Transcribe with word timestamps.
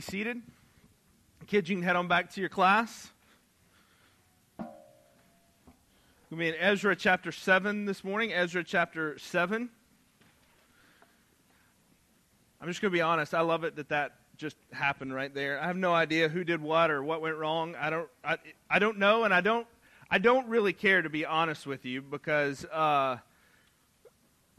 be 0.00 0.10
seated. 0.10 0.40
Kids, 1.46 1.68
you 1.68 1.76
can 1.76 1.82
head 1.82 1.94
on 1.94 2.08
back 2.08 2.32
to 2.32 2.40
your 2.40 2.48
class. 2.48 3.10
We'll 6.30 6.38
be 6.38 6.48
in 6.48 6.54
Ezra 6.54 6.96
chapter 6.96 7.30
7 7.30 7.84
this 7.84 8.02
morning. 8.02 8.32
Ezra 8.32 8.64
chapter 8.64 9.18
7. 9.18 9.68
I'm 12.62 12.68
just 12.68 12.80
going 12.80 12.90
to 12.90 12.96
be 12.96 13.02
honest. 13.02 13.34
I 13.34 13.42
love 13.42 13.64
it 13.64 13.76
that 13.76 13.90
that 13.90 14.12
just 14.38 14.56
happened 14.72 15.14
right 15.14 15.34
there. 15.34 15.60
I 15.60 15.66
have 15.66 15.76
no 15.76 15.92
idea 15.92 16.30
who 16.30 16.44
did 16.44 16.62
what 16.62 16.90
or 16.90 17.02
what 17.02 17.20
went 17.20 17.36
wrong. 17.36 17.74
I 17.78 17.90
don't, 17.90 18.08
I, 18.24 18.38
I 18.70 18.78
don't 18.78 18.98
know, 18.98 19.24
and 19.24 19.34
I 19.34 19.42
don't, 19.42 19.66
I 20.10 20.16
don't 20.16 20.48
really 20.48 20.72
care, 20.72 21.02
to 21.02 21.10
be 21.10 21.26
honest 21.26 21.66
with 21.66 21.84
you, 21.84 22.00
because. 22.00 22.64
Uh, 22.64 23.18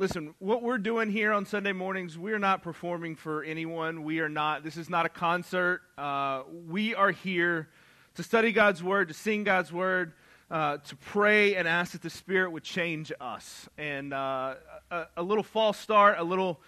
Listen, 0.02 0.34
what 0.40 0.64
we're 0.64 0.80
doing 0.80 1.12
here 1.12 1.32
on 1.32 1.46
Sunday 1.46 1.74
mornings, 1.74 2.18
we're 2.18 2.40
not 2.40 2.64
performing 2.64 3.16
for 3.16 3.44
anyone. 3.44 4.02
We 4.04 4.20
are 4.20 4.30
not, 4.30 4.64
this 4.64 4.76
is 4.76 4.90
not 4.90 5.06
a 5.06 5.10
concert. 5.10 5.84
Uh, 5.96 6.42
we 6.68 6.96
are 6.96 7.12
here 7.12 7.70
to 8.16 8.24
study 8.24 8.52
God's 8.52 8.82
Word, 8.82 9.10
to 9.10 9.14
sing 9.14 9.44
God's 9.44 9.72
Word, 9.72 10.14
uh, 10.50 10.78
to 10.78 10.96
pray 10.96 11.54
and 11.54 11.68
ask 11.68 11.92
that 11.92 12.02
the 12.02 12.10
Spirit 12.10 12.52
would 12.52 12.64
change 12.64 13.12
us. 13.22 13.70
And 13.78 14.12
uh, 14.12 14.56
a, 14.90 15.06
a, 15.18 15.22
little 15.22 15.44
false 15.44 15.78
start, 15.78 16.18
a 16.18 16.24
little 16.24 16.60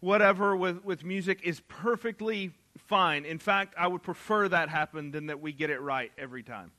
whatever 0.00 0.56
with, 0.56 0.84
with 0.84 1.04
music 1.04 1.42
is 1.44 1.60
perfectly 1.68 2.50
fine. 2.88 3.24
In 3.24 3.38
fact, 3.38 3.72
I 3.78 3.86
would 3.86 4.02
prefer 4.02 4.48
that 4.48 4.68
happen 4.68 5.12
than 5.12 5.26
that 5.26 5.40
we 5.40 5.52
get 5.52 5.70
it 5.70 5.80
right 5.80 6.10
every 6.18 6.42
time. 6.42 6.72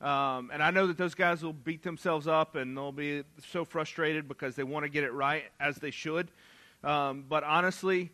Um, 0.00 0.50
and 0.52 0.62
I 0.62 0.70
know 0.70 0.86
that 0.86 0.96
those 0.96 1.14
guys 1.14 1.42
will 1.42 1.52
beat 1.52 1.82
themselves 1.82 2.28
up 2.28 2.54
and 2.54 2.76
they'll 2.76 2.92
be 2.92 3.24
so 3.50 3.64
frustrated 3.64 4.28
because 4.28 4.54
they 4.54 4.62
want 4.62 4.84
to 4.84 4.88
get 4.88 5.02
it 5.02 5.12
right, 5.12 5.44
as 5.58 5.76
they 5.76 5.90
should. 5.90 6.28
Um, 6.84 7.24
but 7.28 7.42
honestly, 7.42 8.10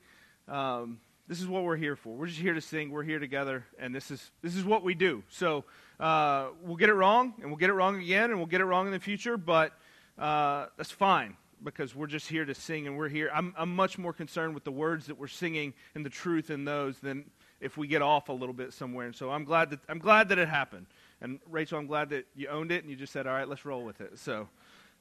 um, 0.48 0.98
this 1.28 1.40
is 1.40 1.46
what 1.46 1.64
we're 1.64 1.76
here 1.76 1.96
for. 1.96 2.14
We're 2.14 2.26
just 2.26 2.40
here 2.40 2.54
to 2.54 2.60
sing. 2.60 2.90
We're 2.90 3.02
here 3.02 3.18
together, 3.18 3.64
and 3.78 3.94
this 3.94 4.10
is 4.10 4.30
this 4.42 4.56
is 4.56 4.64
what 4.64 4.82
we 4.82 4.94
do. 4.94 5.22
So 5.30 5.64
uh, 5.98 6.48
we'll 6.62 6.76
get 6.76 6.88
it 6.88 6.94
wrong, 6.94 7.34
and 7.40 7.48
we'll 7.48 7.58
get 7.58 7.70
it 7.70 7.74
wrong 7.74 8.00
again, 8.00 8.30
and 8.30 8.38
we'll 8.38 8.46
get 8.46 8.60
it 8.60 8.64
wrong 8.64 8.86
in 8.86 8.92
the 8.92 9.00
future. 9.00 9.36
But 9.36 9.72
uh, 10.18 10.66
that's 10.76 10.90
fine 10.90 11.36
because 11.62 11.94
we're 11.94 12.06
just 12.06 12.28
here 12.28 12.44
to 12.44 12.54
sing, 12.54 12.86
and 12.86 12.96
we're 12.96 13.08
here. 13.08 13.30
I'm, 13.34 13.54
I'm 13.56 13.74
much 13.74 13.96
more 13.96 14.12
concerned 14.12 14.54
with 14.54 14.64
the 14.64 14.72
words 14.72 15.06
that 15.06 15.18
we're 15.18 15.28
singing 15.28 15.72
and 15.94 16.04
the 16.04 16.10
truth 16.10 16.50
in 16.50 16.66
those 16.66 16.98
than 16.98 17.24
if 17.60 17.78
we 17.78 17.86
get 17.86 18.02
off 18.02 18.28
a 18.28 18.32
little 18.32 18.52
bit 18.52 18.74
somewhere. 18.74 19.06
And 19.06 19.16
so 19.16 19.30
I'm 19.30 19.44
glad 19.44 19.70
that 19.70 19.80
I'm 19.88 19.98
glad 19.98 20.28
that 20.28 20.38
it 20.38 20.48
happened. 20.48 20.86
And 21.24 21.40
Rachel, 21.50 21.78
I'm 21.78 21.86
glad 21.86 22.10
that 22.10 22.26
you 22.36 22.48
owned 22.48 22.70
it 22.70 22.82
and 22.82 22.90
you 22.90 22.96
just 22.96 23.10
said, 23.10 23.26
all 23.26 23.32
right, 23.32 23.48
let's 23.48 23.64
roll 23.64 23.82
with 23.82 24.02
it. 24.02 24.18
So 24.18 24.46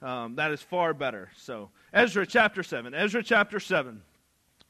um, 0.02 0.36
that 0.36 0.52
is 0.52 0.62
far 0.62 0.94
better. 0.94 1.30
So, 1.36 1.70
Ezra 1.92 2.26
chapter 2.26 2.64
7. 2.64 2.94
Ezra 2.94 3.22
chapter 3.22 3.60
7. 3.60 4.02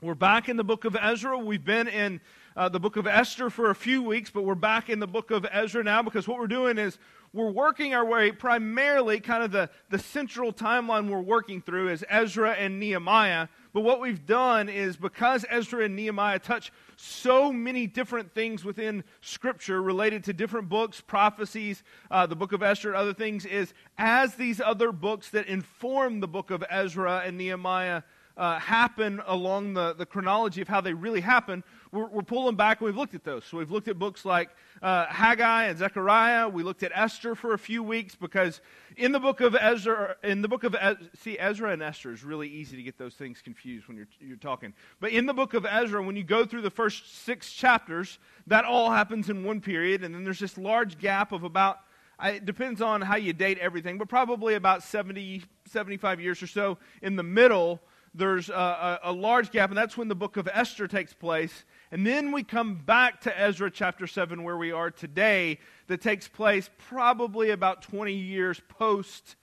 We're 0.02 0.16
back 0.16 0.50
in 0.50 0.58
the 0.58 0.64
book 0.64 0.84
of 0.84 0.98
Ezra. 1.00 1.38
We've 1.38 1.64
been 1.64 1.88
in 1.88 2.22
uh, 2.58 2.70
the 2.70 2.80
book 2.80 2.98
of 2.98 3.06
Esther 3.06 3.52
for 3.52 3.70
a 3.70 3.76
few 3.76 4.02
weeks, 4.02 4.32
but 4.32 4.46
we're 4.46 4.56
back 4.56 4.90
in 4.90 5.00
the 5.00 5.06
book 5.06 5.30
of 5.30 5.46
Ezra 5.52 5.84
now 5.84 6.02
because 6.02 6.28
what 6.28 6.40
we're 6.40 6.48
doing 6.48 6.80
is 6.80 6.98
we're 7.34 7.52
working 7.52 7.94
our 7.94 8.04
way 8.04 8.32
primarily, 8.32 9.20
kind 9.20 9.44
of 9.44 9.52
the, 9.52 9.70
the 9.92 10.00
central 10.00 10.54
timeline 10.54 11.08
we're 11.08 11.22
working 11.22 11.62
through 11.62 11.90
is 11.90 12.04
Ezra 12.10 12.54
and 12.54 12.80
Nehemiah. 12.80 13.48
But 13.74 13.82
what 13.82 14.00
we've 14.00 14.26
done 14.26 14.70
is 14.70 14.96
because 14.96 15.46
Ezra 15.50 15.86
and 15.86 15.96
Nehemiah 15.96 16.38
touch 16.38 16.72
so 16.96 17.52
many 17.52 17.88
different 17.88 18.32
things 18.34 18.64
within 18.64 19.04
Scripture 19.22 19.82
related 19.82 20.24
to 20.26 20.34
different 20.34 20.70
books, 20.70 21.02
prophecies, 21.02 21.84
uh, 22.12 22.28
the 22.28 22.36
book 22.36 22.54
of 22.54 22.62
Esther, 22.62 22.96
other 22.96 23.16
things, 23.16 23.46
is 23.46 23.74
as 23.98 24.36
these 24.36 24.62
other 24.62 24.92
books 24.92 25.32
that 25.32 25.48
inform 25.48 26.20
the 26.20 26.28
book 26.28 26.52
of 26.52 26.64
Ezra 26.70 27.24
and 27.26 27.36
Nehemiah 27.36 28.04
uh, 28.38 28.60
happen 28.60 29.22
along 29.28 29.74
the, 29.74 29.94
the 29.94 30.06
chronology 30.06 30.62
of 30.62 30.68
how 30.68 30.82
they 30.82 30.94
really 30.94 31.22
happen, 31.22 31.64
we're, 31.92 32.08
we're 32.08 32.22
pulling 32.22 32.56
back 32.56 32.80
and 32.80 32.86
we've 32.86 32.98
looked 32.98 33.14
at 33.14 33.24
those. 33.24 33.46
So 33.46 33.58
we've 33.58 33.72
looked 33.72 33.88
at 33.88 34.00
books 34.00 34.26
like 34.26 34.50
uh, 34.84 35.06
Haggai 35.06 35.66
and 35.68 35.80
Zechariah. 35.80 36.50
We 36.50 36.62
looked 36.62 36.84
at 36.84 36.92
Esther 36.94 37.36
for 37.36 37.54
a 37.54 37.58
few 37.58 37.82
weeks 37.82 38.16
because 38.16 38.60
in 38.98 39.14
the 39.14 39.20
book 39.20 39.40
of 39.40 39.56
Ezra, 39.56 40.18
in 40.24 40.42
the 40.42 40.50
book 40.50 40.66
of 40.66 40.76
see 41.18 41.40
Ezra 41.40 41.72
and 41.72 41.82
Esther 41.82 42.12
is 42.12 42.24
really 42.24 42.50
easy 42.50 42.76
to 42.76 42.84
get 42.84 42.98
those 42.98 43.14
things 43.16 43.42
confused 43.42 43.88
when 43.88 43.96
you're 43.96 44.10
you're 44.20 44.36
talking. 44.36 44.74
But 45.00 45.14
in 45.14 45.26
the 45.26 45.34
book 45.34 45.54
of 45.54 45.66
Ezra, 45.66 46.04
when 46.04 46.18
you 46.18 46.24
go 46.26 46.46
through 46.46 46.62
the 46.62 46.70
first 46.70 47.24
six 47.24 47.50
chapters, 47.52 48.20
that 48.48 48.66
all 48.66 48.92
happens 48.92 49.30
in 49.30 49.46
one 49.46 49.62
period, 49.62 50.04
and 50.04 50.14
then 50.14 50.26
there's 50.26 50.40
this 50.40 50.58
large 50.58 51.00
gap 51.00 51.32
of 51.32 51.44
about. 51.44 51.80
It 52.24 52.46
depends 52.46 52.82
on 52.82 53.02
how 53.02 53.16
you 53.16 53.34
date 53.34 53.58
everything, 53.58 53.98
but 53.98 54.08
probably 54.08 54.54
about 54.54 54.84
70, 54.84 55.44
75 55.66 56.22
years 56.22 56.44
or 56.44 56.48
so 56.48 56.78
in 57.02 57.16
the 57.16 57.24
middle 57.24 57.82
there's 58.14 58.50
a, 58.50 58.54
a, 58.54 59.00
a, 59.06 59.12
large 59.12 59.52
gap, 59.52 59.70
and 59.70 59.78
that's 59.78 59.98
when 59.98 60.08
the 60.08 60.16
book 60.16 60.38
of 60.38 60.48
Esther 60.52 60.88
takes 60.88 61.14
place. 61.14 61.66
And 61.94 62.08
then 62.08 62.32
we 62.32 62.42
come 62.42 62.74
back 62.74 63.22
to 63.22 63.40
Ezra 63.40 63.70
chapter 63.70 64.08
7, 64.08 64.42
where 64.42 64.58
we 64.58 64.72
are 64.72 64.90
today, 64.90 65.60
that 65.86 66.02
takes 66.02 66.28
place 66.28 66.68
probably 66.90 67.52
about 67.52 67.84
20 67.84 68.12
years 68.12 68.60
post 68.68 69.36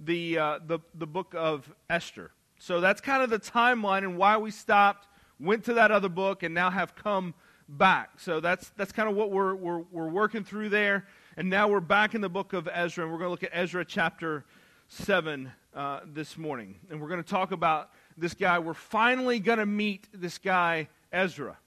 the, 0.00 0.36
uh, 0.36 0.58
the, 0.66 0.80
the 0.96 1.06
book 1.06 1.32
of 1.38 1.72
Esther. 1.88 2.32
So 2.58 2.80
that's 2.80 3.00
kind 3.00 3.22
of 3.22 3.30
the 3.30 3.38
timeline 3.38 3.98
and 3.98 4.18
why 4.18 4.36
we 4.36 4.50
stopped, 4.50 5.06
went 5.38 5.62
to 5.66 5.74
that 5.74 5.92
other 5.92 6.08
book, 6.08 6.42
and 6.42 6.52
now 6.52 6.70
have 6.70 6.96
come 6.96 7.34
back. 7.68 8.18
So 8.18 8.40
that's, 8.40 8.70
that's 8.70 8.90
kind 8.90 9.08
of 9.08 9.14
what 9.14 9.30
we're, 9.30 9.54
we're, 9.54 9.84
we're 9.92 10.10
working 10.10 10.42
through 10.42 10.70
there. 10.70 11.06
And 11.36 11.48
now 11.48 11.68
we're 11.68 11.78
back 11.78 12.16
in 12.16 12.20
the 12.20 12.28
book 12.28 12.52
of 12.52 12.68
Ezra, 12.72 13.04
and 13.04 13.12
we're 13.12 13.18
going 13.20 13.28
to 13.28 13.30
look 13.30 13.44
at 13.44 13.50
Ezra 13.52 13.84
chapter 13.84 14.44
7 14.88 15.52
uh, 15.72 16.00
this 16.04 16.36
morning. 16.36 16.80
And 16.90 17.00
we're 17.00 17.08
going 17.08 17.22
to 17.22 17.30
talk 17.30 17.52
about 17.52 17.90
this 18.18 18.34
guy. 18.34 18.58
We're 18.58 18.74
finally 18.74 19.38
going 19.38 19.60
to 19.60 19.66
meet 19.66 20.08
this 20.12 20.38
guy, 20.38 20.88
Ezra. 21.12 21.58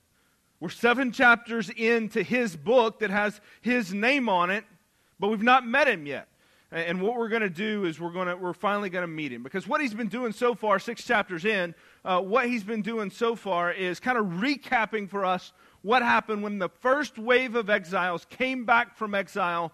We're 0.59 0.69
seven 0.69 1.11
chapters 1.11 1.69
into 1.69 2.23
his 2.23 2.55
book 2.55 2.99
that 2.99 3.09
has 3.09 3.41
his 3.61 3.93
name 3.93 4.29
on 4.29 4.49
it, 4.49 4.63
but 5.19 5.27
we've 5.27 5.43
not 5.43 5.65
met 5.65 5.87
him 5.87 6.05
yet. 6.05 6.27
And 6.71 7.01
what 7.01 7.15
we're 7.15 7.29
going 7.29 7.41
to 7.41 7.49
do 7.49 7.85
is 7.85 7.99
we're 7.99 8.11
going 8.11 8.27
to 8.27 8.35
we're 8.35 8.53
finally 8.53 8.89
going 8.89 9.03
to 9.03 9.07
meet 9.07 9.31
him 9.31 9.43
because 9.43 9.67
what 9.67 9.79
he's 9.79 9.93
been 9.93 10.07
doing 10.07 10.31
so 10.31 10.55
far, 10.55 10.79
six 10.79 11.03
chapters 11.03 11.45
in, 11.45 11.75
uh, 12.03 12.19
what 12.19 12.47
he's 12.47 12.63
been 12.63 12.81
doing 12.81 13.09
so 13.11 13.35
far 13.35 13.71
is 13.71 13.99
kind 13.99 14.17
of 14.17 14.25
recapping 14.25 15.09
for 15.09 15.23
us 15.23 15.53
what 15.83 16.01
happened 16.01 16.41
when 16.41 16.57
the 16.57 16.69
first 16.69 17.17
wave 17.19 17.55
of 17.55 17.69
exiles 17.69 18.25
came 18.29 18.65
back 18.65 18.97
from 18.97 19.13
exile 19.13 19.71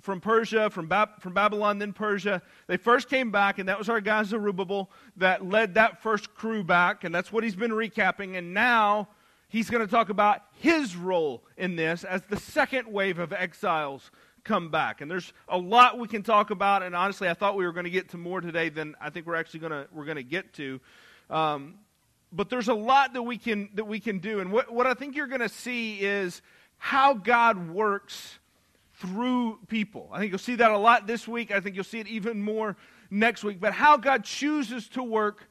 from 0.00 0.20
Persia, 0.20 0.70
from, 0.70 0.86
Bab- 0.86 1.20
from 1.20 1.34
Babylon, 1.34 1.78
then 1.78 1.92
Persia. 1.92 2.42
They 2.66 2.76
first 2.76 3.08
came 3.08 3.30
back, 3.30 3.58
and 3.58 3.68
that 3.68 3.78
was 3.78 3.88
our 3.88 4.00
guy 4.00 4.22
Zerubbabel 4.24 4.90
that 5.16 5.46
led 5.46 5.74
that 5.74 6.02
first 6.02 6.34
crew 6.34 6.64
back, 6.64 7.04
and 7.04 7.14
that's 7.14 7.32
what 7.32 7.44
he's 7.44 7.56
been 7.56 7.70
recapping. 7.70 8.36
And 8.36 8.52
now 8.52 9.08
he's 9.54 9.70
going 9.70 9.86
to 9.86 9.90
talk 9.90 10.08
about 10.08 10.40
his 10.58 10.96
role 10.96 11.44
in 11.56 11.76
this 11.76 12.02
as 12.02 12.22
the 12.22 12.36
second 12.36 12.88
wave 12.88 13.20
of 13.20 13.32
exiles 13.32 14.10
come 14.42 14.68
back. 14.68 15.00
And 15.00 15.08
there's 15.08 15.32
a 15.48 15.56
lot 15.56 15.96
we 15.96 16.08
can 16.08 16.24
talk 16.24 16.50
about, 16.50 16.82
and 16.82 16.92
honestly, 16.96 17.28
I 17.28 17.34
thought 17.34 17.56
we 17.56 17.64
were 17.64 17.72
going 17.72 17.84
to 17.84 17.90
get 17.90 18.08
to 18.10 18.18
more 18.18 18.40
today 18.40 18.68
than 18.68 18.96
I 19.00 19.10
think 19.10 19.28
we're 19.28 19.36
actually 19.36 19.60
going 19.60 19.70
to 19.70 19.86
we're 19.92 20.06
going 20.06 20.16
to 20.16 20.24
get 20.24 20.54
to. 20.54 20.80
Um, 21.30 21.76
but 22.32 22.50
there's 22.50 22.66
a 22.66 22.74
lot 22.74 23.12
that 23.12 23.22
we 23.22 23.38
can 23.38 23.68
that 23.74 23.84
we 23.84 24.00
can 24.00 24.18
do, 24.18 24.40
and 24.40 24.50
what 24.50 24.72
what 24.72 24.88
I 24.88 24.94
think 24.94 25.14
you're 25.14 25.28
going 25.28 25.40
to 25.40 25.48
see 25.48 26.00
is 26.00 26.42
how 26.78 27.14
God 27.14 27.70
works 27.70 28.40
through 28.94 29.60
people. 29.68 30.10
I 30.12 30.18
think 30.18 30.32
you'll 30.32 30.40
see 30.40 30.56
that 30.56 30.72
a 30.72 30.78
lot 30.78 31.06
this 31.06 31.28
week. 31.28 31.52
I 31.52 31.60
think 31.60 31.76
you'll 31.76 31.84
see 31.84 32.00
it 32.00 32.08
even 32.08 32.42
more 32.42 32.76
next 33.08 33.44
week. 33.44 33.60
But 33.60 33.72
how 33.72 33.98
God 33.98 34.24
chooses 34.24 34.88
to 34.88 35.02
work 35.04 35.48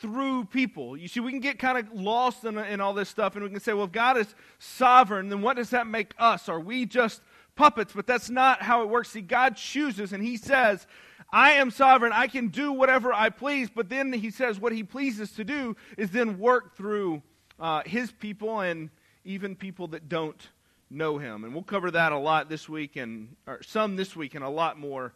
through 0.00 0.46
people. 0.46 0.96
You 0.96 1.08
see, 1.08 1.20
we 1.20 1.30
can 1.30 1.40
get 1.40 1.58
kind 1.58 1.78
of 1.78 1.92
lost 1.92 2.44
in, 2.44 2.58
in 2.58 2.80
all 2.80 2.94
this 2.94 3.08
stuff, 3.08 3.34
and 3.34 3.44
we 3.44 3.50
can 3.50 3.60
say, 3.60 3.72
well, 3.72 3.84
if 3.84 3.92
God 3.92 4.16
is 4.16 4.34
sovereign, 4.58 5.28
then 5.28 5.42
what 5.42 5.56
does 5.56 5.70
that 5.70 5.86
make 5.86 6.14
us? 6.18 6.48
Are 6.48 6.60
we 6.60 6.86
just 6.86 7.22
puppets? 7.56 7.92
But 7.94 8.06
that's 8.06 8.30
not 8.30 8.62
how 8.62 8.82
it 8.82 8.88
works. 8.88 9.10
See, 9.10 9.20
God 9.20 9.56
chooses, 9.56 10.12
and 10.12 10.22
He 10.22 10.36
says, 10.36 10.86
I 11.32 11.52
am 11.52 11.70
sovereign. 11.70 12.12
I 12.12 12.26
can 12.26 12.48
do 12.48 12.72
whatever 12.72 13.12
I 13.12 13.30
please. 13.30 13.68
But 13.68 13.88
then 13.88 14.12
He 14.12 14.30
says, 14.30 14.58
what 14.58 14.72
He 14.72 14.82
pleases 14.82 15.32
to 15.32 15.44
do 15.44 15.76
is 15.96 16.10
then 16.10 16.38
work 16.38 16.76
through 16.76 17.22
uh, 17.58 17.82
His 17.84 18.10
people 18.10 18.60
and 18.60 18.90
even 19.24 19.54
people 19.54 19.88
that 19.88 20.08
don't 20.08 20.48
know 20.90 21.18
him. 21.18 21.44
And 21.44 21.54
we'll 21.54 21.62
cover 21.62 21.90
that 21.92 22.12
a 22.12 22.18
lot 22.18 22.48
this 22.48 22.68
week 22.68 22.96
and 22.96 23.36
or 23.46 23.62
some 23.62 23.96
this 23.96 24.16
week 24.16 24.34
and 24.34 24.44
a 24.44 24.48
lot 24.48 24.78
more 24.78 25.14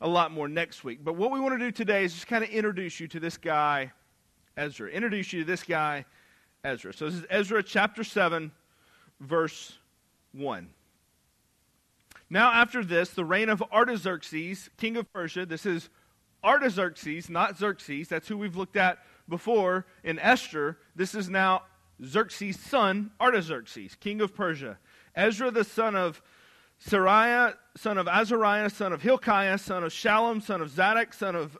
a 0.00 0.08
lot 0.08 0.32
more 0.32 0.48
next 0.48 0.84
week. 0.84 1.00
But 1.02 1.14
what 1.14 1.30
we 1.30 1.40
want 1.40 1.58
to 1.58 1.64
do 1.64 1.70
today 1.70 2.04
is 2.04 2.12
just 2.12 2.26
kind 2.26 2.42
of 2.42 2.50
introduce 2.50 2.98
you 2.98 3.06
to 3.08 3.20
this 3.20 3.38
guy 3.38 3.92
Ezra. 4.56 4.88
Introduce 4.90 5.32
you 5.32 5.40
to 5.40 5.46
this 5.46 5.62
guy 5.62 6.04
Ezra. 6.62 6.92
So 6.92 7.06
this 7.06 7.14
is 7.14 7.26
Ezra 7.28 7.62
chapter 7.62 8.04
7 8.04 8.50
verse 9.20 9.78
1. 10.32 10.68
Now 12.30 12.52
after 12.52 12.84
this 12.84 13.10
the 13.10 13.24
reign 13.24 13.48
of 13.48 13.62
Artaxerxes, 13.72 14.70
king 14.76 14.96
of 14.96 15.12
Persia, 15.12 15.46
this 15.46 15.66
is 15.66 15.88
Artaxerxes, 16.42 17.30
not 17.30 17.56
Xerxes. 17.56 18.08
That's 18.08 18.28
who 18.28 18.36
we've 18.36 18.56
looked 18.56 18.76
at 18.76 18.98
before 19.28 19.86
in 20.02 20.18
Esther. 20.18 20.78
This 20.94 21.14
is 21.14 21.28
now 21.28 21.62
Xerxes' 22.04 22.58
son, 22.58 23.10
Artaxerxes, 23.20 23.94
king 23.96 24.20
of 24.20 24.34
Persia. 24.34 24.78
Ezra 25.14 25.50
the 25.50 25.64
son 25.64 25.94
of 25.94 26.20
Seraiah, 26.84 27.54
son 27.76 27.98
of 27.98 28.08
Azariah, 28.08 28.68
son 28.68 28.92
of 28.92 29.00
Hilkiah, 29.00 29.58
son 29.58 29.84
of 29.84 29.92
Shallum, 29.92 30.42
son 30.42 30.60
of 30.60 30.70
Zadok, 30.70 31.14
son 31.14 31.34
of 31.34 31.58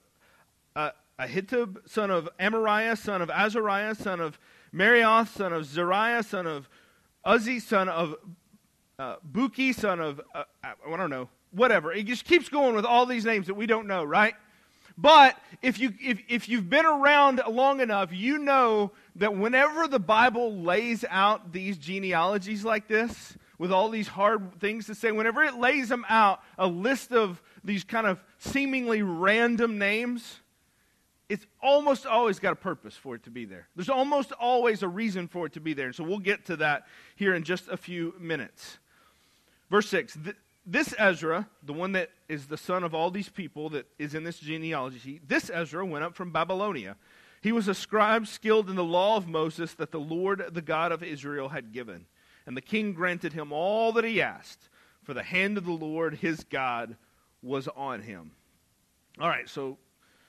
uh, 0.77 0.91
Ahitub, 1.19 1.89
son 1.89 2.11
of 2.11 2.29
Amariah, 2.41 2.99
son 2.99 3.23
of 3.23 3.31
Azariah, 3.31 3.95
son 3.95 4.21
of 4.21 4.39
Meraioth, 4.75 5.29
son 5.29 5.53
of 5.53 5.63
Zariah, 5.65 6.25
son 6.25 6.47
of 6.47 6.69
Uzzi, 7.25 7.61
son 7.61 7.89
of 7.89 8.17
uh, 8.99 9.17
Bukki, 9.31 9.75
son 9.75 10.01
of, 10.01 10.21
uh, 10.35 10.45
I 10.63 10.97
don't 10.97 11.11
know, 11.11 11.29
whatever. 11.53 11.93
It 11.93 12.07
just 12.07 12.25
keeps 12.25 12.49
going 12.49 12.75
with 12.75 12.85
all 12.85 13.07
these 13.07 13.25
names 13.25 13.47
that 13.47 13.55
we 13.55 13.67
don't 13.67 13.87
know, 13.87 14.05
right? 14.05 14.35
But 14.97 15.39
if, 15.63 15.79
you, 15.79 15.93
if, 16.01 16.21
if 16.29 16.49
you've 16.49 16.71
been 16.71 16.87
around 16.87 17.41
long 17.49 17.81
enough, 17.81 18.13
you 18.13 18.39
know 18.39 18.93
that 19.17 19.37
whenever 19.37 19.89
the 19.89 19.99
Bible 19.99 20.57
lays 20.57 21.05
out 21.09 21.53
these 21.53 21.79
genealogies 21.79 22.65
like 22.65 22.87
this, 22.87 23.37
with 23.59 23.73
all 23.73 23.89
these 23.89 24.09
hard 24.09 24.61
things 24.61 24.87
to 24.87 24.95
say, 24.95 25.13
whenever 25.13 25.43
it 25.43 25.55
lays 25.55 25.89
them 25.89 26.05
out, 26.09 26.41
a 26.59 26.67
list 26.67 27.13
of 27.13 27.41
these 27.63 27.85
kind 27.85 28.07
of 28.07 28.23
seemingly 28.39 29.03
random 29.03 29.79
names, 29.79 30.41
it's 31.29 31.47
almost 31.63 32.07
always 32.07 32.39
got 32.39 32.53
a 32.53 32.57
purpose 32.57 32.97
for 32.97 33.15
it 33.15 33.23
to 33.25 33.31
be 33.31 33.45
there. 33.45 33.69
There's 33.75 33.89
almost 33.89 34.33
always 34.33 34.83
a 34.83 34.89
reason 34.89 35.27
for 35.27 35.47
it 35.47 35.55
to 35.55 35.61
be 35.61 35.73
there. 35.73 35.93
So 35.93 36.05
we'll 36.05 36.19
get 36.19 36.45
to 36.47 36.57
that 36.57 36.87
here 37.17 37.35
in 37.35 37.45
just 37.45 37.69
a 37.69 37.77
few 37.77 38.15
minutes. 38.19 38.79
Verse 39.71 39.89
6 39.89 40.19
This 40.67 40.95
Ezra, 40.99 41.49
the 41.63 41.73
one 41.73 41.93
that 41.93 42.11
is 42.29 42.47
the 42.47 42.59
son 42.59 42.85
of 42.85 42.95
all 42.95 43.11
these 43.11 43.29
people 43.29 43.71
that 43.71 43.87
is 43.99 44.15
in 44.15 44.25
this 44.25 44.39
genealogy, 44.39 45.21
this 45.27 45.51
Ezra 45.53 45.85
went 45.85 46.05
up 46.05 46.15
from 46.15 46.31
Babylonia. 46.31 46.97
He 47.41 47.53
was 47.53 47.69
a 47.69 47.75
scribe 47.75 48.27
skilled 48.27 48.71
in 48.71 48.77
the 48.77 48.85
law 48.85 49.17
of 49.17 49.29
Moses 49.29 49.75
that 49.75 49.93
the 49.93 50.01
Lord, 50.01 50.43
the 50.53 50.63
God 50.63 50.93
of 50.93 51.03
Israel, 51.03 51.51
had 51.51 51.73
given. 51.73 52.07
And 52.47 52.57
the 52.57 52.63
king 52.63 52.93
granted 52.93 53.33
him 53.33 53.53
all 53.53 53.93
that 53.93 54.05
he 54.05 54.21
asked, 54.21 54.69
for 55.03 55.15
the 55.15 55.23
hand 55.23 55.59
of 55.59 55.65
the 55.65 55.73
Lord 55.73 56.17
his 56.17 56.45
God 56.45 56.97
was 57.43 57.69
on 57.69 58.01
him. 58.01 58.33
All 59.21 59.29
right, 59.29 59.49
so 59.49 59.79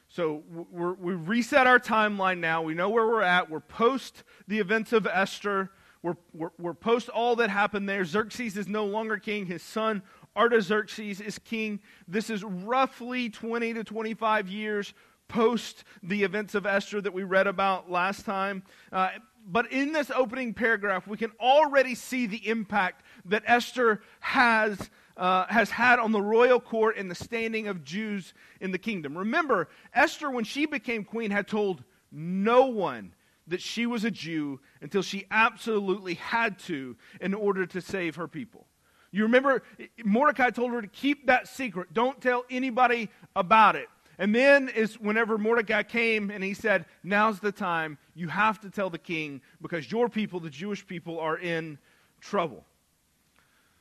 so 0.07 0.43
we 0.71 1.13
reset 1.13 1.67
our 1.67 1.79
timeline 1.79 2.39
now. 2.39 2.61
We 2.61 2.73
know 2.73 2.89
where 2.89 3.05
we're 3.05 3.21
at. 3.21 3.49
We're 3.49 3.59
post 3.59 4.23
the 4.47 4.59
events 4.59 4.93
of 4.93 5.07
Esther. 5.07 5.71
We're, 6.03 6.15
we're, 6.33 6.51
we're 6.57 6.73
post 6.73 7.09
all 7.09 7.35
that 7.37 7.49
happened 7.49 7.89
there. 7.89 8.05
Xerxes 8.05 8.57
is 8.57 8.67
no 8.67 8.85
longer 8.85 9.17
king. 9.17 9.45
His 9.45 9.63
son 9.63 10.03
Artaxerxes 10.35 11.21
is 11.21 11.39
king. 11.39 11.79
This 12.07 12.29
is 12.29 12.43
roughly 12.43 13.29
20 13.29 13.73
to 13.73 13.83
25 13.83 14.47
years 14.47 14.93
post 15.27 15.83
the 16.03 16.23
events 16.23 16.55
of 16.55 16.65
Esther 16.65 17.01
that 17.01 17.13
we 17.13 17.23
read 17.23 17.47
about 17.47 17.89
last 17.89 18.25
time. 18.25 18.63
Uh, 18.91 19.09
but 19.47 19.71
in 19.71 19.91
this 19.91 20.11
opening 20.11 20.53
paragraph, 20.53 21.07
we 21.07 21.17
can 21.17 21.31
already 21.39 21.95
see 21.95 22.25
the 22.25 22.47
impact 22.47 23.03
that 23.25 23.43
Esther 23.45 24.01
has 24.19 24.89
uh, 25.17 25.45
has 25.47 25.69
had 25.69 25.99
on 25.99 26.11
the 26.11 26.21
royal 26.21 26.59
court 26.59 26.97
and 26.97 27.09
the 27.09 27.15
standing 27.15 27.67
of 27.67 27.83
Jews 27.83 28.33
in 28.59 28.71
the 28.71 28.77
kingdom. 28.77 29.17
Remember, 29.17 29.69
Esther, 29.93 30.29
when 30.29 30.43
she 30.43 30.65
became 30.65 31.03
queen, 31.03 31.31
had 31.31 31.47
told 31.47 31.83
no 32.11 32.65
one 32.65 33.13
that 33.47 33.61
she 33.61 33.85
was 33.85 34.03
a 34.03 34.11
Jew 34.11 34.59
until 34.81 35.01
she 35.01 35.25
absolutely 35.29 36.15
had 36.15 36.59
to 36.59 36.95
in 37.21 37.33
order 37.33 37.65
to 37.67 37.81
save 37.81 38.15
her 38.15 38.27
people. 38.27 38.65
You 39.11 39.23
remember, 39.23 39.63
Mordecai 40.03 40.49
told 40.49 40.71
her 40.71 40.81
to 40.81 40.87
keep 40.87 41.27
that 41.27 41.47
secret. 41.47 41.93
Don't 41.93 42.19
tell 42.19 42.43
anybody 42.49 43.09
about 43.35 43.75
it. 43.75 43.87
And 44.17 44.33
then 44.33 44.69
is 44.69 44.99
whenever 44.99 45.37
Mordecai 45.37 45.83
came 45.83 46.31
and 46.31 46.43
he 46.43 46.53
said, 46.53 46.85
Now's 47.03 47.39
the 47.39 47.51
time. 47.51 47.97
You 48.13 48.27
have 48.29 48.59
to 48.61 48.69
tell 48.69 48.89
the 48.89 48.97
king 48.97 49.41
because 49.61 49.91
your 49.91 50.09
people, 50.09 50.39
the 50.39 50.49
Jewish 50.49 50.85
people, 50.85 51.19
are 51.19 51.37
in 51.37 51.77
trouble. 52.21 52.65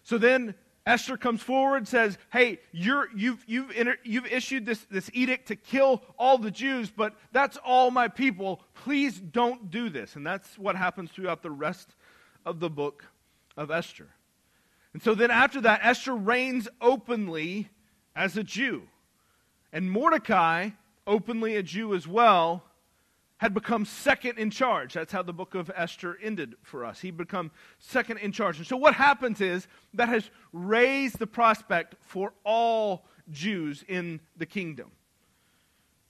So 0.03 0.19
then 0.19 0.55
Esther 0.87 1.17
comes 1.17 1.41
forward 1.41 1.89
says, 1.89 2.19
Hey, 2.31 2.61
you're, 2.71 3.09
you've, 3.17 3.43
you've, 3.47 3.71
inter- 3.71 3.99
you've 4.05 4.27
issued 4.27 4.67
this, 4.67 4.81
this 4.91 5.11
edict 5.15 5.49
to 5.49 5.57
kill 5.57 6.03
all 6.19 6.37
the 6.37 6.51
Jews, 6.51 6.91
but 6.91 7.15
that's 7.33 7.57
all 7.65 7.91
my 7.91 8.09
people. 8.09 8.61
Please 8.75 9.19
don't 9.19 9.71
do 9.71 9.89
this. 9.89 10.17
And 10.17 10.27
that's 10.27 10.59
what 10.59 10.77
happens 10.77 11.11
throughout 11.11 11.43
the 11.43 11.51
rest 11.51 11.95
of 12.45 12.61
the 12.61 12.69
book 12.69 13.07
of 13.57 13.71
Esther. 13.71 14.09
And 14.93 15.03
so 15.03 15.15
then 15.15 15.31
after 15.31 15.61
that, 15.63 15.81
Esther 15.83 16.15
reigns 16.15 16.69
openly 16.81 17.71
as 18.15 18.37
a 18.37 18.45
Jew. 18.45 18.83
And 19.73 19.91
Mordecai, 19.91 20.71
openly 21.07 21.57
a 21.57 21.63
Jew 21.63 21.95
as 21.95 22.07
well, 22.07 22.63
had 23.44 23.52
become 23.52 23.85
second 23.85 24.38
in 24.38 24.49
charge. 24.49 24.94
That's 24.94 25.12
how 25.12 25.20
the 25.23 25.35
book 25.35 25.55
of 25.55 25.70
Esther 25.76 26.17
ended 26.23 26.55
for 26.62 26.82
us. 26.82 27.00
He'd 27.00 27.19
become 27.19 27.50
second 27.79 28.20
in 28.20 28.32
charge. 28.32 28.56
And 28.56 28.67
so 28.67 28.79
what 28.79 28.94
happens 28.94 29.43
is 29.43 29.69
that 29.93 30.08
has 30.08 30.31
raised 30.55 31.19
the 31.19 31.26
prospect 31.26 31.94
for 32.00 32.32
all 32.43 33.05
Jews 33.31 33.85
in 33.87 34.20
the 34.38 34.46
kingdom. 34.46 34.93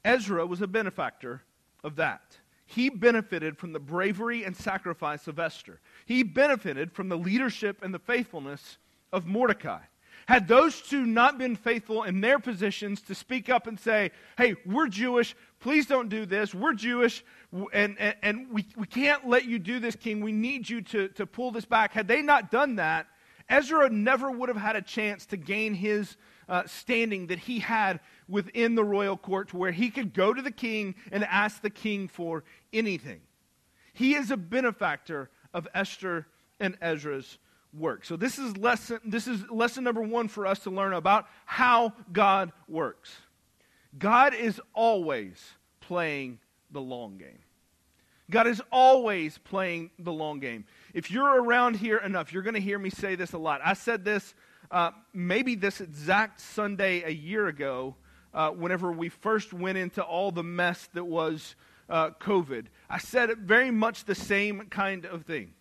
Ezra 0.04 0.46
was 0.46 0.62
a 0.62 0.69
benefactor 0.69 1.42
of 1.82 1.96
that. 1.96 2.38
He 2.66 2.88
benefited 2.88 3.58
from 3.58 3.72
the 3.72 3.80
bravery 3.80 4.44
and 4.44 4.56
sacrifice 4.56 5.26
of 5.26 5.40
Esther. 5.40 5.80
He 6.06 6.22
benefited 6.22 6.92
from 6.92 7.08
the 7.08 7.19
leadership 7.19 7.82
and 7.82 7.92
the 7.92 7.98
faithfulness 7.98 8.78
of 9.12 9.26
Mordecai. 9.26 9.80
Had 10.26 10.48
those 10.48 10.80
two 10.80 11.04
not 11.04 11.37
been 11.37 11.56
faithful 11.56 12.04
in 12.04 12.20
their 12.20 12.38
positions 12.38 13.02
to 13.02 13.14
speak 13.14 13.50
up 13.50 13.66
and 13.66 13.78
say, 13.78 14.10
hey, 14.38 14.54
we're 14.64 14.88
Jewish, 14.88 15.34
please 15.64 15.87
don't 15.87 16.11
do 16.11 16.26
this, 16.26 16.55
we're 16.55 16.75
Jewish, 16.75 17.25
and, 17.72 17.96
and, 17.99 18.14
and 18.20 18.50
we, 18.50 18.66
we 18.76 18.87
can't 18.87 19.26
let 19.26 19.46
you 19.46 19.58
do 19.58 19.81
this, 19.81 19.96
king, 19.96 20.20
we 20.20 20.31
need 20.31 20.69
you 20.69 20.82
to, 20.82 21.08
to 21.08 21.25
pull 21.25 21.50
this 21.52 21.64
back. 21.64 21.94
Had 21.94 22.06
they 22.06 22.20
not 22.20 22.50
done 22.50 22.76
that, 22.76 23.06
Ezra 23.49 23.88
never 23.88 24.31
would 24.31 24.50
have 24.50 24.58
had 24.58 24.76
a 24.76 24.82
chance 24.82 25.25
to 25.25 25.38
gain 25.38 25.72
his 25.72 26.19
uh, 26.50 26.64
standing 26.66 27.28
that 27.28 27.38
he 27.38 27.61
had 27.61 28.00
within 28.28 28.75
the 28.75 28.84
royal 28.84 29.16
court 29.16 29.49
to 29.49 29.56
where 29.56 29.72
he 29.72 29.88
could 29.88 30.12
go 30.12 30.34
to 30.34 30.43
the 30.43 30.50
king 30.50 30.94
and 31.11 31.25
ask 31.25 31.62
the 31.62 31.70
king 31.70 32.08
for 32.08 32.44
anything. 32.75 33.22
He 33.94 34.16
is 34.16 34.31
a 34.31 34.37
benefactor 34.37 35.31
of 35.55 35.66
Esther 35.75 36.26
and 36.61 36.76
Ezra's 36.82 37.38
work. 37.72 38.05
So 38.05 38.16
this 38.16 38.38
is 38.38 38.55
lesson 38.58 39.00
this 39.02 39.26
is 39.26 39.50
lesson 39.50 39.82
number 39.82 40.02
1 40.02 40.28
for 40.28 40.46
us 40.46 40.58
to 40.61 40.70
learn 40.70 40.93
about 40.93 41.26
how 41.46 41.94
God 42.12 42.52
works. 42.69 43.16
God 43.99 44.35
is 44.35 44.61
always 44.75 45.41
playing 45.81 46.38
the 46.70 46.81
long 46.81 47.19
game. 47.19 47.38
God 48.31 48.46
is 48.46 48.62
always 48.73 49.38
playing 49.38 49.91
the 49.99 50.12
long 50.12 50.41
game. 50.41 50.64
If 50.94 51.11
you're 51.11 51.43
around 51.43 51.76
here 51.76 51.99
enough, 51.99 52.32
you're 52.32 52.43
going 52.43 52.55
to 52.55 52.61
hear 52.61 52.79
me 52.79 52.91
say 52.91 53.17
this 53.17 53.32
a 53.32 53.38
lot. 53.38 53.61
I 53.62 53.75
said 53.75 54.05
this 54.05 54.35
uh, 54.70 54.91
maybe 55.12 55.55
this 55.55 55.81
exact 55.81 56.41
Sunday 56.41 57.02
a 57.02 57.11
year 57.11 57.46
ago, 57.46 57.94
uh, 58.32 58.50
whenever 58.50 58.91
we 58.91 59.08
first 59.08 59.52
went 59.52 59.79
into 59.79 60.02
all 60.02 60.32
the 60.32 60.43
mess 60.43 60.88
that 60.94 61.05
was 61.05 61.55
uh, 61.88 62.11
COVID. 62.20 62.67
I 62.88 62.99
said 62.99 63.31
very 63.38 63.70
much 63.70 64.05
the 64.05 64.14
same 64.14 64.67
kind 64.70 65.05
of 65.05 65.25
thing. 65.25 65.52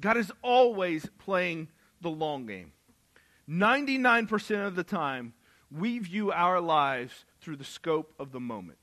God 0.00 0.16
is 0.16 0.30
always 0.42 1.08
playing 1.18 1.68
the 2.00 2.10
long 2.10 2.46
game. 2.46 2.72
99% 3.48 4.66
of 4.66 4.76
the 4.76 4.84
time, 4.84 5.32
we 5.70 5.98
view 5.98 6.30
our 6.30 6.60
lives 6.60 7.24
through 7.44 7.56
the 7.56 7.64
scope 7.64 8.14
of 8.18 8.32
the 8.32 8.40
moment. 8.40 8.78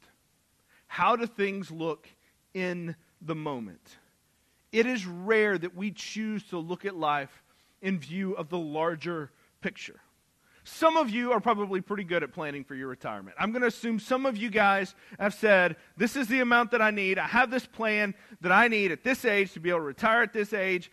How 0.85 1.15
do 1.15 1.25
things 1.25 1.71
look 1.71 2.07
in 2.53 2.95
the 3.19 3.33
moment? 3.33 3.97
It 4.71 4.85
is 4.85 5.05
rare 5.05 5.57
that 5.57 5.75
we 5.75 5.91
choose 5.91 6.43
to 6.49 6.59
look 6.59 6.85
at 6.85 6.95
life 6.95 7.43
in 7.81 7.99
view 7.99 8.33
of 8.33 8.49
the 8.49 8.59
larger 8.59 9.31
picture. 9.61 9.99
Some 10.63 10.95
of 10.95 11.09
you 11.09 11.31
are 11.31 11.39
probably 11.39 11.81
pretty 11.81 12.03
good 12.03 12.21
at 12.21 12.33
planning 12.33 12.63
for 12.63 12.75
your 12.75 12.87
retirement. 12.87 13.35
I'm 13.39 13.51
going 13.51 13.63
to 13.63 13.67
assume 13.67 13.99
some 13.99 14.27
of 14.27 14.37
you 14.37 14.51
guys 14.51 14.93
have 15.19 15.33
said, 15.33 15.75
This 15.97 16.15
is 16.15 16.27
the 16.27 16.39
amount 16.41 16.69
that 16.71 16.83
I 16.83 16.91
need. 16.91 17.17
I 17.17 17.25
have 17.25 17.49
this 17.49 17.65
plan 17.65 18.13
that 18.41 18.51
I 18.51 18.67
need 18.67 18.91
at 18.91 19.03
this 19.03 19.25
age 19.25 19.53
to 19.53 19.59
be 19.59 19.69
able 19.69 19.79
to 19.79 19.85
retire 19.85 20.21
at 20.21 20.33
this 20.33 20.53
age 20.53 20.91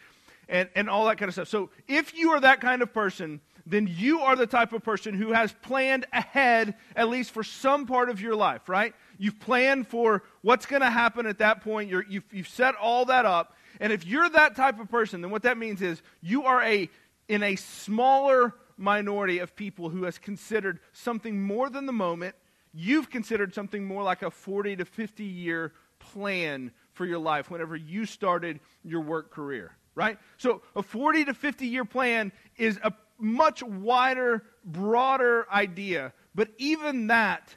and, 0.48 0.70
and 0.74 0.88
all 0.88 1.04
that 1.06 1.18
kind 1.18 1.28
of 1.28 1.34
stuff. 1.34 1.48
So 1.48 1.68
if 1.86 2.16
you 2.16 2.30
are 2.30 2.40
that 2.40 2.62
kind 2.62 2.80
of 2.80 2.94
person, 2.94 3.42
then 3.68 3.86
you 3.86 4.20
are 4.20 4.34
the 4.34 4.46
type 4.46 4.72
of 4.72 4.82
person 4.82 5.14
who 5.14 5.32
has 5.32 5.52
planned 5.62 6.06
ahead, 6.12 6.74
at 6.96 7.08
least 7.08 7.32
for 7.32 7.44
some 7.44 7.86
part 7.86 8.08
of 8.08 8.20
your 8.20 8.34
life, 8.34 8.68
right? 8.68 8.94
You've 9.18 9.38
planned 9.38 9.88
for 9.88 10.22
what's 10.40 10.64
going 10.64 10.82
to 10.82 10.90
happen 10.90 11.26
at 11.26 11.38
that 11.38 11.62
point. 11.62 11.90
you 11.90 12.02
you've, 12.08 12.24
you've 12.32 12.48
set 12.48 12.74
all 12.76 13.04
that 13.06 13.26
up. 13.26 13.54
And 13.80 13.92
if 13.92 14.06
you're 14.06 14.28
that 14.30 14.56
type 14.56 14.80
of 14.80 14.90
person, 14.90 15.20
then 15.20 15.30
what 15.30 15.42
that 15.42 15.58
means 15.58 15.82
is 15.82 16.02
you 16.22 16.44
are 16.44 16.62
a, 16.62 16.88
in 17.28 17.42
a 17.42 17.56
smaller 17.56 18.54
minority 18.78 19.38
of 19.38 19.54
people 19.54 19.90
who 19.90 20.04
has 20.04 20.18
considered 20.18 20.80
something 20.92 21.40
more 21.40 21.68
than 21.68 21.84
the 21.84 21.92
moment. 21.92 22.34
You've 22.72 23.10
considered 23.10 23.54
something 23.54 23.84
more 23.84 24.02
like 24.02 24.22
a 24.22 24.30
40 24.30 24.76
to 24.76 24.84
50 24.84 25.24
year 25.24 25.72
plan 25.98 26.70
for 26.92 27.04
your 27.04 27.18
life 27.18 27.50
whenever 27.50 27.76
you 27.76 28.06
started 28.06 28.60
your 28.82 29.02
work 29.02 29.30
career 29.30 29.72
right? 29.98 30.16
So 30.36 30.62
a 30.76 30.82
40 30.82 31.24
to 31.24 31.34
50 31.34 31.66
year 31.66 31.84
plan 31.84 32.30
is 32.56 32.78
a 32.84 32.92
much 33.18 33.62
wider, 33.62 34.44
broader 34.64 35.46
idea. 35.50 36.12
But 36.34 36.50
even 36.58 37.08
that 37.08 37.56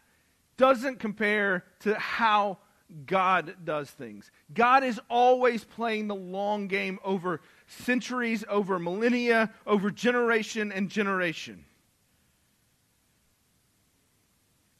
doesn't 0.58 1.00
compare 1.00 1.65
to 1.82 1.96
how 1.96 2.60
God 3.06 3.56
does 3.63 3.89
things. 3.89 4.32
God 4.53 4.84
is 4.84 5.00
always 5.10 5.63
playing 5.63 6.08
the 6.08 6.15
long 6.15 6.68
game 6.68 7.00
over 7.03 7.41
centuries, 7.68 8.44
over 8.50 8.80
millennia, 8.80 9.51
over 9.65 9.91
generation 9.91 10.72
and 10.72 10.89
generation. 10.89 11.65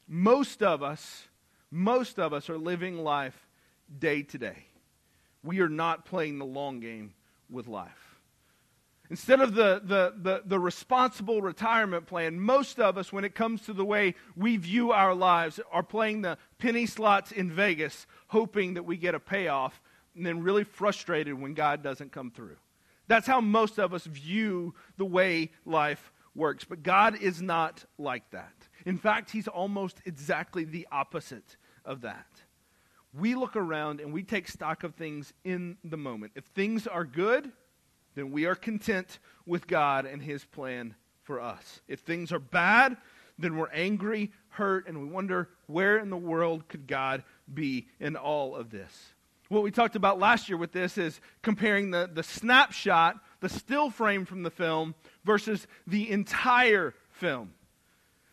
Most 0.08 0.62
of 0.62 0.84
us, 0.84 1.28
most 1.72 2.20
of 2.20 2.34
us 2.34 2.50
are 2.50 2.58
living 2.58 2.98
life 2.98 3.48
day 3.98 4.24
to 4.24 4.38
day. 4.38 4.66
We 5.42 5.62
are 5.62 5.70
not 5.70 6.06
playing 6.06 6.38
the 6.38 6.46
long 6.46 6.82
game 6.82 7.14
with 7.50 7.68
life. 7.68 8.11
Instead 9.12 9.42
of 9.42 9.56
the, 9.56 9.82
the, 9.84 10.14
the, 10.22 10.42
the, 10.46 10.58
responsible 10.58 11.42
retirement 11.42 12.06
plan, 12.06 12.40
most 12.40 12.80
of 12.80 12.98
us, 12.98 13.12
when 13.12 13.26
it 13.26 13.36
comes 13.36 13.60
to 13.64 13.74
the 13.74 13.84
way 13.84 14.16
we 14.38 14.56
view 14.56 14.94
our 14.94 15.14
lives, 15.14 15.60
are 15.70 15.84
playing 15.84 16.22
the 16.22 16.38
penny 16.60 16.86
slots 16.86 17.34
in 17.34 17.52
Vegas, 17.52 18.08
hoping 18.28 18.76
that 18.76 18.84
we 18.84 18.96
get 18.96 19.14
a 19.14 19.20
payoff, 19.20 19.82
and 20.16 20.26
then 20.26 20.42
really 20.42 20.64
frustrated 20.64 21.34
when 21.34 21.54
God 21.54 21.84
doesn't 21.84 22.14
come 22.14 22.32
through. 22.32 22.56
That's 23.10 23.28
how 23.28 23.42
most 23.42 23.80
of 23.80 23.94
us 23.94 24.06
view 24.06 24.76
the 24.96 25.04
way 25.04 25.52
life 25.66 26.14
works. 26.34 26.64
But 26.64 26.82
God 26.82 27.22
is 27.22 27.42
not 27.42 27.84
like 27.98 28.32
that. 28.32 28.54
In 28.86 28.98
fact, 28.98 29.30
He's 29.30 29.50
almost 29.50 29.98
exactly 30.06 30.64
the 30.64 30.88
opposite 30.90 31.58
of 31.84 32.00
that. 32.02 32.28
We 33.14 33.36
look 33.36 33.58
around 33.58 34.00
and 34.00 34.14
we 34.14 34.24
take 34.24 34.48
stock 34.48 34.86
of 34.86 34.96
things 34.96 35.34
in 35.44 35.76
the 35.84 35.98
moment. 35.98 36.32
If 36.36 36.46
things 36.46 36.88
are 36.88 37.04
good, 37.04 37.52
then 38.16 38.32
we 38.32 38.46
are 38.46 38.56
content 38.56 39.20
with 39.46 39.68
God 39.68 40.06
and 40.06 40.22
His 40.22 40.46
plan 40.46 40.96
for 41.24 41.40
us. 41.40 41.82
If 41.88 42.02
things 42.02 42.32
are 42.32 42.40
bad, 42.40 42.98
then 43.38 43.58
we're 43.58 43.70
angry, 43.72 44.32
hurt, 44.50 44.88
and 44.88 45.00
we 45.00 45.08
wonder 45.08 45.50
where 45.68 45.98
in 45.98 46.10
the 46.10 46.18
world 46.18 46.68
could 46.68 46.88
God 46.88 47.24
be 47.52 47.88
in 48.00 48.16
all 48.16 48.56
of 48.56 48.70
this? 48.70 49.14
What 49.50 49.64
we 49.64 49.72
talked 49.72 49.96
about 49.96 50.20
last 50.20 50.48
year 50.48 50.58
with 50.58 50.72
this 50.72 50.98
is 50.98 51.20
comparing 51.42 51.92
the, 51.92 52.10
the 52.12 52.24
snapshot, 52.24 53.18
the 53.42 53.50
still 53.50 53.90
frame 53.90 54.26
from 54.26 54.44
the 54.44 54.50
film, 54.50 54.96
versus 55.26 55.68
the 55.86 56.10
entire 56.10 56.94
film. 57.10 57.54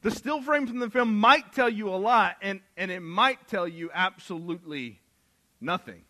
The 0.03 0.13
still 0.13 0.41
frame 0.41 0.69
from 0.69 0.79
the 0.79 0.91
film 0.91 1.19
might 1.19 1.53
tell 1.53 1.69
you 1.69 1.89
a 1.89 1.97
lot, 1.97 2.37
and, 2.41 2.61
and 2.77 2.91
it 2.91 3.01
might 3.01 3.49
tell 3.49 3.67
you 3.67 3.91
absolutely 3.93 5.01
nothing. 5.61 6.03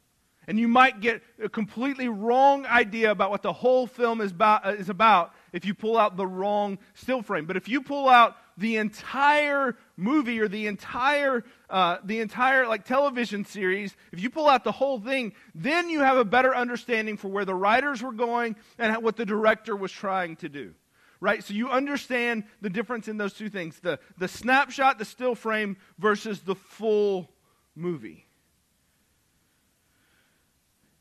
And 0.48 0.58
you 0.58 0.66
might 0.66 1.00
get 1.00 1.22
a 1.40 1.48
completely 1.50 2.08
wrong 2.08 2.64
idea 2.64 3.10
about 3.10 3.30
what 3.30 3.42
the 3.42 3.52
whole 3.52 3.86
film 3.86 4.22
is 4.22 4.32
about, 4.32 4.66
uh, 4.66 4.70
is 4.70 4.88
about 4.88 5.34
if 5.52 5.66
you 5.66 5.74
pull 5.74 5.98
out 5.98 6.16
the 6.16 6.26
wrong 6.26 6.78
still 6.94 7.20
frame. 7.20 7.44
But 7.44 7.58
if 7.58 7.68
you 7.68 7.82
pull 7.82 8.08
out 8.08 8.34
the 8.56 8.76
entire 8.76 9.76
movie 9.98 10.40
or 10.40 10.48
the 10.48 10.66
entire 10.66 11.44
uh, 11.68 11.98
the 12.02 12.20
entire 12.20 12.66
like 12.66 12.84
television 12.86 13.44
series 13.44 13.94
if 14.10 14.20
you 14.20 14.30
pull 14.30 14.48
out 14.48 14.64
the 14.64 14.72
whole 14.72 14.98
thing 14.98 15.32
then 15.54 15.90
you 15.90 16.00
have 16.00 16.16
a 16.16 16.24
better 16.24 16.56
understanding 16.56 17.16
for 17.16 17.28
where 17.28 17.44
the 17.44 17.54
writers 17.54 18.02
were 18.02 18.12
going 18.12 18.56
and 18.78 18.96
what 19.02 19.16
the 19.16 19.26
director 19.26 19.76
was 19.76 19.92
trying 19.92 20.34
to 20.34 20.48
do. 20.48 20.72
Right? 21.20 21.44
So 21.44 21.52
you 21.52 21.68
understand 21.68 22.44
the 22.62 22.70
difference 22.70 23.06
in 23.06 23.18
those 23.18 23.34
two 23.34 23.50
things 23.50 23.78
the, 23.80 24.00
the 24.16 24.28
snapshot 24.28 24.98
the 24.98 25.04
still 25.04 25.34
frame 25.34 25.76
versus 25.98 26.40
the 26.40 26.54
full 26.54 27.30
movie 27.76 28.27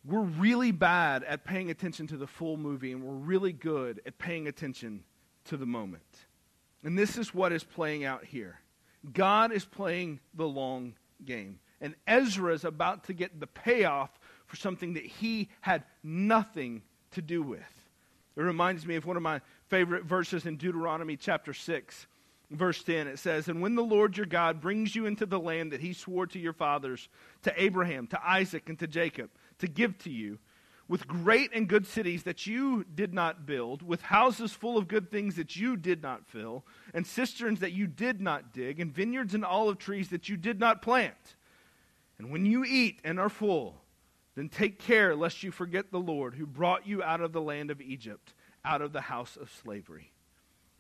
we're 0.08 0.22
really 0.22 0.72
bad 0.72 1.24
at 1.24 1.44
paying 1.44 1.70
attention 1.70 2.08
to 2.08 2.18
the 2.18 2.28
full 2.28 2.58
movie 2.58 2.92
and 2.92 3.04
we're 3.04 3.14
really 3.14 3.54
good 3.54 4.02
at 4.06 4.18
paying 4.18 4.48
attention 4.48 5.04
to 5.46 5.58
the 5.58 5.66
moment 5.66 6.04
and 6.84 6.98
this 6.98 7.18
is 7.18 7.34
what 7.34 7.52
is 7.52 7.64
playing 7.64 8.06
out 8.06 8.24
here. 8.24 8.60
God 9.14 9.52
is 9.52 9.66
playing 9.66 10.20
the 10.34 10.48
long 10.48 10.94
game. 11.26 11.60
And 11.82 11.96
Ezra 12.08 12.54
is 12.54 12.64
about 12.64 13.06
to 13.06 13.14
get 13.14 13.40
the 13.40 13.48
payoff 13.48 14.18
for 14.46 14.56
something 14.56 14.94
that 14.94 15.06
he 15.06 15.50
had 15.62 15.84
nothing 16.04 16.82
to 17.12 17.22
do 17.22 17.44
with. 17.44 17.90
It 18.36 18.42
reminds 18.42 18.86
me 18.86 18.96
of 18.96 19.06
one 19.06 19.18
of 19.18 19.24
my 19.24 19.42
favorite 19.68 20.06
verses 20.06 20.46
in 20.46 20.58
Deuteronomy 20.58 21.18
chapter 21.18 21.54
6, 21.54 22.08
verse 22.52 22.84
10. 22.84 23.08
It 23.08 23.20
says, 23.20 23.48
And 23.48 23.62
when 23.62 23.76
the 23.76 23.84
Lord 23.84 24.16
your 24.16 24.26
God 24.26 24.62
brings 24.62 24.96
you 24.96 25.08
into 25.08 25.26
the 25.26 25.40
land 25.40 25.72
that 25.72 25.82
he 25.82 25.94
swore 25.94 26.28
to 26.28 26.40
your 26.40 26.54
fathers, 26.54 27.10
to 27.44 27.62
Abraham, 27.62 28.08
to 28.08 28.28
Isaac, 28.28 28.70
and 28.70 28.80
to 28.80 28.88
Jacob, 28.88 29.30
to 29.60 29.68
give 29.68 29.98
to 30.00 30.10
you, 30.10 30.40
with 30.88 31.08
great 31.08 31.52
and 31.54 31.68
good 31.68 31.86
cities 31.86 32.24
that 32.24 32.48
you 32.48 32.86
did 32.96 33.14
not 33.14 33.46
build, 33.46 33.82
with 33.82 34.02
houses 34.02 34.54
full 34.54 34.78
of 34.78 34.88
good 34.88 35.12
things 35.12 35.36
that 35.36 35.56
you 35.56 35.76
did 35.76 36.02
not 36.02 36.26
fill, 36.26 36.66
and 36.94 37.06
cisterns 37.06 37.60
that 37.60 37.74
you 37.74 37.88
did 37.88 38.22
not 38.22 38.54
dig, 38.54 38.80
and 38.80 38.94
vineyards 38.94 39.34
and 39.34 39.44
olive 39.44 39.78
trees 39.78 40.10
that 40.10 40.30
you 40.30 40.38
did 40.38 40.60
not 40.60 40.82
plant. 40.82 41.36
And 42.18 42.32
when 42.32 42.46
you 42.46 42.64
eat 42.64 43.02
and 43.04 43.20
are 43.20 43.30
full, 43.30 43.82
then 44.36 44.50
take 44.50 44.80
care 44.80 45.16
lest 45.16 45.44
you 45.44 45.52
forget 45.52 45.92
the 45.92 46.00
Lord 46.00 46.36
who 46.36 46.46
brought 46.46 46.88
you 46.88 47.04
out 47.04 47.22
of 47.22 47.34
the 47.34 47.42
land 47.42 47.70
of 47.70 47.82
Egypt, 47.82 48.34
out 48.64 48.82
of 48.82 48.94
the 48.94 49.02
house 49.02 49.36
of 49.36 49.52
slavery. 49.64 50.14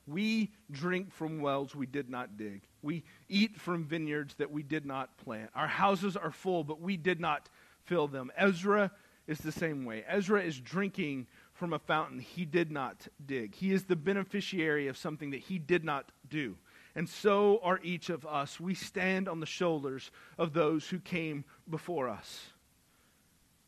We 0.05 0.53
drink 0.71 1.11
from 1.11 1.41
wells 1.41 1.75
we 1.75 1.85
did 1.85 2.09
not 2.09 2.37
dig. 2.37 2.61
We 2.81 3.03
eat 3.27 3.59
from 3.59 3.83
vineyards 3.83 4.35
that 4.35 4.51
we 4.51 4.63
did 4.63 4.85
not 4.85 5.17
plant. 5.17 5.49
Our 5.53 5.67
houses 5.67 6.15
are 6.15 6.31
full, 6.31 6.63
but 6.63 6.79
we 6.79 6.95
did 6.95 7.19
not 7.19 7.49
fill 7.87 8.07
them. 8.07 8.31
Ezra 8.37 8.91
is 9.25 9.39
the 9.39 9.51
same 9.51 9.85
way. 9.85 10.03
Ezra 10.07 10.41
is 10.41 10.59
drinking 10.59 11.27
from 11.53 11.73
a 11.73 11.79
fountain 11.79 12.19
he 12.19 12.45
did 12.45 12.71
not 12.71 13.07
dig. 13.25 13.55
He 13.55 13.73
is 13.73 13.85
the 13.85 13.95
beneficiary 13.95 14.87
of 14.87 14.97
something 14.97 15.31
that 15.31 15.39
he 15.39 15.57
did 15.57 15.83
not 15.83 16.11
do. 16.29 16.55
And 16.95 17.09
so 17.09 17.59
are 17.63 17.79
each 17.83 18.09
of 18.09 18.25
us. 18.25 18.59
We 18.59 18.73
stand 18.75 19.27
on 19.27 19.39
the 19.39 19.45
shoulders 19.45 20.11
of 20.37 20.53
those 20.53 20.87
who 20.87 20.99
came 20.99 21.45
before 21.69 22.09
us. 22.09 22.47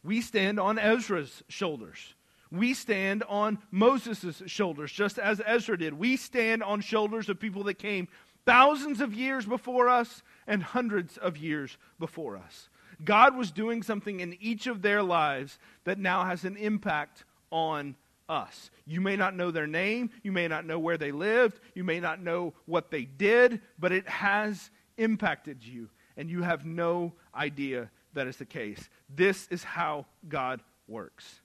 We 0.03 0.21
stand 0.21 0.59
on 0.59 0.79
Ezra's 0.79 1.43
shoulders. 1.47 2.13
We 2.51 2.73
stand 2.73 3.23
on 3.23 3.59
Moses' 3.69 4.41
shoulders, 4.47 4.91
just 4.91 5.19
as 5.19 5.41
Ezra 5.45 5.77
did. 5.77 5.93
We 5.93 6.17
stand 6.17 6.63
on 6.63 6.81
shoulders 6.81 7.29
of 7.29 7.39
people 7.39 7.63
that 7.65 7.75
came 7.75 8.07
thousands 8.45 9.01
of 9.01 9.13
years 9.13 9.45
before 9.45 9.89
us 9.89 10.23
and 10.47 10.63
hundreds 10.63 11.17
of 11.17 11.37
years 11.37 11.77
before 11.99 12.37
us. 12.37 12.69
God 13.03 13.35
was 13.35 13.51
doing 13.51 13.81
something 13.83 14.19
in 14.19 14.37
each 14.39 14.67
of 14.67 14.81
their 14.81 15.01
lives 15.01 15.57
that 15.85 15.99
now 15.99 16.25
has 16.25 16.43
an 16.43 16.57
impact 16.57 17.23
on 17.51 17.95
us. 18.27 18.69
You 18.85 19.01
may 19.01 19.15
not 19.15 19.35
know 19.35 19.51
their 19.51 19.67
name, 19.67 20.11
you 20.23 20.31
may 20.31 20.47
not 20.47 20.65
know 20.65 20.79
where 20.79 20.97
they 20.97 21.11
lived, 21.11 21.59
you 21.73 21.83
may 21.83 21.99
not 21.99 22.21
know 22.21 22.53
what 22.65 22.91
they 22.91 23.03
did, 23.03 23.61
but 23.79 23.91
it 23.91 24.07
has 24.07 24.69
impacted 24.97 25.63
you, 25.63 25.89
and 26.17 26.29
you 26.29 26.43
have 26.43 26.65
no 26.65 27.13
idea 27.33 27.89
that 28.13 28.27
is 28.27 28.37
the 28.37 28.45
case. 28.45 28.89
This 29.13 29.47
is 29.49 29.63
how 29.63 30.05
God 30.27 30.61
works. 30.87 31.41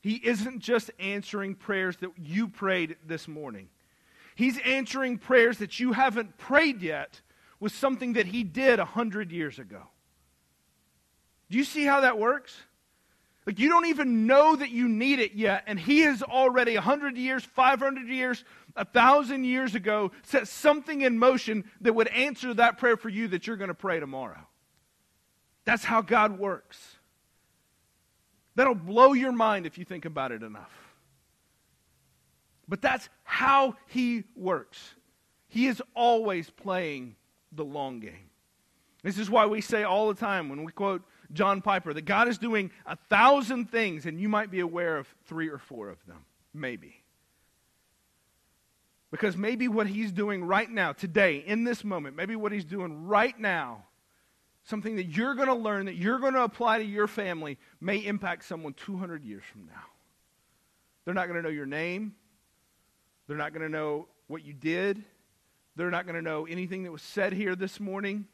He 0.00 0.14
isn't 0.24 0.60
just 0.60 0.90
answering 1.00 1.54
prayers 1.54 1.96
that 1.96 2.12
you 2.16 2.48
prayed 2.48 2.96
this 3.04 3.26
morning. 3.26 3.68
He's 4.36 4.58
answering 4.58 5.18
prayers 5.18 5.58
that 5.58 5.80
you 5.80 5.92
haven't 5.92 6.38
prayed 6.38 6.82
yet 6.82 7.20
with 7.58 7.72
something 7.72 8.12
that 8.12 8.26
he 8.26 8.44
did 8.44 8.78
a 8.78 8.84
hundred 8.84 9.32
years 9.32 9.58
ago. 9.58 9.82
Do 11.50 11.58
you 11.58 11.64
see 11.64 11.84
how 11.84 12.00
that 12.00 12.18
works? 12.18 12.56
Like, 13.46 13.60
you 13.60 13.68
don't 13.68 13.86
even 13.86 14.26
know 14.26 14.56
that 14.56 14.70
you 14.70 14.88
need 14.88 15.20
it 15.20 15.34
yet, 15.34 15.62
and 15.68 15.78
He 15.78 16.00
has 16.00 16.22
already 16.22 16.74
100 16.74 17.16
years, 17.16 17.44
500 17.44 18.08
years, 18.08 18.44
1,000 18.74 19.44
years 19.44 19.74
ago 19.74 20.10
set 20.24 20.48
something 20.48 21.02
in 21.02 21.18
motion 21.18 21.64
that 21.80 21.94
would 21.94 22.08
answer 22.08 22.52
that 22.54 22.78
prayer 22.78 22.96
for 22.96 23.08
you 23.08 23.28
that 23.28 23.46
you're 23.46 23.56
going 23.56 23.68
to 23.68 23.74
pray 23.74 24.00
tomorrow. 24.00 24.40
That's 25.64 25.84
how 25.84 26.02
God 26.02 26.38
works. 26.38 26.96
That'll 28.56 28.74
blow 28.74 29.12
your 29.12 29.32
mind 29.32 29.66
if 29.66 29.78
you 29.78 29.84
think 29.84 30.06
about 30.06 30.32
it 30.32 30.42
enough. 30.42 30.72
But 32.66 32.82
that's 32.82 33.08
how 33.22 33.76
He 33.86 34.24
works. 34.34 34.94
He 35.48 35.68
is 35.68 35.80
always 35.94 36.50
playing 36.50 37.14
the 37.52 37.64
long 37.64 38.00
game. 38.00 38.30
This 39.04 39.18
is 39.18 39.30
why 39.30 39.46
we 39.46 39.60
say 39.60 39.84
all 39.84 40.08
the 40.08 40.18
time 40.18 40.48
when 40.48 40.64
we 40.64 40.72
quote 40.72 41.02
John 41.32 41.62
Piper 41.62 41.92
that 41.92 42.04
God 42.04 42.28
is 42.28 42.38
doing 42.38 42.70
a 42.86 42.96
thousand 43.08 43.70
things, 43.70 44.06
and 44.06 44.20
you 44.20 44.28
might 44.28 44.50
be 44.50 44.60
aware 44.60 44.96
of 44.96 45.06
three 45.26 45.48
or 45.48 45.58
four 45.58 45.88
of 45.88 46.04
them. 46.06 46.24
Maybe. 46.54 47.02
Because 49.10 49.36
maybe 49.36 49.68
what 49.68 49.86
he's 49.86 50.12
doing 50.12 50.44
right 50.44 50.70
now, 50.70 50.92
today, 50.92 51.42
in 51.46 51.64
this 51.64 51.84
moment, 51.84 52.16
maybe 52.16 52.36
what 52.36 52.52
he's 52.52 52.64
doing 52.64 53.06
right 53.06 53.38
now, 53.38 53.84
something 54.64 54.96
that 54.96 55.04
you're 55.04 55.34
going 55.34 55.48
to 55.48 55.54
learn, 55.54 55.86
that 55.86 55.96
you're 55.96 56.18
going 56.18 56.34
to 56.34 56.42
apply 56.42 56.78
to 56.78 56.84
your 56.84 57.06
family, 57.06 57.58
may 57.80 57.98
impact 57.98 58.44
someone 58.44 58.74
200 58.74 59.24
years 59.24 59.42
from 59.50 59.66
now. 59.66 59.84
They're 61.04 61.14
not 61.14 61.28
going 61.28 61.36
to 61.36 61.42
know 61.42 61.54
your 61.54 61.66
name. 61.66 62.14
They're 63.26 63.36
not 63.36 63.52
going 63.52 63.62
to 63.62 63.68
know 63.68 64.08
what 64.26 64.44
you 64.44 64.52
did. 64.52 65.02
They're 65.76 65.90
not 65.90 66.04
going 66.04 66.16
to 66.16 66.22
know 66.22 66.46
anything 66.46 66.82
that 66.84 66.92
was 66.92 67.02
said 67.02 67.32
here 67.32 67.54
this 67.54 67.78
morning. 67.78 68.26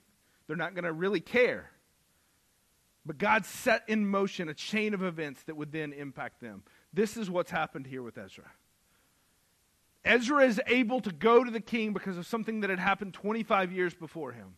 They're 0.47 0.57
not 0.57 0.75
going 0.75 0.85
to 0.85 0.93
really 0.93 1.21
care. 1.21 1.71
But 3.05 3.19
God 3.19 3.45
set 3.45 3.83
in 3.89 4.07
motion 4.07 4.49
a 4.49 4.55
chain 4.55 4.95
of 4.95 5.03
events 5.03 5.43
that 5.45 5.57
would 5.57 5.73
then 5.73 5.93
impact 5.93 6.41
them. 6.41 6.63
This 6.93 7.17
is 7.17 7.29
what's 7.29 7.51
happened 7.51 7.87
here 7.87 8.03
with 8.03 8.17
Ezra. 8.17 8.51
Ezra 10.05 10.45
is 10.45 10.61
able 10.67 11.01
to 11.01 11.13
go 11.13 11.43
to 11.43 11.51
the 11.51 11.61
king 11.61 11.93
because 11.93 12.17
of 12.17 12.27
something 12.27 12.61
that 12.61 12.71
had 12.71 12.79
happened 12.79 13.15
25 13.15 13.73
years 13.73 13.95
before 13.95 14.33
him. 14.33 14.55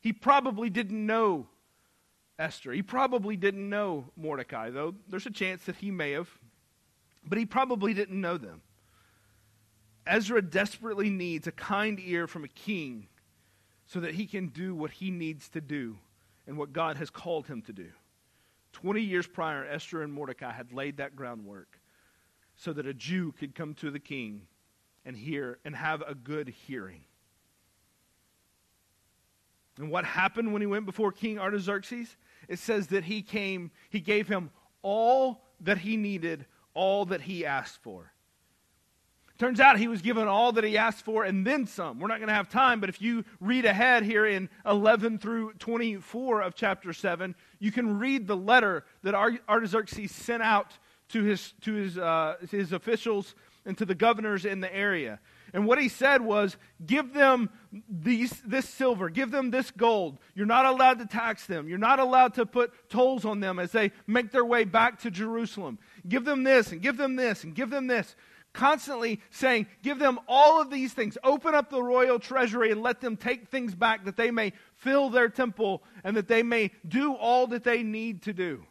He 0.00 0.12
probably 0.12 0.70
didn't 0.70 1.04
know 1.04 1.46
Esther. 2.38 2.72
He 2.72 2.82
probably 2.82 3.36
didn't 3.36 3.68
know 3.68 4.06
Mordecai, 4.16 4.70
though 4.70 4.94
there's 5.08 5.26
a 5.26 5.30
chance 5.30 5.64
that 5.64 5.76
he 5.76 5.90
may 5.90 6.12
have. 6.12 6.28
But 7.24 7.38
he 7.38 7.46
probably 7.46 7.94
didn't 7.94 8.20
know 8.20 8.36
them. 8.36 8.62
Ezra 10.06 10.42
desperately 10.42 11.08
needs 11.08 11.46
a 11.46 11.52
kind 11.52 12.00
ear 12.00 12.26
from 12.26 12.44
a 12.44 12.48
king 12.48 13.08
so 13.86 14.00
that 14.00 14.14
he 14.14 14.26
can 14.26 14.48
do 14.48 14.74
what 14.74 14.90
he 14.90 15.10
needs 15.10 15.48
to 15.50 15.60
do 15.60 15.98
and 16.46 16.56
what 16.56 16.72
God 16.72 16.96
has 16.96 17.10
called 17.10 17.46
him 17.46 17.62
to 17.62 17.72
do. 17.72 17.88
20 18.72 19.00
years 19.00 19.26
prior, 19.26 19.64
Esther 19.64 20.02
and 20.02 20.12
Mordecai 20.12 20.52
had 20.52 20.72
laid 20.72 20.96
that 20.96 21.14
groundwork 21.14 21.78
so 22.56 22.72
that 22.72 22.86
a 22.86 22.94
Jew 22.94 23.32
could 23.32 23.54
come 23.54 23.74
to 23.74 23.90
the 23.90 23.98
king 23.98 24.42
and 25.04 25.16
hear 25.16 25.58
and 25.64 25.74
have 25.76 26.02
a 26.02 26.14
good 26.14 26.48
hearing. 26.48 27.04
And 29.78 29.90
what 29.90 30.04
happened 30.04 30.52
when 30.52 30.62
he 30.62 30.66
went 30.66 30.86
before 30.86 31.12
King 31.12 31.38
Artaxerxes? 31.38 32.16
It 32.48 32.58
says 32.58 32.88
that 32.88 33.04
he 33.04 33.22
came, 33.22 33.70
he 33.88 34.00
gave 34.00 34.28
him 34.28 34.50
all 34.82 35.44
that 35.60 35.78
he 35.78 35.96
needed, 35.96 36.46
all 36.74 37.06
that 37.06 37.22
he 37.22 37.46
asked 37.46 37.82
for. 37.82 38.11
Turns 39.42 39.58
out 39.58 39.76
he 39.76 39.88
was 39.88 40.02
given 40.02 40.28
all 40.28 40.52
that 40.52 40.62
he 40.62 40.78
asked 40.78 41.04
for 41.04 41.24
and 41.24 41.44
then 41.44 41.66
some. 41.66 41.98
We're 41.98 42.06
not 42.06 42.18
going 42.18 42.28
to 42.28 42.34
have 42.34 42.48
time, 42.48 42.78
but 42.78 42.88
if 42.88 43.02
you 43.02 43.24
read 43.40 43.64
ahead 43.64 44.04
here 44.04 44.24
in 44.24 44.48
11 44.64 45.18
through 45.18 45.54
24 45.54 46.42
of 46.42 46.54
chapter 46.54 46.92
7, 46.92 47.34
you 47.58 47.72
can 47.72 47.98
read 47.98 48.28
the 48.28 48.36
letter 48.36 48.84
that 49.02 49.16
Artaxerxes 49.16 50.12
sent 50.12 50.44
out 50.44 50.78
to 51.08 51.24
his, 51.24 51.54
to 51.62 51.74
his, 51.74 51.98
uh, 51.98 52.36
his 52.52 52.72
officials 52.72 53.34
and 53.66 53.76
to 53.78 53.84
the 53.84 53.96
governors 53.96 54.44
in 54.44 54.60
the 54.60 54.72
area. 54.72 55.18
And 55.52 55.66
what 55.66 55.80
he 55.80 55.88
said 55.88 56.22
was, 56.22 56.56
give 56.86 57.12
them 57.12 57.50
these, 57.88 58.30
this 58.46 58.68
silver, 58.68 59.10
give 59.10 59.32
them 59.32 59.50
this 59.50 59.72
gold. 59.72 60.18
You're 60.36 60.46
not 60.46 60.66
allowed 60.66 61.00
to 61.00 61.06
tax 61.06 61.46
them. 61.46 61.68
You're 61.68 61.78
not 61.78 61.98
allowed 61.98 62.34
to 62.34 62.46
put 62.46 62.88
tolls 62.88 63.24
on 63.24 63.40
them 63.40 63.58
as 63.58 63.72
they 63.72 63.90
make 64.06 64.30
their 64.30 64.44
way 64.44 64.62
back 64.62 65.00
to 65.00 65.10
Jerusalem. 65.10 65.80
Give 66.08 66.24
them 66.24 66.44
this 66.44 66.70
and 66.70 66.80
give 66.80 66.96
them 66.96 67.16
this 67.16 67.42
and 67.42 67.56
give 67.56 67.70
them 67.70 67.88
this. 67.88 68.14
Constantly 68.52 69.20
saying, 69.30 69.66
give 69.82 69.98
them 69.98 70.20
all 70.28 70.60
of 70.60 70.70
these 70.70 70.92
things. 70.92 71.16
Open 71.24 71.54
up 71.54 71.70
the 71.70 71.82
royal 71.82 72.18
treasury 72.18 72.70
and 72.70 72.82
let 72.82 73.00
them 73.00 73.16
take 73.16 73.48
things 73.48 73.74
back 73.74 74.04
that 74.04 74.16
they 74.16 74.30
may 74.30 74.52
fill 74.74 75.08
their 75.08 75.30
temple 75.30 75.82
and 76.04 76.16
that 76.16 76.28
they 76.28 76.42
may 76.42 76.70
do 76.86 77.14
all 77.14 77.46
that 77.46 77.64
they 77.64 77.82
need 77.82 78.22
to 78.22 78.32
do. 78.32 78.64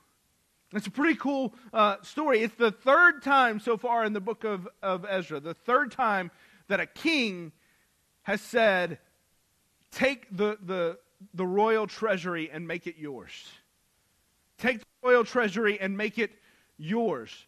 It's 0.73 0.88
a 0.88 0.91
pretty 0.91 1.15
cool 1.15 1.53
uh, 1.73 1.97
story. 2.01 2.43
It's 2.43 2.55
the 2.55 2.71
third 2.71 3.23
time 3.23 3.59
so 3.59 3.75
far 3.75 4.05
in 4.05 4.13
the 4.13 4.21
book 4.21 4.43
of, 4.43 4.67
of 4.83 5.05
Ezra, 5.09 5.39
the 5.39 5.53
third 5.53 5.91
time 5.91 6.31
that 6.67 6.79
a 6.79 6.85
king 6.85 7.51
has 8.21 8.39
said, 8.39 9.00
Take 9.91 10.27
the, 10.35 10.57
the, 10.63 11.00
the 11.33 11.45
royal 11.45 11.88
treasury 11.88 12.50
and 12.50 12.65
make 12.65 12.88
it 12.88 12.97
yours. 12.97 13.31
Take 14.57 14.79
the 14.79 14.85
royal 15.03 15.25
treasury 15.25 15.79
and 15.81 15.97
make 15.97 16.17
it 16.17 16.31
yours. 16.77 17.45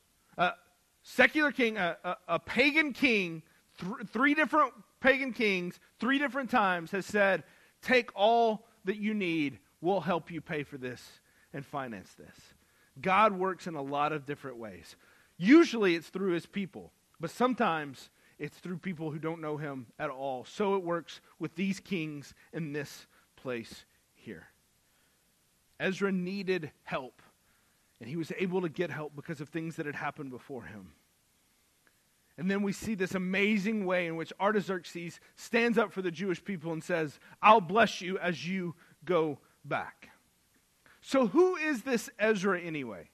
Secular 1.03 1.51
king, 1.51 1.77
a, 1.77 1.97
a, 2.03 2.15
a 2.27 2.39
pagan 2.39 2.93
king, 2.93 3.43
th- 3.79 4.07
three 4.07 4.33
different 4.33 4.73
pagan 4.99 5.33
kings, 5.33 5.79
three 5.99 6.17
different 6.17 6.49
times 6.49 6.91
has 6.91 7.05
said, 7.05 7.43
Take 7.81 8.09
all 8.15 8.65
that 8.85 8.97
you 8.97 9.13
need. 9.13 9.59
We'll 9.81 9.99
help 9.99 10.31
you 10.31 10.39
pay 10.39 10.63
for 10.63 10.77
this 10.77 11.01
and 11.53 11.65
finance 11.65 12.13
this. 12.13 12.35
God 13.01 13.33
works 13.33 13.67
in 13.67 13.75
a 13.75 13.81
lot 13.81 14.13
of 14.13 14.25
different 14.25 14.57
ways. 14.57 14.95
Usually 15.37 15.95
it's 15.95 16.07
through 16.07 16.31
his 16.31 16.45
people, 16.45 16.93
but 17.19 17.31
sometimes 17.31 18.09
it's 18.39 18.57
through 18.57 18.77
people 18.77 19.11
who 19.11 19.19
don't 19.19 19.41
know 19.41 19.57
him 19.57 19.87
at 19.99 20.09
all. 20.09 20.45
So 20.45 20.75
it 20.75 20.83
works 20.83 21.19
with 21.39 21.55
these 21.55 21.79
kings 21.79 22.33
in 22.53 22.71
this 22.71 23.07
place 23.35 23.85
here. 24.13 24.47
Ezra 25.79 26.11
needed 26.11 26.71
help, 26.83 27.21
and 28.03 28.09
he 28.09 28.17
was 28.17 28.33
able 28.37 28.59
to 28.59 28.67
get 28.67 28.89
help 28.89 29.15
because 29.15 29.39
of 29.39 29.47
things 29.47 29.77
that 29.77 29.85
had 29.85 29.95
happened 29.95 30.29
before 30.29 30.63
him. 30.63 30.91
And 32.37 32.51
then 32.51 32.61
we 32.61 32.73
see 32.73 32.95
this 32.95 33.15
amazing 33.15 33.85
way 33.85 34.07
in 34.07 34.17
which 34.17 34.33
Artaxerxes 34.41 35.21
stands 35.37 35.77
up 35.77 35.93
for 35.93 36.01
the 36.01 36.11
Jewish 36.11 36.43
people 36.43 36.73
and 36.73 36.83
says, 36.83 37.17
I'll 37.41 37.61
bless 37.61 38.01
you 38.01 38.19
as 38.19 38.45
you 38.45 38.75
go 39.05 39.39
back. 39.63 40.09
So, 40.99 41.27
who 41.27 41.55
is 41.55 41.83
this 41.83 42.09
Ezra 42.19 42.59
anyway? 42.59 43.09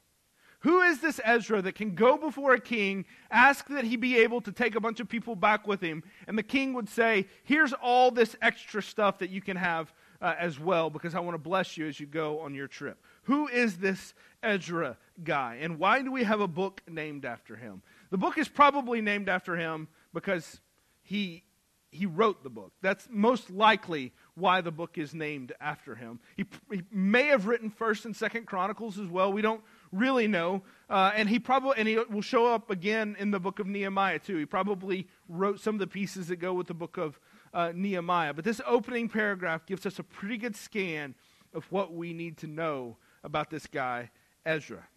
Who 0.61 0.81
is 0.81 1.01
this 1.01 1.21
Ezra 1.23 1.61
that 1.61 1.75
can 1.75 1.93
go 1.93 2.17
before 2.17 2.55
a 2.55 2.59
king, 2.59 3.05
ask 3.29 3.67
that 3.67 3.83
he 3.83 3.95
be 3.95 4.17
able 4.17 4.41
to 4.41 4.51
take 4.51 4.73
a 4.73 4.81
bunch 4.81 4.99
of 4.99 5.07
people 5.07 5.35
back 5.35 5.67
with 5.67 5.81
him, 5.81 6.03
and 6.27 6.35
the 6.35 6.41
king 6.41 6.73
would 6.73 6.89
say, 6.89 7.27
Here's 7.43 7.73
all 7.73 8.09
this 8.09 8.35
extra 8.41 8.81
stuff 8.81 9.19
that 9.19 9.29
you 9.29 9.41
can 9.41 9.55
have 9.55 9.93
uh, 10.19 10.33
as 10.39 10.59
well, 10.59 10.89
because 10.89 11.13
I 11.13 11.19
want 11.19 11.35
to 11.35 11.39
bless 11.39 11.77
you 11.77 11.87
as 11.87 11.99
you 11.99 12.07
go 12.07 12.39
on 12.39 12.55
your 12.55 12.67
trip? 12.67 12.97
Who 13.29 13.47
is 13.47 13.77
this 13.77 14.15
Ezra 14.41 14.97
guy, 15.23 15.59
and 15.61 15.77
why 15.77 16.01
do 16.01 16.11
we 16.11 16.23
have 16.23 16.41
a 16.41 16.47
book 16.47 16.81
named 16.89 17.25
after 17.25 17.55
him? 17.55 17.83
The 18.09 18.17
book 18.17 18.39
is 18.39 18.47
probably 18.47 19.01
named 19.01 19.29
after 19.29 19.55
him 19.55 19.87
because 20.15 20.61
he, 21.03 21.43
he 21.91 22.07
wrote 22.07 22.41
the 22.41 22.49
book. 22.49 22.71
That's 22.81 23.07
most 23.11 23.51
likely 23.51 24.13
why 24.33 24.61
the 24.61 24.71
book 24.71 24.97
is 24.97 25.13
named 25.13 25.53
after 25.61 25.93
him. 25.93 26.19
He, 26.37 26.45
he 26.71 26.81
may 26.91 27.27
have 27.27 27.45
written 27.45 27.69
1st 27.69 28.05
and 28.05 28.15
2nd 28.15 28.47
Chronicles 28.47 28.97
as 28.97 29.09
well. 29.09 29.31
We 29.31 29.43
don't 29.43 29.61
really 29.91 30.27
know. 30.27 30.63
Uh, 30.89 31.11
and 31.13 31.29
he 31.29 31.37
probably 31.37 31.75
and 31.77 31.87
he 31.87 31.99
will 32.09 32.23
show 32.23 32.47
up 32.47 32.71
again 32.71 33.15
in 33.19 33.29
the 33.29 33.39
book 33.39 33.59
of 33.59 33.67
Nehemiah 33.67 34.17
too. 34.17 34.37
He 34.37 34.47
probably 34.47 35.05
wrote 35.27 35.59
some 35.59 35.75
of 35.75 35.79
the 35.79 35.85
pieces 35.85 36.29
that 36.29 36.37
go 36.37 36.55
with 36.55 36.65
the 36.65 36.73
book 36.73 36.97
of 36.97 37.19
uh, 37.53 37.73
Nehemiah. 37.75 38.33
But 38.33 38.43
this 38.43 38.59
opening 38.65 39.07
paragraph 39.07 39.67
gives 39.67 39.85
us 39.85 39.99
a 39.99 40.03
pretty 40.03 40.37
good 40.37 40.55
scan 40.55 41.13
of 41.53 41.71
what 41.71 41.93
we 41.93 42.11
need 42.11 42.37
to 42.37 42.47
know 42.47 42.97
about 43.23 43.49
this 43.49 43.67
guy 43.67 44.11
Ezra. 44.45 44.87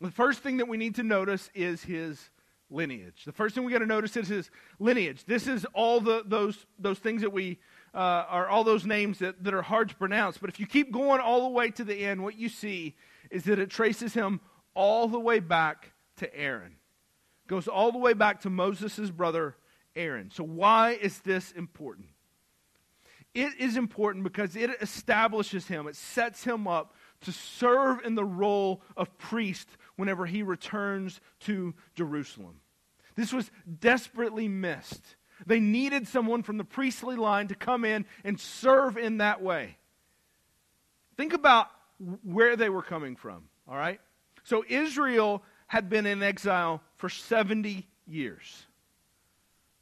The 0.00 0.10
first 0.10 0.40
thing 0.40 0.58
that 0.58 0.68
we 0.68 0.76
need 0.76 0.94
to 0.96 1.02
notice 1.02 1.50
is 1.54 1.82
his 1.82 2.30
lineage. 2.70 3.24
The 3.24 3.32
first 3.32 3.54
thing 3.54 3.64
we 3.64 3.72
got 3.72 3.80
to 3.80 3.86
notice 3.86 4.16
is 4.16 4.28
his 4.28 4.50
lineage. 4.78 5.24
This 5.24 5.46
is 5.46 5.66
all 5.74 6.00
the, 6.00 6.22
those, 6.24 6.66
those 6.78 6.98
things 6.98 7.22
that 7.22 7.32
we 7.32 7.58
uh, 7.92 7.98
are 7.98 8.48
all 8.48 8.64
those 8.64 8.86
names 8.86 9.18
that, 9.18 9.42
that 9.44 9.52
are 9.52 9.62
hard 9.62 9.88
to 9.88 9.94
pronounce. 9.96 10.38
But 10.38 10.50
if 10.50 10.60
you 10.60 10.66
keep 10.66 10.92
going 10.92 11.20
all 11.20 11.42
the 11.42 11.48
way 11.48 11.70
to 11.70 11.84
the 11.84 12.04
end, 12.04 12.22
what 12.22 12.36
you 12.38 12.48
see 12.48 12.94
is 13.30 13.44
that 13.44 13.58
it 13.58 13.70
traces 13.70 14.14
him 14.14 14.40
all 14.74 15.08
the 15.08 15.18
way 15.18 15.40
back 15.40 15.92
to 16.16 16.34
Aaron. 16.34 16.76
Goes 17.46 17.66
all 17.66 17.90
the 17.90 17.98
way 17.98 18.12
back 18.12 18.42
to 18.42 18.50
Moses' 18.50 19.10
brother 19.10 19.56
Aaron. 19.96 20.30
So, 20.32 20.44
why 20.44 20.92
is 20.92 21.18
this 21.20 21.50
important? 21.52 22.06
It 23.34 23.52
is 23.58 23.76
important 23.76 24.24
because 24.24 24.56
it 24.56 24.70
establishes 24.80 25.66
him, 25.66 25.88
it 25.88 25.96
sets 25.96 26.44
him 26.44 26.66
up 26.68 26.94
to 27.22 27.32
serve 27.32 28.04
in 28.04 28.14
the 28.14 28.24
role 28.24 28.82
of 28.96 29.16
priest 29.18 29.68
whenever 29.96 30.26
he 30.26 30.42
returns 30.42 31.20
to 31.40 31.74
Jerusalem. 31.94 32.60
This 33.16 33.32
was 33.32 33.50
desperately 33.80 34.48
missed. 34.48 35.16
They 35.46 35.60
needed 35.60 36.08
someone 36.08 36.42
from 36.42 36.58
the 36.58 36.64
priestly 36.64 37.16
line 37.16 37.48
to 37.48 37.54
come 37.54 37.84
in 37.84 38.06
and 38.24 38.38
serve 38.38 38.96
in 38.96 39.18
that 39.18 39.42
way. 39.42 39.76
Think 41.16 41.32
about 41.32 41.68
where 42.22 42.56
they 42.56 42.68
were 42.68 42.82
coming 42.82 43.16
from, 43.16 43.44
all 43.68 43.76
right? 43.76 44.00
So 44.44 44.64
Israel 44.68 45.42
had 45.66 45.88
been 45.88 46.06
in 46.06 46.22
exile 46.22 46.82
for 46.96 47.08
70 47.08 47.86
years. 48.06 48.66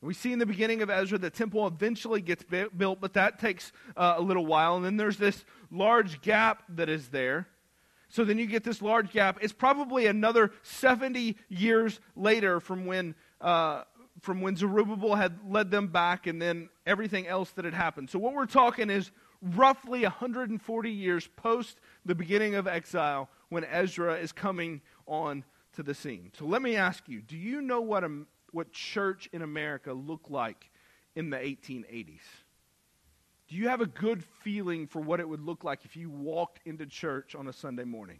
We 0.00 0.14
see 0.14 0.32
in 0.32 0.38
the 0.38 0.46
beginning 0.46 0.80
of 0.82 0.90
Ezra 0.90 1.18
the 1.18 1.30
temple 1.30 1.66
eventually 1.66 2.20
gets 2.20 2.44
built, 2.44 3.00
but 3.00 3.14
that 3.14 3.38
takes 3.40 3.72
uh, 3.96 4.14
a 4.16 4.22
little 4.22 4.46
while. 4.46 4.76
And 4.76 4.84
then 4.84 4.96
there's 4.96 5.16
this 5.16 5.44
large 5.70 6.20
gap 6.20 6.62
that 6.68 6.88
is 6.88 7.08
there. 7.08 7.48
So 8.08 8.24
then 8.24 8.38
you 8.38 8.46
get 8.46 8.64
this 8.64 8.80
large 8.80 9.12
gap. 9.12 9.38
It's 9.42 9.52
probably 9.52 10.06
another 10.06 10.52
70 10.62 11.36
years 11.48 12.00
later 12.16 12.60
from 12.60 12.86
when, 12.86 13.14
uh, 13.40 13.82
from 14.20 14.40
when 14.40 14.56
Zerubbabel 14.56 15.16
had 15.16 15.38
led 15.46 15.70
them 15.70 15.88
back 15.88 16.26
and 16.26 16.40
then 16.40 16.70
everything 16.86 17.26
else 17.26 17.50
that 17.52 17.64
had 17.64 17.74
happened. 17.74 18.08
So 18.08 18.18
what 18.18 18.34
we're 18.34 18.46
talking 18.46 18.90
is 18.90 19.10
roughly 19.42 20.02
140 20.02 20.90
years 20.90 21.28
post 21.36 21.80
the 22.04 22.14
beginning 22.14 22.54
of 22.54 22.66
exile 22.66 23.28
when 23.50 23.64
Ezra 23.64 24.14
is 24.14 24.32
coming 24.32 24.80
on 25.06 25.44
to 25.74 25.82
the 25.82 25.94
scene. 25.94 26.30
So 26.38 26.46
let 26.46 26.62
me 26.62 26.76
ask 26.76 27.08
you 27.08 27.20
do 27.20 27.36
you 27.36 27.60
know 27.60 27.80
what, 27.80 28.04
a, 28.04 28.10
what 28.52 28.72
church 28.72 29.28
in 29.32 29.42
America 29.42 29.92
looked 29.92 30.30
like 30.30 30.70
in 31.14 31.30
the 31.30 31.36
1880s? 31.36 32.20
Do 33.48 33.56
you 33.56 33.68
have 33.68 33.80
a 33.80 33.86
good 33.86 34.22
feeling 34.42 34.86
for 34.86 35.00
what 35.00 35.20
it 35.20 35.28
would 35.28 35.40
look 35.40 35.64
like 35.64 35.84
if 35.84 35.96
you 35.96 36.10
walked 36.10 36.60
into 36.66 36.84
church 36.86 37.34
on 37.34 37.48
a 37.48 37.52
Sunday 37.52 37.84
morning? 37.84 38.18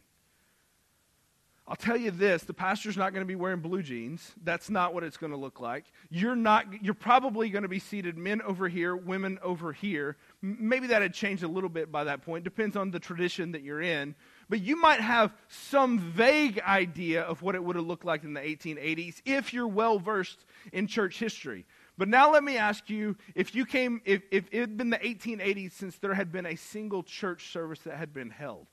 I'll 1.68 1.76
tell 1.76 1.98
you 1.98 2.10
this, 2.10 2.44
the 2.44 2.54
pastor's 2.54 2.96
not 2.96 3.12
going 3.12 3.20
to 3.20 3.28
be 3.28 3.34
wearing 3.34 3.60
blue 3.60 3.82
jeans. 3.82 4.32
That's 4.42 4.70
not 4.70 4.94
what 4.94 5.04
it's 5.04 5.18
going 5.18 5.32
to 5.32 5.36
look 5.36 5.60
like. 5.60 5.84
You're 6.08 6.34
not 6.34 6.82
you're 6.82 6.94
probably 6.94 7.50
going 7.50 7.62
to 7.62 7.68
be 7.68 7.78
seated 7.78 8.16
men 8.16 8.40
over 8.40 8.68
here, 8.68 8.96
women 8.96 9.38
over 9.42 9.74
here. 9.74 10.16
Maybe 10.40 10.86
that 10.86 11.02
had 11.02 11.12
changed 11.12 11.42
a 11.42 11.48
little 11.48 11.68
bit 11.68 11.92
by 11.92 12.04
that 12.04 12.22
point. 12.22 12.42
Depends 12.42 12.74
on 12.74 12.90
the 12.90 12.98
tradition 12.98 13.52
that 13.52 13.62
you're 13.62 13.82
in. 13.82 14.14
But 14.48 14.60
you 14.60 14.76
might 14.80 15.00
have 15.00 15.34
some 15.48 15.98
vague 15.98 16.60
idea 16.60 17.22
of 17.22 17.42
what 17.42 17.54
it 17.54 17.62
would 17.62 17.76
have 17.76 17.84
looked 17.84 18.04
like 18.04 18.24
in 18.24 18.32
the 18.32 18.40
1880s 18.40 19.20
if 19.26 19.52
you're 19.52 19.68
well 19.68 19.98
versed 19.98 20.44
in 20.72 20.86
church 20.86 21.18
history. 21.18 21.66
But 21.98 22.08
now 22.08 22.32
let 22.32 22.42
me 22.42 22.56
ask 22.56 22.88
you 22.88 23.16
if 23.34 23.54
you 23.54 23.66
came 23.66 24.00
if, 24.04 24.22
if 24.30 24.46
it 24.50 24.60
had 24.60 24.76
been 24.76 24.90
the 24.90 24.98
1880s 24.98 25.72
since 25.72 25.98
there 25.98 26.14
had 26.14 26.32
been 26.32 26.46
a 26.46 26.56
single 26.56 27.02
church 27.02 27.52
service 27.52 27.80
that 27.80 27.96
had 27.96 28.14
been 28.14 28.30
held 28.30 28.68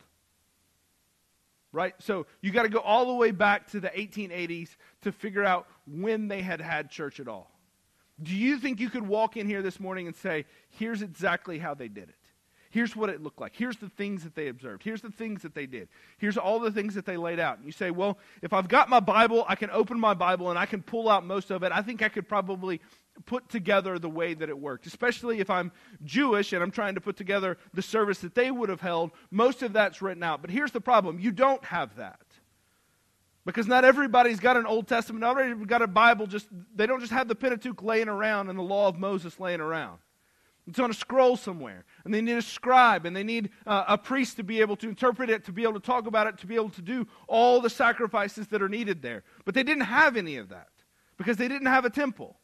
right? 1.75 1.93
So 1.99 2.25
you 2.41 2.51
got 2.51 2.63
to 2.63 2.69
go 2.69 2.79
all 2.79 3.05
the 3.05 3.13
way 3.13 3.31
back 3.31 3.69
to 3.71 3.79
the 3.79 3.89
1880s 3.89 4.69
to 5.01 5.11
figure 5.11 5.43
out 5.43 5.67
when 5.85 6.29
they 6.29 6.41
had 6.41 6.61
had 6.61 6.89
church 6.89 7.19
at 7.19 7.27
all. 7.27 7.51
Do 8.23 8.33
you 8.33 8.57
think 8.57 8.79
you 8.79 8.89
could 8.89 9.05
walk 9.05 9.35
in 9.35 9.45
here 9.45 9.61
this 9.61 9.79
morning 9.79 10.07
and 10.07 10.15
say, 10.15 10.45
here's 10.69 11.01
exactly 11.01 11.59
how 11.59 11.73
they 11.73 11.89
did 11.89 12.09
it? 12.09 12.15
Here's 12.75 12.93
what 12.93 13.09
it 13.09 13.23
looked 13.23 13.39
like. 13.39 13.55
Here's 13.55 13.77
the 13.77 13.87
things 13.87 14.25
that 14.25 14.35
they 14.35 14.49
observed. 14.49 14.83
Here's 14.83 14.99
the 14.99 15.09
things 15.09 15.43
that 15.43 15.55
they 15.55 15.65
did. 15.65 15.87
Here's 16.17 16.37
all 16.37 16.59
the 16.59 16.71
things 16.71 16.93
that 16.95 17.05
they 17.05 17.15
laid 17.15 17.39
out. 17.39 17.55
And 17.55 17.65
you 17.65 17.71
say, 17.71 17.89
well, 17.89 18.17
if 18.41 18.51
I've 18.51 18.67
got 18.67 18.89
my 18.89 18.99
Bible, 18.99 19.45
I 19.47 19.55
can 19.55 19.69
open 19.69 19.97
my 19.97 20.13
Bible 20.13 20.49
and 20.49 20.59
I 20.59 20.65
can 20.65 20.83
pull 20.83 21.07
out 21.07 21.25
most 21.25 21.51
of 21.51 21.63
it. 21.63 21.71
I 21.71 21.81
think 21.81 22.01
I 22.01 22.09
could 22.09 22.27
probably 22.27 22.81
put 23.27 23.47
together 23.47 23.97
the 23.97 24.09
way 24.09 24.33
that 24.33 24.49
it 24.49 24.59
worked, 24.59 24.87
especially 24.87 25.39
if 25.39 25.49
I'm 25.49 25.71
Jewish 26.03 26.51
and 26.51 26.61
I'm 26.61 26.69
trying 26.69 26.95
to 26.95 26.99
put 26.99 27.15
together 27.15 27.57
the 27.73 27.81
service 27.81 28.19
that 28.19 28.35
they 28.35 28.51
would 28.51 28.67
have 28.67 28.81
held. 28.81 29.11
Most 29.31 29.63
of 29.63 29.71
that's 29.71 30.01
written 30.01 30.21
out. 30.21 30.41
But 30.41 30.51
here's 30.51 30.71
the 30.73 30.81
problem 30.81 31.17
you 31.17 31.31
don't 31.31 31.63
have 31.63 31.95
that. 31.95 32.19
Because 33.45 33.67
not 33.67 33.85
everybody's 33.85 34.41
got 34.41 34.57
an 34.57 34.65
Old 34.65 34.89
Testament, 34.89 35.21
not 35.21 35.39
everybody's 35.39 35.67
got 35.67 35.81
a 35.81 35.87
Bible, 35.87 36.27
just 36.27 36.47
they 36.75 36.87
don't 36.87 36.99
just 36.99 37.13
have 37.13 37.29
the 37.29 37.35
Pentateuch 37.35 37.81
laying 37.81 38.09
around 38.09 38.49
and 38.49 38.59
the 38.59 38.63
law 38.63 38.89
of 38.89 38.99
Moses 38.99 39.39
laying 39.39 39.61
around. 39.61 39.99
It's 40.67 40.79
on 40.79 40.89
a 40.89 40.93
scroll 40.93 41.37
somewhere. 41.37 41.85
And 42.03 42.13
they 42.13 42.21
need 42.21 42.37
a 42.37 42.41
scribe, 42.41 43.05
and 43.05 43.15
they 43.15 43.23
need 43.23 43.51
uh, 43.67 43.85
a 43.87 43.97
priest 43.97 44.37
to 44.37 44.43
be 44.43 44.61
able 44.61 44.75
to 44.77 44.89
interpret 44.89 45.29
it, 45.29 45.45
to 45.45 45.51
be 45.51 45.63
able 45.63 45.73
to 45.73 45.79
talk 45.79 46.07
about 46.07 46.27
it, 46.27 46.39
to 46.39 46.47
be 46.47 46.55
able 46.55 46.71
to 46.71 46.81
do 46.81 47.07
all 47.27 47.61
the 47.61 47.69
sacrifices 47.69 48.47
that 48.47 48.61
are 48.61 48.69
needed 48.69 49.01
there. 49.01 49.23
But 49.45 49.53
they 49.53 49.63
didn't 49.63 49.83
have 49.83 50.17
any 50.17 50.37
of 50.37 50.49
that 50.49 50.69
because 51.17 51.37
they 51.37 51.47
didn't 51.47 51.67
have 51.67 51.85
a 51.85 51.89
temple. 51.89 52.37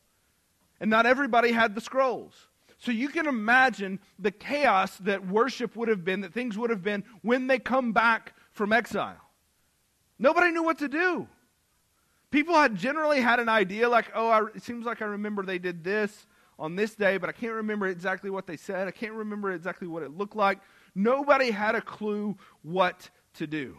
And 0.80 0.90
not 0.90 1.06
everybody 1.06 1.52
had 1.52 1.74
the 1.74 1.82
scrolls. 1.82 2.48
So 2.78 2.92
you 2.92 3.10
can 3.10 3.28
imagine 3.28 4.00
the 4.18 4.32
chaos 4.32 4.98
that 4.98 5.28
worship 5.28 5.76
would 5.76 5.88
have 5.88 6.04
been, 6.04 6.22
that 6.22 6.34
things 6.34 6.58
would 6.58 6.72
have 6.72 6.84
been 6.84 7.04
when 7.22 7.48
they 7.48 7.60
come 7.60 7.92
back 7.92 8.34
from 8.52 8.74
exile. 8.74 9.22
Nobody 10.18 10.52
knew 10.52 10.64
what 10.64 10.80
to 10.80 10.88
do. 10.88 11.28
People 12.32 12.56
had 12.56 12.76
generally 12.76 13.20
had 13.20 13.40
an 13.40 13.50
idea, 13.50 13.90
like, 13.90 14.12
oh, 14.16 14.30
I, 14.30 14.46
it 14.56 14.64
seems 14.64 14.86
like 14.86 15.02
I 15.02 15.06
remember 15.06 15.44
they 15.44 15.60
did 15.60 15.84
this 15.84 16.26
on 16.62 16.76
this 16.76 16.94
day, 16.94 17.18
but 17.18 17.28
I 17.28 17.32
can't 17.34 17.54
remember 17.54 17.88
exactly 17.88 18.30
what 18.30 18.46
they 18.46 18.56
said. 18.56 18.88
I 18.88 18.92
can't 18.92 19.14
remember 19.14 19.52
exactly 19.52 19.88
what 19.88 20.04
it 20.04 20.16
looked 20.16 20.36
like. 20.36 20.60
Nobody 20.94 21.50
had 21.50 21.74
a 21.74 21.82
clue 21.82 22.38
what 22.62 23.10
to 23.34 23.48
do. 23.48 23.78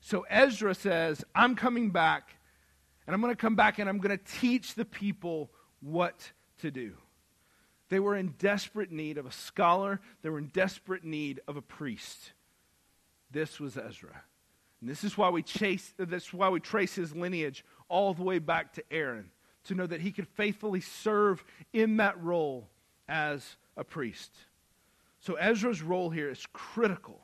So 0.00 0.24
Ezra 0.30 0.74
says, 0.74 1.22
I'm 1.34 1.54
coming 1.54 1.90
back, 1.90 2.36
and 3.06 3.12
I'm 3.14 3.20
going 3.20 3.34
to 3.34 3.40
come 3.40 3.54
back 3.54 3.78
and 3.78 3.88
I'm 3.88 3.98
going 3.98 4.16
to 4.16 4.24
teach 4.40 4.74
the 4.74 4.86
people 4.86 5.50
what 5.80 6.32
to 6.60 6.70
do. 6.70 6.94
They 7.90 8.00
were 8.00 8.16
in 8.16 8.34
desperate 8.38 8.90
need 8.90 9.18
of 9.18 9.26
a 9.26 9.32
scholar, 9.32 10.00
they 10.22 10.30
were 10.30 10.38
in 10.38 10.46
desperate 10.46 11.04
need 11.04 11.40
of 11.46 11.58
a 11.58 11.62
priest. 11.62 12.32
This 13.30 13.60
was 13.60 13.76
Ezra. 13.76 14.22
And 14.80 14.88
this 14.88 15.04
is 15.04 15.18
why 15.18 15.28
we 15.28 15.42
chase 15.42 15.92
this 15.98 16.28
is 16.28 16.34
why 16.34 16.48
we 16.48 16.60
trace 16.60 16.94
his 16.94 17.14
lineage 17.14 17.64
all 17.88 18.14
the 18.14 18.22
way 18.22 18.38
back 18.38 18.72
to 18.74 18.84
Aaron 18.90 19.30
to 19.66 19.74
know 19.74 19.86
that 19.86 20.00
he 20.00 20.12
could 20.12 20.28
faithfully 20.28 20.80
serve 20.80 21.44
in 21.72 21.98
that 21.98 22.22
role 22.22 22.68
as 23.08 23.56
a 23.76 23.84
priest. 23.84 24.32
So 25.20 25.34
Ezra's 25.34 25.82
role 25.82 26.10
here 26.10 26.30
is 26.30 26.46
critical. 26.52 27.20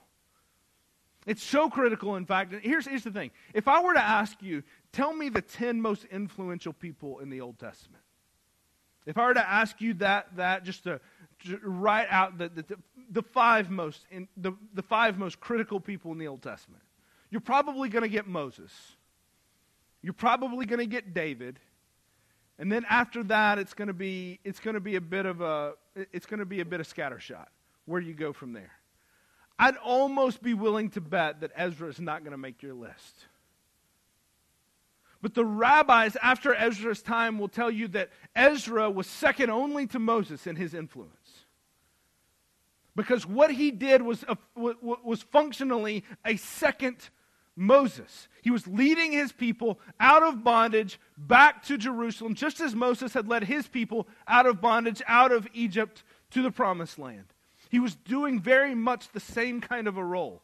It's 1.26 1.42
so 1.42 1.70
critical, 1.70 2.16
in 2.16 2.26
fact. 2.26 2.52
And 2.52 2.62
here's, 2.62 2.86
here's 2.86 3.04
the 3.04 3.10
thing 3.10 3.30
if 3.54 3.68
I 3.68 3.80
were 3.80 3.94
to 3.94 4.04
ask 4.04 4.42
you, 4.42 4.62
tell 4.92 5.14
me 5.14 5.28
the 5.28 5.42
10 5.42 5.80
most 5.80 6.04
influential 6.04 6.72
people 6.72 7.20
in 7.20 7.30
the 7.30 7.40
Old 7.40 7.58
Testament. 7.58 8.02
If 9.06 9.18
I 9.18 9.26
were 9.26 9.34
to 9.34 9.48
ask 9.48 9.80
you 9.80 9.94
that, 9.94 10.28
that 10.36 10.64
just 10.64 10.84
to, 10.84 11.00
to 11.46 11.58
write 11.62 12.06
out 12.10 12.38
the, 12.38 12.48
the, 12.48 12.64
the, 13.10 13.22
five 13.22 13.70
most 13.70 14.06
in, 14.10 14.28
the, 14.36 14.52
the 14.74 14.82
five 14.82 15.18
most 15.18 15.40
critical 15.40 15.80
people 15.80 16.12
in 16.12 16.18
the 16.18 16.28
Old 16.28 16.42
Testament, 16.42 16.82
you're 17.30 17.40
probably 17.40 17.88
going 17.88 18.02
to 18.02 18.08
get 18.08 18.26
Moses. 18.26 18.72
You're 20.02 20.12
probably 20.12 20.66
going 20.66 20.80
to 20.80 20.86
get 20.86 21.14
David. 21.14 21.58
And 22.58 22.70
then 22.70 22.84
after 22.88 23.22
that, 23.24 23.58
it's 23.58 23.74
going 23.74 23.88
to 23.88 23.94
be 23.94 24.38
it's 24.44 24.60
going 24.60 24.74
to 24.74 24.80
be 24.80 24.96
a 24.96 25.00
bit 25.00 25.26
of 25.26 25.40
a 25.40 25.74
it's 25.94 26.26
going 26.26 26.40
to 26.40 26.46
be 26.46 26.60
a 26.60 26.64
bit 26.64 26.80
of 26.80 26.92
scattershot. 26.92 27.46
Where 27.86 28.00
you 28.00 28.14
go 28.14 28.32
from 28.32 28.52
there? 28.52 28.72
I'd 29.58 29.76
almost 29.76 30.42
be 30.42 30.54
willing 30.54 30.90
to 30.90 31.00
bet 31.00 31.40
that 31.40 31.52
Ezra 31.56 31.88
is 31.88 32.00
not 32.00 32.22
going 32.22 32.32
to 32.32 32.38
make 32.38 32.62
your 32.62 32.74
list. 32.74 33.26
But 35.20 35.34
the 35.34 35.44
rabbis, 35.44 36.16
after 36.20 36.52
Ezra's 36.52 37.00
time, 37.00 37.38
will 37.38 37.48
tell 37.48 37.70
you 37.70 37.86
that 37.88 38.10
Ezra 38.34 38.90
was 38.90 39.06
second 39.06 39.50
only 39.50 39.86
to 39.88 40.00
Moses 40.00 40.48
in 40.48 40.56
his 40.56 40.74
influence. 40.74 41.46
Because 42.96 43.24
what 43.24 43.52
he 43.52 43.70
did 43.70 44.02
was, 44.02 44.24
a, 44.28 44.36
was 44.56 45.22
functionally 45.22 46.04
a 46.24 46.36
second 46.36 46.96
Moses. 47.56 48.28
He 48.42 48.50
was 48.50 48.66
leading 48.66 49.12
his 49.12 49.32
people 49.32 49.78
out 50.00 50.22
of 50.22 50.42
bondage 50.42 50.98
back 51.16 51.62
to 51.64 51.76
Jerusalem, 51.76 52.34
just 52.34 52.60
as 52.60 52.74
Moses 52.74 53.12
had 53.12 53.28
led 53.28 53.44
his 53.44 53.68
people 53.68 54.08
out 54.26 54.46
of 54.46 54.60
bondage, 54.60 55.02
out 55.06 55.32
of 55.32 55.46
Egypt 55.52 56.02
to 56.30 56.42
the 56.42 56.50
promised 56.50 56.98
land. 56.98 57.26
He 57.68 57.78
was 57.78 57.94
doing 57.94 58.40
very 58.40 58.74
much 58.74 59.10
the 59.10 59.20
same 59.20 59.60
kind 59.60 59.86
of 59.86 59.96
a 59.96 60.04
role. 60.04 60.42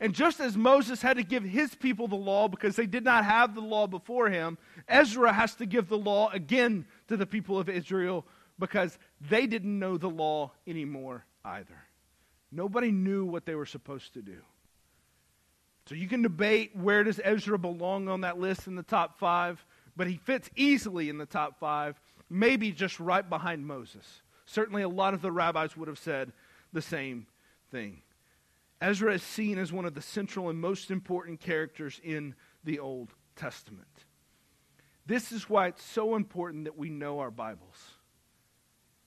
And 0.00 0.14
just 0.14 0.40
as 0.40 0.56
Moses 0.56 1.02
had 1.02 1.18
to 1.18 1.22
give 1.22 1.44
his 1.44 1.74
people 1.74 2.08
the 2.08 2.16
law 2.16 2.48
because 2.48 2.74
they 2.74 2.86
did 2.86 3.04
not 3.04 3.24
have 3.24 3.54
the 3.54 3.60
law 3.60 3.86
before 3.86 4.30
him, 4.30 4.56
Ezra 4.88 5.30
has 5.32 5.54
to 5.56 5.66
give 5.66 5.88
the 5.88 5.98
law 5.98 6.30
again 6.30 6.86
to 7.08 7.18
the 7.18 7.26
people 7.26 7.58
of 7.58 7.68
Israel 7.68 8.24
because 8.58 8.98
they 9.20 9.46
didn't 9.46 9.78
know 9.78 9.98
the 9.98 10.08
law 10.08 10.52
anymore 10.66 11.26
either. 11.44 11.84
Nobody 12.50 12.90
knew 12.90 13.26
what 13.26 13.44
they 13.44 13.54
were 13.54 13.66
supposed 13.66 14.14
to 14.14 14.22
do. 14.22 14.38
So 15.86 15.94
you 15.94 16.08
can 16.08 16.22
debate 16.22 16.76
where 16.76 17.02
does 17.02 17.20
Ezra 17.22 17.58
belong 17.58 18.08
on 18.08 18.20
that 18.20 18.38
list 18.38 18.66
in 18.66 18.76
the 18.76 18.82
top 18.82 19.18
five, 19.18 19.64
but 19.96 20.06
he 20.06 20.16
fits 20.16 20.48
easily 20.54 21.08
in 21.08 21.18
the 21.18 21.26
top 21.26 21.58
five, 21.58 22.00
maybe 22.28 22.70
just 22.72 23.00
right 23.00 23.28
behind 23.28 23.66
Moses. 23.66 24.22
Certainly, 24.46 24.82
a 24.82 24.88
lot 24.88 25.14
of 25.14 25.22
the 25.22 25.32
rabbis 25.32 25.76
would 25.76 25.88
have 25.88 25.98
said 25.98 26.32
the 26.72 26.82
same 26.82 27.26
thing. 27.70 28.02
Ezra 28.80 29.14
is 29.14 29.22
seen 29.22 29.58
as 29.58 29.72
one 29.72 29.84
of 29.84 29.94
the 29.94 30.02
central 30.02 30.48
and 30.48 30.60
most 30.60 30.90
important 30.90 31.40
characters 31.40 32.00
in 32.02 32.34
the 32.64 32.78
Old 32.78 33.12
Testament. 33.36 33.86
This 35.06 35.32
is 35.32 35.50
why 35.50 35.66
it's 35.66 35.82
so 35.82 36.14
important 36.14 36.64
that 36.64 36.78
we 36.78 36.88
know 36.88 37.18
our 37.18 37.30
Bibles. 37.30 37.76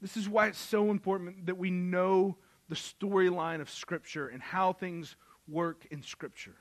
This 0.02 0.18
is 0.18 0.28
why 0.28 0.48
it's 0.48 0.60
so 0.60 0.92
important 0.92 1.46
that 1.46 1.58
we 1.58 1.72
know 1.72 2.38
the 2.68 2.76
storyline 2.76 3.62
of 3.62 3.70
Scripture 3.70 4.28
and 4.28 4.42
how 4.42 4.74
things 4.74 5.16
work 5.48 5.88
in 5.92 6.04
Scripture 6.04 6.56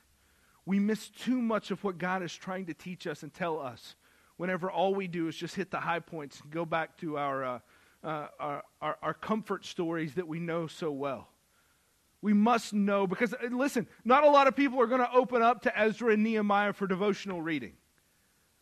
we 0.64 0.79
miss 0.79 1.09
too 1.09 1.40
much 1.40 1.70
of 1.70 1.83
what 1.83 1.98
God 1.98 2.22
is 2.22 2.35
trying 2.35 2.66
to 2.66 2.75
teach 2.75 3.07
us 3.07 3.22
and 3.22 3.33
tell 3.35 3.61
us 3.61 3.96
whenever 4.37 4.70
all 4.70 4.94
we 4.94 5.09
do 5.09 5.29
is 5.29 5.37
just 5.37 5.55
hit 5.55 5.70
the 5.70 5.81
high 5.81 6.01
points 6.01 6.40
and 6.40 6.51
go 6.51 6.64
back 6.64 6.96
to 6.98 7.18
our, 7.18 7.44
uh, 7.44 7.59
uh, 8.05 8.27
our, 8.38 8.62
our, 8.81 8.98
our 9.03 9.14
comfort 9.14 9.64
stories 9.64 10.14
that 10.14 10.27
we 10.27 10.38
know 10.38 10.66
so 10.66 10.90
well. 10.90 11.29
We 12.20 12.33
must 12.33 12.72
know, 12.72 13.07
because 13.07 13.35
uh, 13.35 13.48
listen, 13.51 13.88
not 14.05 14.22
a 14.25 14.31
lot 14.31 14.46
of 14.46 14.55
people 14.55 14.81
are 14.81 14.87
going 14.87 15.01
to 15.01 15.12
open 15.12 15.42
up 15.42 15.62
to 15.62 15.79
Ezra 15.79 16.12
and 16.12 16.22
Nehemiah 16.22 16.72
for 16.72 16.87
devotional 16.87 17.42
reading. 17.42 17.72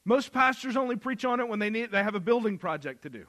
Most 0.06 0.32
pastors 0.32 0.76
only 0.76 0.96
preach 0.96 1.24
on 1.26 1.40
it 1.40 1.48
when 1.48 1.58
they, 1.58 1.68
need, 1.68 1.90
they 1.90 2.02
have 2.02 2.14
a 2.14 2.20
building 2.20 2.56
project 2.56 3.02
to 3.02 3.10
do, 3.10 3.26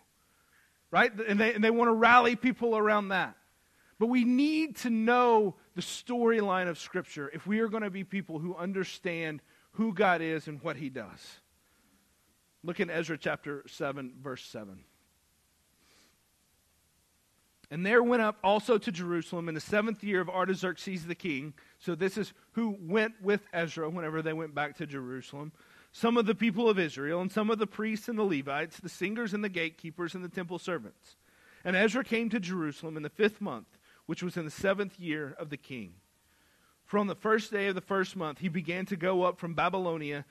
right? 0.89 1.11
And 1.27 1.37
they, 1.37 1.53
and 1.53 1.61
they 1.63 1.69
want 1.69 1.89
to 1.89 1.93
rally 1.93 2.37
people 2.37 2.77
around 2.77 3.09
that. 3.09 3.35
But 3.99 4.07
we 4.07 4.23
need 4.23 4.77
to 4.77 4.89
know 4.89 5.55
the 5.75 5.81
storyline 5.81 6.67
of 6.67 6.77
Scripture 6.79 7.29
if 7.33 7.47
we 7.47 7.59
are 7.59 7.67
going 7.67 7.83
to 7.83 7.89
be 7.89 8.03
people 8.03 8.39
who 8.39 8.55
understand 8.55 9.41
who 9.73 9.93
God 9.93 10.21
is 10.21 10.47
and 10.47 10.61
what 10.61 10.75
He 10.75 10.89
does. 10.89 11.39
Look 12.63 12.79
in 12.79 12.89
Ezra 12.89 13.17
chapter 13.17 13.63
7, 13.67 14.13
verse 14.21 14.43
7. 14.45 14.83
And 17.71 17.85
there 17.85 18.03
went 18.03 18.21
up 18.21 18.37
also 18.43 18.77
to 18.77 18.91
Jerusalem 18.91 19.47
in 19.47 19.55
the 19.55 19.61
seventh 19.61 20.03
year 20.03 20.19
of 20.19 20.29
Artaxerxes 20.29 21.05
the 21.05 21.15
king. 21.15 21.53
So 21.79 21.95
this 21.95 22.17
is 22.17 22.33
who 22.51 22.77
went 22.81 23.13
with 23.21 23.41
Ezra 23.53 23.89
whenever 23.89 24.21
they 24.21 24.33
went 24.33 24.53
back 24.53 24.75
to 24.77 24.85
Jerusalem. 24.85 25.53
Some 25.93 26.17
of 26.17 26.25
the 26.25 26.35
people 26.35 26.69
of 26.69 26.77
Israel, 26.77 27.21
and 27.21 27.31
some 27.31 27.49
of 27.49 27.59
the 27.59 27.67
priests 27.67 28.09
and 28.09 28.19
the 28.19 28.23
Levites, 28.23 28.79
the 28.79 28.89
singers 28.89 29.33
and 29.33 29.43
the 29.43 29.49
gatekeepers 29.49 30.15
and 30.15 30.23
the 30.23 30.29
temple 30.29 30.59
servants. 30.59 31.15
And 31.63 31.75
Ezra 31.75 32.03
came 32.03 32.29
to 32.29 32.39
Jerusalem 32.39 32.97
in 32.97 33.03
the 33.03 33.09
fifth 33.09 33.39
month 33.39 33.67
which 34.11 34.21
was 34.21 34.35
in 34.35 34.43
the 34.43 34.51
seventh 34.51 34.99
year 34.99 35.33
of 35.39 35.49
the 35.49 35.55
king. 35.55 35.93
For 36.83 36.97
on 36.97 37.07
the 37.07 37.15
first 37.15 37.49
day 37.49 37.67
of 37.67 37.75
the 37.75 37.79
first 37.79 38.17
month, 38.17 38.39
he 38.39 38.49
began 38.49 38.85
to 38.87 38.97
go 38.97 39.23
up 39.23 39.39
from 39.39 39.53
Babylonia. 39.53 40.25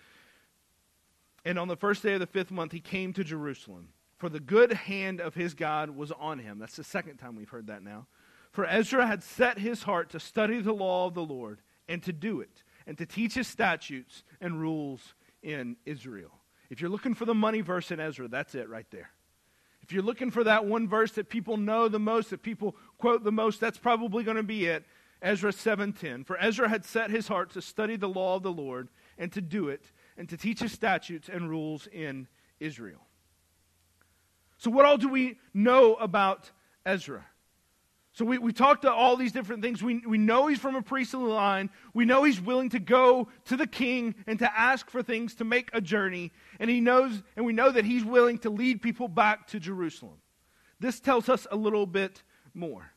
And 1.47 1.59
on 1.59 1.67
the 1.67 1.77
first 1.77 2.03
day 2.03 2.13
of 2.13 2.21
the 2.21 2.27
fifth 2.27 2.51
month, 2.51 2.73
he 2.73 2.81
came 2.81 3.15
to 3.15 3.25
Jerusalem. 3.25 3.89
For 4.19 4.29
the 4.29 4.39
good 4.39 4.75
hand 4.75 5.19
of 5.19 5.35
his 5.35 5.55
God 5.55 5.97
was 5.97 6.13
on 6.13 6.41
him. 6.41 6.59
That's 6.59 6.77
the 6.77 6.85
second 6.85 7.17
time 7.17 7.37
we've 7.37 7.49
heard 7.49 7.69
that 7.69 7.83
now. 7.83 8.07
For 8.53 8.67
Ezra 8.67 9.07
had 9.07 9.23
set 9.23 9.59
his 9.59 9.85
heart 9.85 10.11
to 10.11 10.21
study 10.21 10.61
the 10.61 10.75
law 10.75 11.07
of 11.07 11.15
the 11.15 11.25
Lord 11.25 11.63
and 11.89 12.03
to 12.03 12.13
do 12.13 12.43
it, 12.43 12.63
and 12.87 12.99
to 12.99 13.07
teach 13.07 13.33
his 13.33 13.49
statutes 13.49 14.25
and 14.43 14.61
rules 14.61 15.15
in 15.43 15.79
Israel. 15.87 16.33
If 16.69 16.83
you're 16.83 16.91
looking 16.91 17.15
for 17.15 17.25
the 17.25 17.35
money 17.35 17.63
verse 17.63 17.91
in 17.91 17.99
Ezra, 17.99 18.29
that's 18.29 18.55
it 18.55 18.69
right 18.69 18.91
there. 18.91 19.09
If 19.83 19.93
you're 19.93 20.03
looking 20.03 20.31
for 20.31 20.45
that 20.45 20.67
one 20.67 20.89
verse 20.89 21.13
that 21.13 21.29
people 21.29 21.57
know 21.57 21.89
the 21.89 21.99
most, 21.99 22.31
that 22.31 22.43
people 22.43 22.77
quote 22.99 23.25
the 23.25 23.33
most, 23.33 23.61
that's 23.61 23.79
probably 23.79 24.25
going 24.25 24.37
to 24.37 24.43
be 24.43 24.67
it. 24.67 24.85
Ezra 25.23 25.53
7:10. 25.53 26.25
For 26.25 26.39
Ezra 26.41 26.69
had 26.69 26.85
set 26.85 27.11
his 27.11 27.29
heart 27.29 27.51
to 27.51 27.63
study 27.63 27.97
the 27.97 28.09
law 28.09 28.37
of 28.37 28.43
the 28.43 28.53
Lord 28.53 28.89
and 29.19 29.31
to 29.33 29.41
do 29.41 29.69
it 29.69 29.91
and 30.17 30.29
to 30.29 30.37
teach 30.37 30.61
his 30.61 30.73
statutes 30.73 31.29
and 31.29 31.51
rules 31.51 31.87
in 31.89 32.29
Israel. 32.59 33.07
So 34.59 34.71
what 34.71 34.85
all 34.85 34.99
do 34.99 35.09
we 35.09 35.39
know 35.55 35.95
about 35.95 36.51
Ezra. 36.85 37.27
So 38.21 38.27
we, 38.27 38.37
we 38.37 38.53
talked 38.53 38.83
to 38.83 38.93
all 38.93 39.17
these 39.17 39.33
different 39.33 39.63
things. 39.63 39.83
We, 39.83 40.03
we 40.07 40.19
know 40.19 40.47
he's 40.47 40.59
from 40.59 40.77
a 40.77 40.83
priestly 40.83 41.21
line. 41.25 41.71
We 41.95 42.05
know 42.05 42.25
he's 42.25 42.39
willing 42.39 42.69
to 42.69 42.79
go 42.79 43.29
to 43.47 43.57
the 43.57 43.67
king 43.67 44.15
and 44.27 44.39
to 44.41 44.61
ask 44.61 44.91
for 44.91 45.03
things 45.03 45.37
to 45.37 45.45
make 45.45 45.71
a 45.73 45.81
journey. 45.81 46.31
And 46.59 46.69
he 46.69 46.83
knows, 46.83 47.23
and 47.35 47.47
we 47.47 47.55
know 47.55 47.71
that 47.71 47.87
he's 47.87 48.05
willing 48.05 48.37
to 48.41 48.51
lead 48.51 48.83
people 48.83 49.09
back 49.09 49.47
to 49.47 49.59
Jerusalem. 49.59 50.19
This 50.81 51.01
tells 51.01 51.31
us 51.31 51.47
a 51.51 51.57
little 51.57 51.87
bit 51.87 52.23
more. 52.53 52.93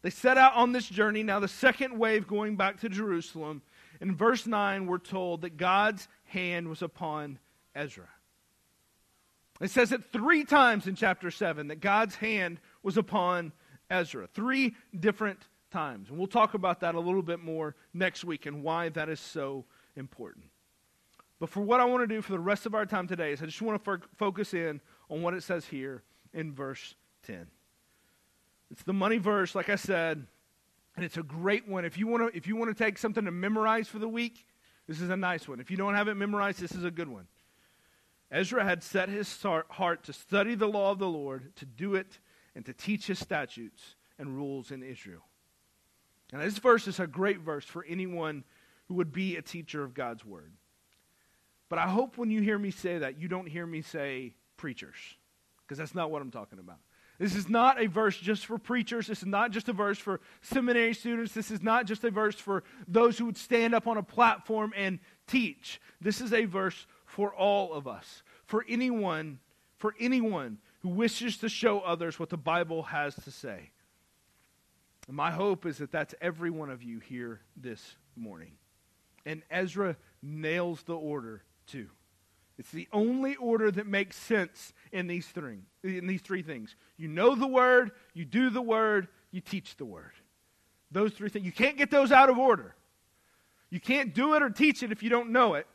They 0.00 0.08
set 0.08 0.38
out 0.38 0.54
on 0.54 0.72
this 0.72 0.88
journey. 0.88 1.22
Now, 1.22 1.40
the 1.40 1.46
second 1.46 1.98
wave 1.98 2.26
going 2.26 2.56
back 2.56 2.80
to 2.80 2.88
Jerusalem. 2.88 3.60
In 4.00 4.16
verse 4.16 4.46
9, 4.46 4.86
we're 4.86 4.96
told 4.96 5.42
that 5.42 5.58
God's 5.58 6.08
hand 6.24 6.70
was 6.70 6.80
upon 6.80 7.38
Ezra. 7.74 8.08
It 9.60 9.70
says 9.70 9.92
it 9.92 10.04
three 10.10 10.44
times 10.44 10.86
in 10.86 10.94
chapter 10.94 11.30
7 11.30 11.68
that 11.68 11.82
God's 11.82 12.14
hand 12.14 12.60
was 12.82 12.96
upon 12.96 13.52
Ezra. 13.90 14.26
Three 14.26 14.74
different 14.98 15.40
times. 15.70 16.08
And 16.08 16.18
we'll 16.18 16.26
talk 16.26 16.54
about 16.54 16.80
that 16.80 16.94
a 16.94 17.00
little 17.00 17.22
bit 17.22 17.40
more 17.40 17.74
next 17.92 18.24
week 18.24 18.46
and 18.46 18.62
why 18.62 18.88
that 18.90 19.08
is 19.08 19.20
so 19.20 19.64
important. 19.96 20.44
But 21.40 21.50
for 21.50 21.60
what 21.60 21.80
I 21.80 21.84
want 21.84 22.02
to 22.02 22.06
do 22.06 22.22
for 22.22 22.32
the 22.32 22.38
rest 22.38 22.64
of 22.64 22.74
our 22.74 22.86
time 22.86 23.08
today 23.08 23.32
is 23.32 23.42
I 23.42 23.46
just 23.46 23.60
want 23.60 23.84
to 23.84 24.00
focus 24.16 24.54
in 24.54 24.80
on 25.10 25.20
what 25.20 25.34
it 25.34 25.42
says 25.42 25.66
here 25.66 26.02
in 26.32 26.52
verse 26.54 26.94
10. 27.26 27.46
It's 28.70 28.82
the 28.82 28.92
money 28.92 29.18
verse, 29.18 29.54
like 29.54 29.68
I 29.68 29.76
said, 29.76 30.26
and 30.96 31.04
it's 31.04 31.16
a 31.16 31.22
great 31.22 31.68
one. 31.68 31.84
If 31.84 31.98
you 31.98 32.06
want 32.06 32.32
to, 32.32 32.36
if 32.36 32.46
you 32.46 32.56
want 32.56 32.76
to 32.76 32.84
take 32.84 32.98
something 32.98 33.24
to 33.24 33.30
memorize 33.30 33.88
for 33.88 33.98
the 33.98 34.08
week, 34.08 34.46
this 34.86 35.00
is 35.00 35.10
a 35.10 35.16
nice 35.16 35.48
one. 35.48 35.60
If 35.60 35.70
you 35.70 35.76
don't 35.76 35.94
have 35.94 36.08
it 36.08 36.14
memorized, 36.14 36.60
this 36.60 36.72
is 36.72 36.84
a 36.84 36.90
good 36.90 37.08
one. 37.08 37.26
Ezra 38.30 38.64
had 38.64 38.82
set 38.82 39.08
his 39.08 39.42
heart 39.42 40.04
to 40.04 40.12
study 40.12 40.54
the 40.54 40.66
law 40.66 40.90
of 40.90 40.98
the 40.98 41.08
Lord, 41.08 41.54
to 41.56 41.66
do 41.66 41.94
it, 41.94 42.18
and 42.54 42.64
to 42.66 42.72
teach 42.72 43.06
his 43.06 43.18
statutes 43.18 43.96
and 44.18 44.36
rules 44.36 44.70
in 44.70 44.82
Israel. 44.82 45.24
And 46.32 46.42
this 46.42 46.58
verse 46.58 46.88
is 46.88 47.00
a 47.00 47.06
great 47.06 47.40
verse 47.40 47.64
for 47.64 47.84
anyone 47.88 48.44
who 48.88 48.94
would 48.94 49.12
be 49.12 49.36
a 49.36 49.42
teacher 49.42 49.82
of 49.82 49.94
God's 49.94 50.24
word. 50.24 50.52
But 51.68 51.78
I 51.78 51.88
hope 51.88 52.18
when 52.18 52.30
you 52.30 52.40
hear 52.40 52.58
me 52.58 52.70
say 52.70 52.98
that, 52.98 53.18
you 53.18 53.28
don't 53.28 53.46
hear 53.46 53.66
me 53.66 53.82
say 53.82 54.34
preachers, 54.56 54.96
because 55.62 55.78
that's 55.78 55.94
not 55.94 56.10
what 56.10 56.22
I'm 56.22 56.30
talking 56.30 56.58
about. 56.58 56.78
This 57.18 57.36
is 57.36 57.48
not 57.48 57.80
a 57.80 57.86
verse 57.86 58.16
just 58.16 58.44
for 58.46 58.58
preachers. 58.58 59.06
This 59.06 59.20
is 59.20 59.26
not 59.26 59.52
just 59.52 59.68
a 59.68 59.72
verse 59.72 59.98
for 59.98 60.20
seminary 60.42 60.94
students. 60.94 61.32
This 61.32 61.50
is 61.50 61.62
not 61.62 61.86
just 61.86 62.02
a 62.02 62.10
verse 62.10 62.34
for 62.34 62.64
those 62.88 63.16
who 63.16 63.26
would 63.26 63.36
stand 63.36 63.74
up 63.74 63.86
on 63.86 63.96
a 63.96 64.02
platform 64.02 64.72
and 64.76 64.98
teach. 65.28 65.80
This 66.00 66.20
is 66.20 66.32
a 66.32 66.44
verse 66.44 66.86
for 67.06 67.32
all 67.32 67.72
of 67.72 67.86
us, 67.86 68.24
for 68.46 68.64
anyone, 68.68 69.38
for 69.78 69.94
anyone 70.00 70.58
who 70.84 70.90
wishes 70.90 71.38
to 71.38 71.48
show 71.48 71.80
others 71.80 72.20
what 72.20 72.28
the 72.28 72.36
Bible 72.36 72.82
has 72.82 73.14
to 73.14 73.30
say. 73.30 73.70
And 75.08 75.16
my 75.16 75.30
hope 75.30 75.64
is 75.64 75.78
that 75.78 75.90
that's 75.90 76.14
every 76.20 76.50
one 76.50 76.68
of 76.68 76.82
you 76.82 76.98
here 76.98 77.40
this 77.56 77.96
morning. 78.16 78.52
And 79.24 79.40
Ezra 79.50 79.96
nails 80.22 80.82
the 80.82 80.94
order 80.94 81.42
too. 81.66 81.88
It's 82.58 82.70
the 82.70 82.86
only 82.92 83.34
order 83.36 83.70
that 83.70 83.86
makes 83.86 84.14
sense 84.14 84.74
in 84.92 85.06
these 85.06 85.26
three, 85.26 85.60
in 85.82 86.06
these 86.06 86.20
three 86.20 86.42
things. 86.42 86.76
You 86.98 87.08
know 87.08 87.34
the 87.34 87.46
word, 87.46 87.92
you 88.12 88.26
do 88.26 88.50
the 88.50 88.60
word, 88.60 89.08
you 89.30 89.40
teach 89.40 89.78
the 89.78 89.86
word. 89.86 90.12
Those 90.90 91.14
three 91.14 91.30
things. 91.30 91.46
You 91.46 91.52
can't 91.52 91.78
get 91.78 91.90
those 91.90 92.12
out 92.12 92.28
of 92.28 92.36
order. 92.36 92.74
You 93.70 93.80
can't 93.80 94.12
do 94.12 94.34
it 94.34 94.42
or 94.42 94.50
teach 94.50 94.82
it 94.82 94.92
if 94.92 95.02
you 95.02 95.08
don't 95.08 95.30
know 95.30 95.54
it. 95.54 95.66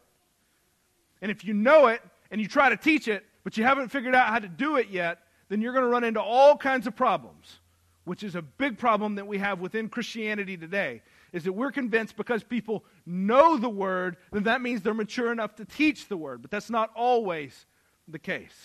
And 1.19 1.31
if 1.31 1.43
you 1.43 1.55
know 1.55 1.87
it 1.87 2.03
and 2.29 2.39
you 2.39 2.47
try 2.47 2.69
to 2.69 2.77
teach 2.77 3.07
it, 3.07 3.25
but 3.43 3.57
you 3.57 3.63
haven't 3.63 3.89
figured 3.89 4.15
out 4.15 4.27
how 4.27 4.39
to 4.39 4.47
do 4.47 4.77
it 4.77 4.89
yet, 4.89 5.19
then 5.49 5.61
you're 5.61 5.73
going 5.73 5.85
to 5.85 5.89
run 5.89 6.03
into 6.03 6.21
all 6.21 6.55
kinds 6.57 6.87
of 6.87 6.95
problems, 6.95 7.59
which 8.05 8.23
is 8.23 8.35
a 8.35 8.41
big 8.41 8.77
problem 8.77 9.15
that 9.15 9.27
we 9.27 9.37
have 9.37 9.59
within 9.59 9.89
Christianity 9.89 10.57
today. 10.57 11.01
Is 11.31 11.43
that 11.43 11.53
we're 11.53 11.71
convinced 11.71 12.15
because 12.17 12.43
people 12.43 12.83
know 13.05 13.57
the 13.57 13.69
word, 13.69 14.17
then 14.31 14.43
that 14.43 14.61
means 14.61 14.81
they're 14.81 14.95
mature 14.95 15.31
enough 15.31 15.55
to 15.55 15.65
teach 15.65 16.07
the 16.07 16.17
word. 16.17 16.41
But 16.41 16.49
that's 16.49 16.69
not 16.71 16.91
always 16.95 17.65
the 18.07 18.17
case. 18.17 18.55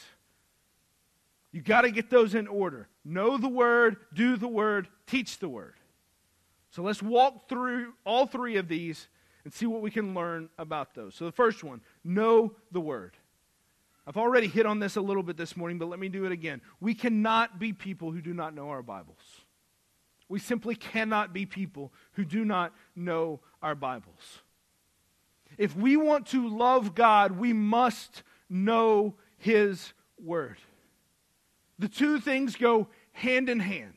You 1.52 1.60
got 1.60 1.82
to 1.82 1.90
get 1.90 2.10
those 2.10 2.34
in 2.34 2.48
order. 2.48 2.88
Know 3.04 3.36
the 3.36 3.48
word, 3.48 3.98
do 4.14 4.36
the 4.36 4.48
word, 4.48 4.88
teach 5.06 5.38
the 5.38 5.48
word. 5.48 5.74
So 6.70 6.82
let's 6.82 7.02
walk 7.02 7.48
through 7.48 7.92
all 8.04 8.26
three 8.26 8.56
of 8.56 8.66
these 8.66 9.06
and 9.44 9.52
see 9.52 9.66
what 9.66 9.80
we 9.82 9.90
can 9.90 10.14
learn 10.14 10.48
about 10.58 10.94
those. 10.94 11.14
So 11.14 11.26
the 11.26 11.32
first 11.32 11.62
one, 11.62 11.80
know 12.02 12.52
the 12.72 12.80
word. 12.80 13.12
I've 14.06 14.16
already 14.16 14.48
hit 14.48 14.66
on 14.66 14.80
this 14.80 14.96
a 14.96 15.00
little 15.00 15.22
bit 15.22 15.36
this 15.36 15.56
morning, 15.56 15.78
but 15.78 15.88
let 15.88 15.98
me 15.98 16.08
do 16.08 16.26
it 16.26 16.32
again. 16.32 16.60
We 16.80 16.94
cannot 16.94 17.58
be 17.58 17.72
people 17.72 18.10
who 18.10 18.20
do 18.20 18.34
not 18.34 18.54
know 18.54 18.68
our 18.68 18.82
Bibles. 18.82 19.16
We 20.28 20.38
simply 20.38 20.74
cannot 20.74 21.32
be 21.32 21.46
people 21.46 21.92
who 22.12 22.24
do 22.24 22.44
not 22.44 22.74
know 22.94 23.40
our 23.62 23.74
Bibles. 23.74 24.40
If 25.56 25.76
we 25.76 25.96
want 25.96 26.26
to 26.28 26.48
love 26.48 26.94
God, 26.94 27.32
we 27.32 27.52
must 27.52 28.22
know 28.50 29.14
His 29.38 29.92
Word. 30.18 30.58
The 31.78 31.88
two 31.88 32.20
things 32.20 32.56
go 32.56 32.88
hand 33.12 33.48
in 33.48 33.60
hand. 33.60 33.94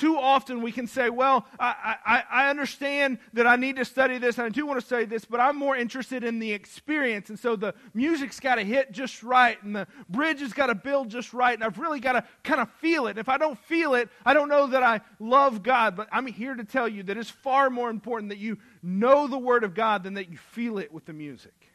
Too 0.00 0.16
often 0.16 0.62
we 0.62 0.72
can 0.72 0.86
say, 0.86 1.10
well, 1.10 1.44
I, 1.58 1.96
I, 2.06 2.22
I, 2.30 2.48
understand 2.48 3.18
that 3.34 3.46
I 3.46 3.56
need 3.56 3.76
to 3.76 3.84
study 3.84 4.16
this 4.16 4.38
and 4.38 4.46
I 4.46 4.48
do 4.48 4.64
want 4.64 4.80
to 4.80 4.86
study 4.86 5.04
this, 5.04 5.26
but 5.26 5.40
I'm 5.40 5.58
more 5.58 5.76
interested 5.76 6.24
in 6.24 6.38
the 6.38 6.54
experience. 6.54 7.28
And 7.28 7.38
so 7.38 7.54
the 7.54 7.74
music's 7.92 8.40
got 8.40 8.54
to 8.54 8.64
hit 8.64 8.92
just 8.92 9.22
right 9.22 9.62
and 9.62 9.76
the 9.76 9.86
bridge 10.08 10.40
has 10.40 10.54
got 10.54 10.68
to 10.68 10.74
build 10.74 11.10
just 11.10 11.34
right. 11.34 11.52
And 11.52 11.62
I've 11.62 11.78
really 11.78 12.00
got 12.00 12.12
to 12.12 12.24
kind 12.44 12.62
of 12.62 12.70
feel 12.80 13.08
it. 13.08 13.18
If 13.18 13.28
I 13.28 13.36
don't 13.36 13.58
feel 13.58 13.92
it, 13.92 14.08
I 14.24 14.32
don't 14.32 14.48
know 14.48 14.68
that 14.68 14.82
I 14.82 15.02
love 15.18 15.62
God. 15.62 15.96
But 15.96 16.08
I'm 16.10 16.26
here 16.26 16.54
to 16.54 16.64
tell 16.64 16.88
you 16.88 17.02
that 17.02 17.18
it's 17.18 17.28
far 17.28 17.68
more 17.68 17.90
important 17.90 18.30
that 18.30 18.38
you 18.38 18.56
know 18.82 19.26
the 19.26 19.36
Word 19.36 19.64
of 19.64 19.74
God 19.74 20.02
than 20.02 20.14
that 20.14 20.30
you 20.30 20.38
feel 20.38 20.78
it 20.78 20.94
with 20.94 21.04
the 21.04 21.12
music. 21.12 21.68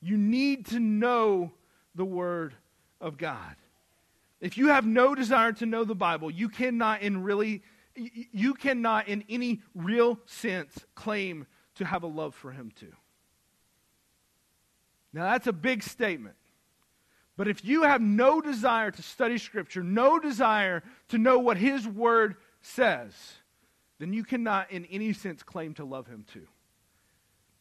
You 0.00 0.16
need 0.16 0.66
to 0.66 0.78
know 0.78 1.50
the 1.96 2.04
Word 2.04 2.54
of 3.00 3.18
God. 3.18 3.56
If 4.40 4.56
you 4.56 4.68
have 4.68 4.86
no 4.86 5.14
desire 5.14 5.52
to 5.54 5.66
know 5.66 5.84
the 5.84 5.94
Bible, 5.94 6.30
you 6.30 6.48
cannot 6.48 7.02
in 7.02 7.22
really 7.22 7.62
you 7.96 8.54
cannot 8.54 9.08
in 9.08 9.24
any 9.28 9.60
real 9.74 10.18
sense 10.24 10.86
claim 10.94 11.46
to 11.74 11.84
have 11.84 12.02
a 12.02 12.06
love 12.06 12.34
for 12.34 12.52
him 12.52 12.72
too. 12.74 12.92
Now 15.12 15.24
that's 15.24 15.46
a 15.46 15.52
big 15.52 15.82
statement. 15.82 16.36
But 17.36 17.48
if 17.48 17.64
you 17.64 17.82
have 17.82 18.00
no 18.00 18.40
desire 18.40 18.90
to 18.90 19.02
study 19.02 19.38
scripture, 19.38 19.82
no 19.82 20.18
desire 20.18 20.82
to 21.08 21.18
know 21.18 21.38
what 21.38 21.56
his 21.56 21.86
word 21.86 22.36
says, 22.60 23.12
then 23.98 24.12
you 24.12 24.24
cannot 24.24 24.70
in 24.70 24.84
any 24.86 25.12
sense 25.12 25.42
claim 25.42 25.74
to 25.74 25.84
love 25.84 26.06
him 26.06 26.24
too. 26.32 26.46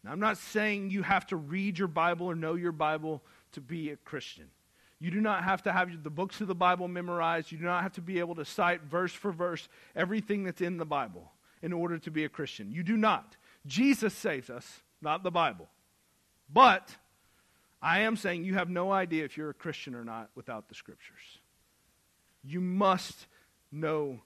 Now 0.03 0.11
I'm 0.11 0.19
not 0.19 0.37
saying 0.37 0.91
you 0.91 1.01
have 1.03 1.25
to 1.27 1.35
read 1.35 1.79
your 1.79 1.87
Bible 1.87 2.27
or 2.27 2.35
know 2.35 2.55
your 2.55 2.71
Bible 2.71 3.23
to 3.53 3.61
be 3.61 3.89
a 3.89 3.95
Christian. 3.97 4.49
You 4.99 5.11
do 5.11 5.21
not 5.21 5.43
have 5.45 5.63
to 5.63 5.71
have 5.71 6.03
the 6.03 6.09
books 6.09 6.41
of 6.41 6.47
the 6.47 6.55
Bible 6.55 6.87
memorized. 6.87 7.51
You 7.51 7.57
do 7.57 7.63
not 7.63 7.83
have 7.83 7.93
to 7.93 8.01
be 8.01 8.19
able 8.19 8.35
to 8.35 8.45
cite 8.45 8.83
verse 8.83 9.13
for 9.13 9.31
verse 9.31 9.69
everything 9.95 10.43
that's 10.43 10.61
in 10.61 10.77
the 10.77 10.85
Bible 10.85 11.31
in 11.61 11.71
order 11.71 11.97
to 11.99 12.11
be 12.11 12.25
a 12.25 12.29
Christian. 12.29 12.71
You 12.71 12.83
do 12.83 12.97
not. 12.97 13.37
Jesus 13.65 14.13
saves 14.13 14.49
us, 14.49 14.81
not 15.01 15.23
the 15.23 15.31
Bible. 15.31 15.69
But 16.51 16.95
I 17.81 18.01
am 18.01 18.17
saying 18.17 18.43
you 18.43 18.55
have 18.55 18.69
no 18.69 18.91
idea 18.91 19.23
if 19.23 19.37
you're 19.37 19.49
a 19.49 19.53
Christian 19.53 19.95
or 19.95 20.03
not 20.03 20.29
without 20.35 20.67
the 20.67 20.75
Scriptures. 20.75 21.39
You 22.43 22.59
must 22.59 23.27
know 23.71 24.19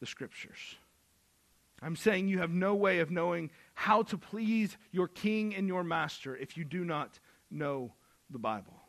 the 0.00 0.06
Scriptures. 0.06 0.76
I'm 1.82 1.96
saying 1.96 2.28
you 2.28 2.38
have 2.38 2.50
no 2.50 2.74
way 2.74 3.00
of 3.00 3.10
knowing 3.10 3.50
how 3.74 4.04
to 4.04 4.16
please 4.16 4.76
your 4.90 5.08
King 5.08 5.54
and 5.54 5.68
your 5.68 5.84
Master 5.84 6.34
if 6.34 6.56
you 6.56 6.64
do 6.64 6.82
not 6.82 7.18
know 7.50 7.92
the 8.30 8.38
Bible. 8.38 8.83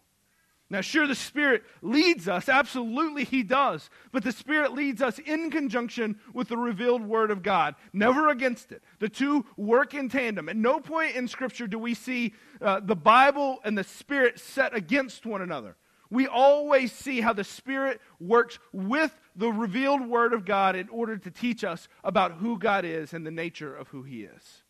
Now, 0.76 0.82
sure, 0.82 1.08
the 1.08 1.16
Spirit 1.16 1.64
leads 1.82 2.28
us. 2.28 2.50
Absolutely, 2.50 3.24
He 3.24 3.44
does. 3.44 3.90
But 4.12 4.26
the 4.26 4.34
Spirit 4.34 4.74
leads 4.74 5.02
us 5.02 5.20
in 5.20 5.50
conjunction 5.50 6.20
with 6.34 6.50
the 6.50 6.58
revealed 6.58 7.02
Word 7.02 7.32
of 7.32 7.42
God, 7.42 7.76
never 7.94 8.28
against 8.28 8.74
it. 8.74 8.84
The 9.00 9.08
two 9.08 9.46
work 9.56 9.94
in 9.94 10.10
tandem. 10.10 10.50
At 10.50 10.58
no 10.58 10.82
point 10.82 11.16
in 11.16 11.30
Scripture 11.30 11.66
do 11.66 11.80
we 11.80 11.94
see 11.94 12.34
uh, 12.62 12.82
the 12.82 12.94
Bible 12.94 13.62
and 13.64 13.78
the 13.78 13.86
Spirit 13.86 14.38
set 14.38 14.76
against 14.76 15.26
one 15.26 15.42
another. 15.42 15.78
We 16.10 16.28
always 16.28 16.92
see 16.92 17.22
how 17.22 17.32
the 17.32 17.46
Spirit 17.46 18.02
works 18.20 18.60
with 18.74 19.18
the 19.34 19.54
revealed 19.54 20.06
Word 20.06 20.34
of 20.34 20.44
God 20.44 20.76
in 20.76 20.90
order 20.90 21.18
to 21.18 21.32
teach 21.32 21.64
us 21.64 21.88
about 22.04 22.34
who 22.34 22.60
God 22.60 22.84
is 22.84 23.14
and 23.14 23.26
the 23.26 23.32
nature 23.32 23.74
of 23.74 23.88
who 23.88 24.04
He 24.04 24.24
is. 24.24 24.64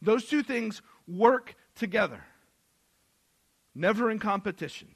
Those 0.00 0.24
two 0.24 0.42
things 0.42 0.80
work 1.06 1.54
together, 1.74 2.24
never 3.74 4.10
in 4.10 4.18
competition. 4.18 4.94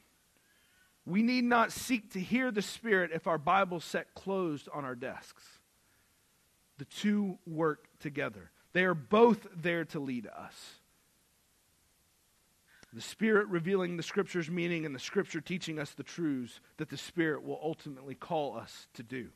We 1.06 1.22
need 1.22 1.44
not 1.44 1.72
seek 1.72 2.12
to 2.12 2.20
hear 2.20 2.50
the 2.50 2.62
Spirit 2.62 3.10
if 3.12 3.26
our 3.26 3.38
Bible's 3.38 3.84
set 3.84 4.14
closed 4.14 4.68
on 4.72 4.84
our 4.84 4.94
desks. 4.94 5.44
The 6.78 6.86
two 6.86 7.38
work 7.46 7.86
together, 8.00 8.50
they 8.72 8.84
are 8.84 8.94
both 8.94 9.46
there 9.54 9.84
to 9.86 10.00
lead 10.00 10.26
us. 10.26 10.54
The 12.92 13.00
Spirit 13.00 13.48
revealing 13.48 13.96
the 13.96 14.02
Scripture's 14.04 14.48
meaning 14.48 14.86
and 14.86 14.94
the 14.94 15.00
Scripture 15.00 15.40
teaching 15.40 15.80
us 15.80 15.90
the 15.90 16.04
truths 16.04 16.60
that 16.76 16.90
the 16.90 16.96
Spirit 16.96 17.42
will 17.42 17.58
ultimately 17.62 18.14
call 18.14 18.56
us 18.56 18.86
to 18.94 19.02
do. 19.02 19.30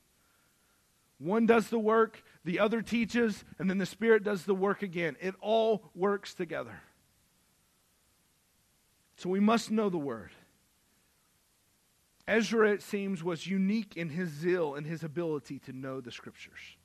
One 1.19 1.47
does 1.47 1.69
the 1.69 1.79
work, 1.79 2.23
the 2.45 2.61
other 2.61 2.81
teaches, 2.81 3.45
and 3.59 3.69
then 3.69 3.79
the 3.79 3.87
Spirit 3.87 4.23
does 4.23 4.45
the 4.45 4.55
work 4.55 4.83
again. 4.83 5.17
It 5.21 5.35
all 5.41 5.91
works 5.97 6.35
together. 6.35 6.81
So 9.17 9.29
we 9.29 9.41
must 9.41 9.73
know 9.73 9.91
the 9.91 9.99
Word. 9.99 10.31
Ezra, 12.29 12.71
it 12.71 12.83
seems, 12.83 13.25
was 13.25 13.47
unique 13.47 13.97
in 13.97 14.11
his 14.11 14.29
zeal 14.29 14.75
and 14.75 14.87
his 14.87 15.03
ability 15.03 15.59
to 15.61 15.73
know 15.73 16.03
the 16.03 16.13
Scriptures, 16.13 16.77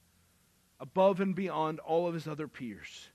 above 0.79 1.19
and 1.19 1.35
beyond 1.35 1.79
all 1.79 2.07
of 2.07 2.13
his 2.13 2.29
other 2.29 2.47
peers. 2.47 3.09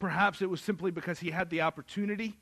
Perhaps 0.00 0.42
it 0.42 0.50
was 0.50 0.60
simply 0.60 0.90
because 0.90 1.20
he 1.20 1.30
had 1.30 1.48
the 1.48 1.60
opportunity. 1.60 2.36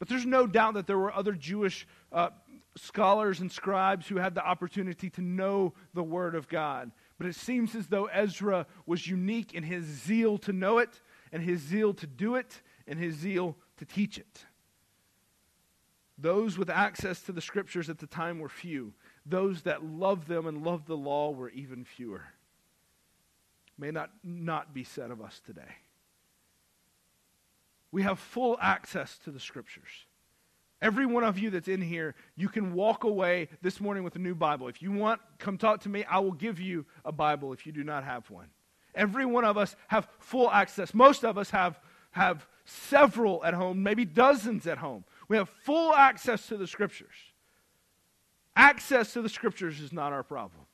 But 0.00 0.08
there's 0.08 0.26
no 0.26 0.48
doubt 0.48 0.74
that 0.74 0.88
there 0.88 0.98
were 0.98 1.14
other 1.14 1.32
Jewish 1.32 1.86
uh, 2.10 2.30
scholars 2.76 3.38
and 3.38 3.52
scribes 3.52 4.08
who 4.08 4.16
had 4.16 4.34
the 4.34 4.44
opportunity 4.44 5.10
to 5.10 5.22
know 5.22 5.72
the 5.92 6.02
Word 6.02 6.34
of 6.34 6.48
God. 6.48 6.90
But 7.18 7.28
it 7.28 7.36
seems 7.36 7.76
as 7.76 7.86
though 7.86 8.06
Ezra 8.06 8.66
was 8.84 9.06
unique 9.06 9.54
in 9.54 9.62
his 9.62 9.84
zeal 9.84 10.38
to 10.38 10.52
know 10.52 10.78
it, 10.78 11.00
and 11.30 11.40
his 11.40 11.60
zeal 11.60 11.94
to 11.94 12.06
do 12.08 12.34
it, 12.34 12.62
and 12.88 12.98
his 12.98 13.14
zeal 13.14 13.56
to 13.76 13.84
teach 13.84 14.18
it. 14.18 14.44
Those 16.24 16.56
with 16.56 16.70
access 16.70 17.20
to 17.24 17.32
the 17.32 17.42
scriptures 17.42 17.90
at 17.90 17.98
the 17.98 18.06
time 18.06 18.38
were 18.38 18.48
few. 18.48 18.94
Those 19.26 19.60
that 19.64 19.84
loved 19.84 20.26
them 20.26 20.46
and 20.46 20.64
loved 20.64 20.86
the 20.86 20.96
law 20.96 21.32
were 21.32 21.50
even 21.50 21.84
fewer. 21.84 22.24
May 23.76 23.90
not 23.90 24.08
not 24.22 24.72
be 24.72 24.84
said 24.84 25.10
of 25.10 25.20
us 25.20 25.42
today. 25.44 25.76
We 27.92 28.04
have 28.04 28.18
full 28.18 28.56
access 28.58 29.18
to 29.24 29.30
the 29.30 29.38
scriptures. 29.38 30.06
Every 30.80 31.04
one 31.04 31.24
of 31.24 31.38
you 31.38 31.50
that's 31.50 31.68
in 31.68 31.82
here, 31.82 32.14
you 32.36 32.48
can 32.48 32.72
walk 32.72 33.04
away 33.04 33.50
this 33.60 33.78
morning 33.78 34.02
with 34.02 34.16
a 34.16 34.18
new 34.18 34.34
Bible. 34.34 34.68
If 34.68 34.80
you 34.80 34.92
want, 34.92 35.20
come 35.38 35.58
talk 35.58 35.82
to 35.82 35.90
me. 35.90 36.04
I 36.04 36.20
will 36.20 36.32
give 36.32 36.58
you 36.58 36.86
a 37.04 37.12
Bible 37.12 37.52
if 37.52 37.66
you 37.66 37.72
do 37.72 37.84
not 37.84 38.02
have 38.02 38.30
one. 38.30 38.48
Every 38.94 39.26
one 39.26 39.44
of 39.44 39.58
us 39.58 39.76
have 39.88 40.08
full 40.20 40.50
access. 40.50 40.94
Most 40.94 41.22
of 41.22 41.36
us 41.36 41.50
have, 41.50 41.78
have 42.12 42.46
several 42.64 43.44
at 43.44 43.52
home, 43.52 43.82
maybe 43.82 44.06
dozens 44.06 44.66
at 44.66 44.78
home. 44.78 45.04
We 45.28 45.36
have 45.36 45.48
full 45.48 45.94
access 45.94 46.46
to 46.48 46.56
the 46.56 46.66
Scriptures. 46.66 47.14
Access 48.56 49.12
to 49.14 49.22
the 49.22 49.28
Scriptures 49.28 49.80
is 49.80 49.92
not 49.92 50.12
our 50.12 50.22
problem. 50.22 50.66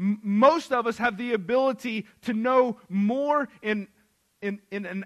M- 0.00 0.20
most 0.22 0.72
of 0.72 0.86
us 0.86 0.98
have 0.98 1.16
the 1.18 1.32
ability 1.32 2.06
to 2.22 2.32
know 2.32 2.78
more 2.88 3.48
in, 3.62 3.88
in, 4.40 4.60
in, 4.70 4.86
an, 4.86 5.04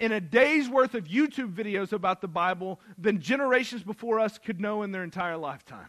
in 0.00 0.12
a 0.12 0.20
day's 0.20 0.68
worth 0.68 0.94
of 0.94 1.04
YouTube 1.04 1.54
videos 1.54 1.92
about 1.92 2.20
the 2.20 2.28
Bible 2.28 2.80
than 2.98 3.20
generations 3.20 3.82
before 3.82 4.18
us 4.20 4.38
could 4.38 4.60
know 4.60 4.82
in 4.82 4.92
their 4.92 5.04
entire 5.04 5.36
lifetime. 5.36 5.88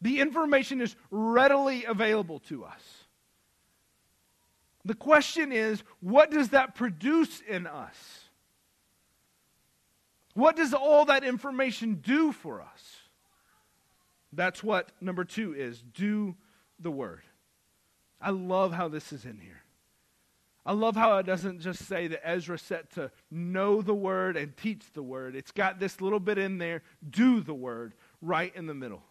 The 0.00 0.20
information 0.20 0.80
is 0.80 0.94
readily 1.10 1.84
available 1.84 2.38
to 2.40 2.64
us. 2.64 2.82
The 4.84 4.94
question 4.94 5.52
is, 5.52 5.82
what 6.00 6.30
does 6.30 6.50
that 6.50 6.74
produce 6.74 7.40
in 7.40 7.66
us? 7.66 8.27
What 10.34 10.56
does 10.56 10.74
all 10.74 11.06
that 11.06 11.24
information 11.24 11.96
do 11.96 12.32
for 12.32 12.60
us? 12.60 12.96
That's 14.32 14.62
what 14.62 14.92
number 15.00 15.24
two 15.24 15.54
is 15.54 15.82
do 15.82 16.36
the 16.78 16.90
word. 16.90 17.22
I 18.20 18.30
love 18.30 18.72
how 18.72 18.88
this 18.88 19.12
is 19.12 19.24
in 19.24 19.40
here. 19.40 19.62
I 20.66 20.72
love 20.72 20.96
how 20.96 21.16
it 21.16 21.24
doesn't 21.24 21.60
just 21.60 21.86
say 21.86 22.08
that 22.08 22.28
Ezra 22.28 22.58
set 22.58 22.92
to 22.92 23.10
know 23.30 23.80
the 23.80 23.94
word 23.94 24.36
and 24.36 24.54
teach 24.54 24.84
the 24.92 25.02
word. 25.02 25.34
It's 25.34 25.50
got 25.50 25.80
this 25.80 26.00
little 26.02 26.20
bit 26.20 26.36
in 26.36 26.58
there, 26.58 26.82
do 27.08 27.40
the 27.40 27.54
word, 27.54 27.94
right 28.20 28.54
in 28.54 28.66
the 28.66 28.74
middle. 28.74 29.02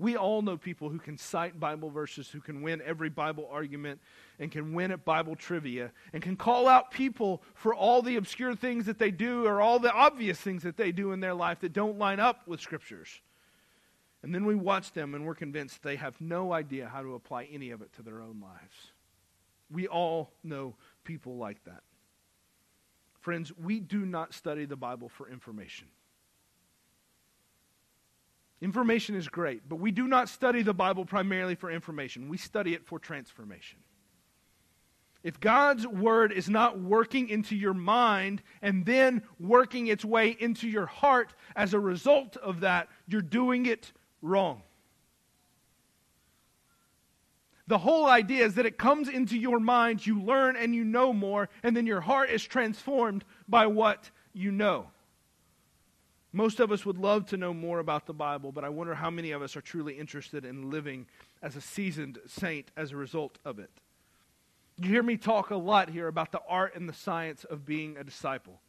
We 0.00 0.16
all 0.16 0.40
know 0.40 0.56
people 0.56 0.88
who 0.88 0.98
can 0.98 1.18
cite 1.18 1.60
Bible 1.60 1.90
verses, 1.90 2.30
who 2.30 2.40
can 2.40 2.62
win 2.62 2.80
every 2.82 3.10
Bible 3.10 3.46
argument, 3.52 4.00
and 4.38 4.50
can 4.50 4.72
win 4.72 4.92
at 4.92 5.04
Bible 5.04 5.36
trivia, 5.36 5.92
and 6.14 6.22
can 6.22 6.36
call 6.36 6.66
out 6.66 6.90
people 6.90 7.42
for 7.52 7.74
all 7.74 8.00
the 8.00 8.16
obscure 8.16 8.54
things 8.54 8.86
that 8.86 8.98
they 8.98 9.10
do 9.10 9.44
or 9.44 9.60
all 9.60 9.78
the 9.78 9.92
obvious 9.92 10.40
things 10.40 10.62
that 10.62 10.78
they 10.78 10.90
do 10.90 11.12
in 11.12 11.20
their 11.20 11.34
life 11.34 11.60
that 11.60 11.74
don't 11.74 11.98
line 11.98 12.18
up 12.18 12.48
with 12.48 12.62
Scriptures. 12.62 13.20
And 14.22 14.34
then 14.34 14.46
we 14.46 14.54
watch 14.54 14.94
them 14.94 15.14
and 15.14 15.26
we're 15.26 15.34
convinced 15.34 15.82
they 15.82 15.96
have 15.96 16.18
no 16.18 16.54
idea 16.54 16.88
how 16.88 17.02
to 17.02 17.14
apply 17.14 17.44
any 17.52 17.70
of 17.70 17.82
it 17.82 17.92
to 17.96 18.02
their 18.02 18.22
own 18.22 18.40
lives. 18.40 18.92
We 19.70 19.86
all 19.86 20.32
know 20.42 20.76
people 21.04 21.36
like 21.36 21.62
that. 21.64 21.82
Friends, 23.18 23.52
we 23.62 23.80
do 23.80 24.06
not 24.06 24.32
study 24.32 24.64
the 24.64 24.76
Bible 24.76 25.10
for 25.10 25.28
information. 25.28 25.88
Information 28.62 29.14
is 29.14 29.28
great, 29.28 29.68
but 29.68 29.76
we 29.76 29.90
do 29.90 30.06
not 30.06 30.28
study 30.28 30.62
the 30.62 30.74
Bible 30.74 31.04
primarily 31.04 31.54
for 31.54 31.70
information. 31.70 32.28
We 32.28 32.36
study 32.36 32.74
it 32.74 32.84
for 32.86 32.98
transformation. 32.98 33.78
If 35.22 35.38
God's 35.38 35.86
word 35.86 36.32
is 36.32 36.48
not 36.48 36.78
working 36.78 37.28
into 37.28 37.54
your 37.54 37.74
mind 37.74 38.42
and 38.62 38.86
then 38.86 39.22
working 39.38 39.86
its 39.86 40.04
way 40.04 40.36
into 40.38 40.66
your 40.66 40.86
heart 40.86 41.34
as 41.54 41.74
a 41.74 41.80
result 41.80 42.36
of 42.38 42.60
that, 42.60 42.88
you're 43.06 43.20
doing 43.20 43.66
it 43.66 43.92
wrong. 44.22 44.62
The 47.66 47.78
whole 47.78 48.06
idea 48.06 48.44
is 48.44 48.54
that 48.54 48.66
it 48.66 48.78
comes 48.78 49.08
into 49.08 49.38
your 49.38 49.60
mind, 49.60 50.04
you 50.04 50.20
learn 50.20 50.56
and 50.56 50.74
you 50.74 50.84
know 50.84 51.12
more, 51.12 51.48
and 51.62 51.76
then 51.76 51.86
your 51.86 52.00
heart 52.00 52.30
is 52.30 52.42
transformed 52.42 53.24
by 53.46 53.66
what 53.66 54.10
you 54.32 54.50
know. 54.50 54.88
Most 56.32 56.60
of 56.60 56.70
us 56.70 56.86
would 56.86 56.98
love 56.98 57.26
to 57.26 57.36
know 57.36 57.52
more 57.52 57.80
about 57.80 58.06
the 58.06 58.12
Bible, 58.12 58.52
but 58.52 58.64
I 58.64 58.68
wonder 58.68 58.94
how 58.94 59.10
many 59.10 59.32
of 59.32 59.42
us 59.42 59.56
are 59.56 59.60
truly 59.60 59.98
interested 59.98 60.44
in 60.44 60.70
living 60.70 61.06
as 61.42 61.56
a 61.56 61.60
seasoned 61.60 62.18
saint 62.26 62.70
as 62.76 62.92
a 62.92 62.96
result 62.96 63.38
of 63.44 63.58
it. 63.58 63.70
You 64.78 64.88
hear 64.88 65.02
me 65.02 65.16
talk 65.16 65.50
a 65.50 65.56
lot 65.56 65.90
here 65.90 66.06
about 66.06 66.30
the 66.30 66.40
art 66.48 66.76
and 66.76 66.88
the 66.88 66.94
science 66.94 67.44
of 67.44 67.66
being 67.66 67.96
a 67.96 68.04
disciple, 68.04 68.60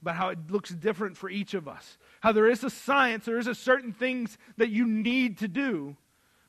about 0.00 0.16
how 0.16 0.30
it 0.30 0.50
looks 0.50 0.70
different 0.70 1.16
for 1.18 1.28
each 1.28 1.52
of 1.52 1.68
us. 1.68 1.98
How 2.20 2.32
there 2.32 2.48
is 2.48 2.64
a 2.64 2.70
science, 2.70 3.26
there 3.26 3.38
is 3.38 3.46
a 3.46 3.54
certain 3.54 3.92
things 3.92 4.38
that 4.56 4.70
you 4.70 4.86
need 4.86 5.38
to 5.38 5.48
do, 5.48 5.94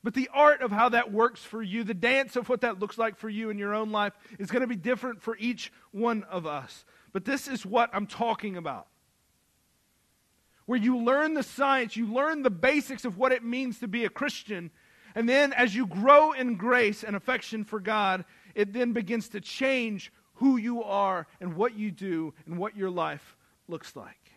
but 0.03 0.13
the 0.13 0.29
art 0.33 0.61
of 0.61 0.71
how 0.71 0.87
that 0.89 1.11
works 1.11 1.43
for 1.43 1.61
you, 1.61 1.83
the 1.83 1.93
dance 1.93 2.37
of 2.37 2.47
what 2.47 2.61
that 2.61 2.79
looks 2.79 2.97
like 2.97 3.17
for 3.17 3.27
you 3.27 3.49
in 3.49 3.57
your 3.57 3.73
own 3.73 3.91
life, 3.91 4.13
is 4.39 4.49
going 4.49 4.61
to 4.61 4.67
be 4.67 4.77
different 4.77 5.21
for 5.21 5.35
each 5.37 5.73
one 5.91 6.23
of 6.23 6.45
us. 6.47 6.85
But 7.11 7.25
this 7.25 7.49
is 7.49 7.65
what 7.65 7.89
I'm 7.93 8.07
talking 8.07 8.55
about 8.55 8.87
where 10.69 10.77
you 10.77 10.99
learn 10.99 11.33
the 11.33 11.41
science, 11.41 11.97
you 11.97 12.05
learn 12.05 12.43
the 12.43 12.49
basics 12.51 13.03
of 13.03 13.17
what 13.17 13.31
it 13.31 13.43
means 13.43 13.79
to 13.79 13.87
be 13.87 14.05
a 14.05 14.09
Christian. 14.09 14.69
And 15.15 15.27
then 15.27 15.51
as 15.51 15.73
you 15.73 15.87
grow 15.87 16.31
in 16.31 16.57
grace 16.57 17.03
and 17.03 17.15
affection 17.15 17.63
for 17.63 17.79
God, 17.79 18.23
it 18.53 18.71
then 18.71 18.93
begins 18.93 19.29
to 19.29 19.41
change 19.41 20.13
who 20.35 20.57
you 20.57 20.83
are 20.83 21.25
and 21.41 21.55
what 21.55 21.75
you 21.75 21.89
do 21.89 22.35
and 22.45 22.59
what 22.59 22.77
your 22.77 22.91
life 22.91 23.35
looks 23.67 23.95
like. 23.95 24.31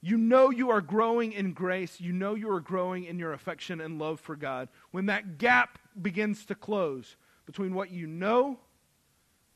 You 0.00 0.16
know 0.16 0.48
you 0.48 0.70
are 0.70 0.80
growing 0.80 1.32
in 1.32 1.52
grace. 1.52 2.00
You 2.00 2.14
know 2.14 2.34
you 2.34 2.50
are 2.50 2.60
growing 2.60 3.04
in 3.04 3.18
your 3.18 3.34
affection 3.34 3.82
and 3.82 3.98
love 3.98 4.20
for 4.20 4.36
God 4.36 4.70
when 4.92 5.04
that 5.06 5.36
gap 5.36 5.78
begins 6.00 6.46
to 6.46 6.54
close 6.54 7.18
between 7.44 7.74
what 7.74 7.90
you 7.90 8.06
know 8.06 8.60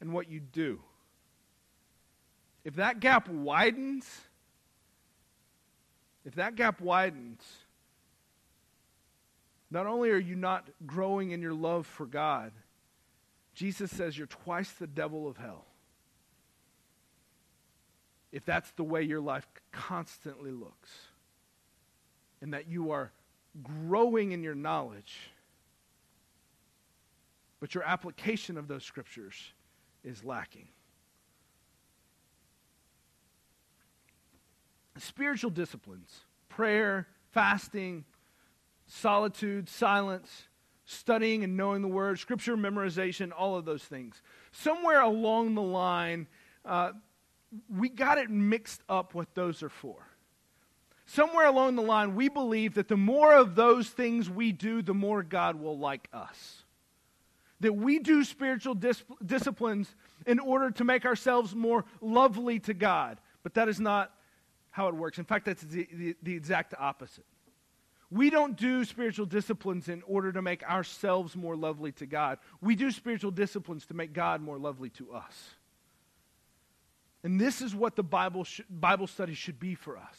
and 0.02 0.12
what 0.12 0.30
you 0.30 0.40
do. 0.40 0.80
If 2.62 2.74
that 2.74 3.00
gap 3.00 3.30
widens, 3.30 4.04
if 6.28 6.34
that 6.34 6.56
gap 6.56 6.82
widens, 6.82 7.40
not 9.70 9.86
only 9.86 10.10
are 10.10 10.18
you 10.18 10.36
not 10.36 10.68
growing 10.84 11.30
in 11.30 11.40
your 11.40 11.54
love 11.54 11.86
for 11.86 12.04
God, 12.04 12.52
Jesus 13.54 13.90
says 13.90 14.18
you're 14.18 14.26
twice 14.26 14.70
the 14.72 14.86
devil 14.86 15.26
of 15.26 15.38
hell. 15.38 15.64
If 18.30 18.44
that's 18.44 18.70
the 18.72 18.84
way 18.84 19.04
your 19.04 19.22
life 19.22 19.46
constantly 19.72 20.50
looks, 20.50 20.90
and 22.42 22.52
that 22.52 22.68
you 22.68 22.90
are 22.90 23.10
growing 23.62 24.32
in 24.32 24.42
your 24.42 24.54
knowledge, 24.54 25.30
but 27.58 27.74
your 27.74 27.84
application 27.84 28.58
of 28.58 28.68
those 28.68 28.84
scriptures 28.84 29.54
is 30.04 30.22
lacking. 30.22 30.68
Spiritual 35.02 35.50
disciplines 35.50 36.24
prayer, 36.48 37.06
fasting, 37.30 38.04
solitude, 38.86 39.68
silence, 39.68 40.48
studying 40.84 41.44
and 41.44 41.56
knowing 41.56 41.82
the 41.82 41.88
word, 41.88 42.18
scripture 42.18 42.56
memorization, 42.56 43.30
all 43.36 43.56
of 43.56 43.64
those 43.64 43.84
things. 43.84 44.22
Somewhere 44.50 45.00
along 45.00 45.54
the 45.54 45.62
line, 45.62 46.26
uh, 46.64 46.92
we 47.68 47.88
got 47.88 48.18
it 48.18 48.30
mixed 48.30 48.82
up 48.88 49.14
what 49.14 49.34
those 49.34 49.62
are 49.62 49.68
for. 49.68 49.96
Somewhere 51.06 51.46
along 51.46 51.76
the 51.76 51.82
line, 51.82 52.14
we 52.14 52.28
believe 52.28 52.74
that 52.74 52.88
the 52.88 52.96
more 52.96 53.34
of 53.34 53.54
those 53.54 53.88
things 53.88 54.28
we 54.28 54.52
do, 54.52 54.82
the 54.82 54.94
more 54.94 55.22
God 55.22 55.56
will 55.56 55.78
like 55.78 56.08
us. 56.12 56.64
That 57.60 57.74
we 57.74 57.98
do 57.98 58.24
spiritual 58.24 58.74
dis- 58.74 59.04
disciplines 59.24 59.94
in 60.26 60.38
order 60.38 60.70
to 60.72 60.84
make 60.84 61.06
ourselves 61.06 61.54
more 61.54 61.84
lovely 62.00 62.58
to 62.60 62.74
God 62.74 63.18
But 63.42 63.54
that 63.54 63.68
is 63.68 63.80
not 63.80 64.12
how 64.78 64.86
it 64.86 64.94
works. 64.94 65.18
In 65.18 65.24
fact, 65.24 65.44
that's 65.44 65.62
the, 65.62 65.88
the, 65.92 66.16
the 66.22 66.34
exact 66.34 66.72
opposite. 66.78 67.26
We 68.10 68.30
don't 68.30 68.56
do 68.56 68.84
spiritual 68.84 69.26
disciplines 69.26 69.88
in 69.88 70.02
order 70.06 70.32
to 70.32 70.40
make 70.40 70.62
ourselves 70.62 71.34
more 71.36 71.56
lovely 71.56 71.90
to 71.92 72.06
God. 72.06 72.38
We 72.62 72.76
do 72.76 72.92
spiritual 72.92 73.32
disciplines 73.32 73.86
to 73.86 73.94
make 73.94 74.12
God 74.12 74.40
more 74.40 74.56
lovely 74.56 74.90
to 74.90 75.12
us. 75.12 75.50
And 77.24 77.40
this 77.40 77.60
is 77.60 77.74
what 77.74 77.96
the 77.96 78.04
Bible, 78.04 78.44
sh- 78.44 78.60
Bible 78.70 79.08
study 79.08 79.34
should 79.34 79.58
be 79.58 79.74
for 79.74 79.98
us. 79.98 80.16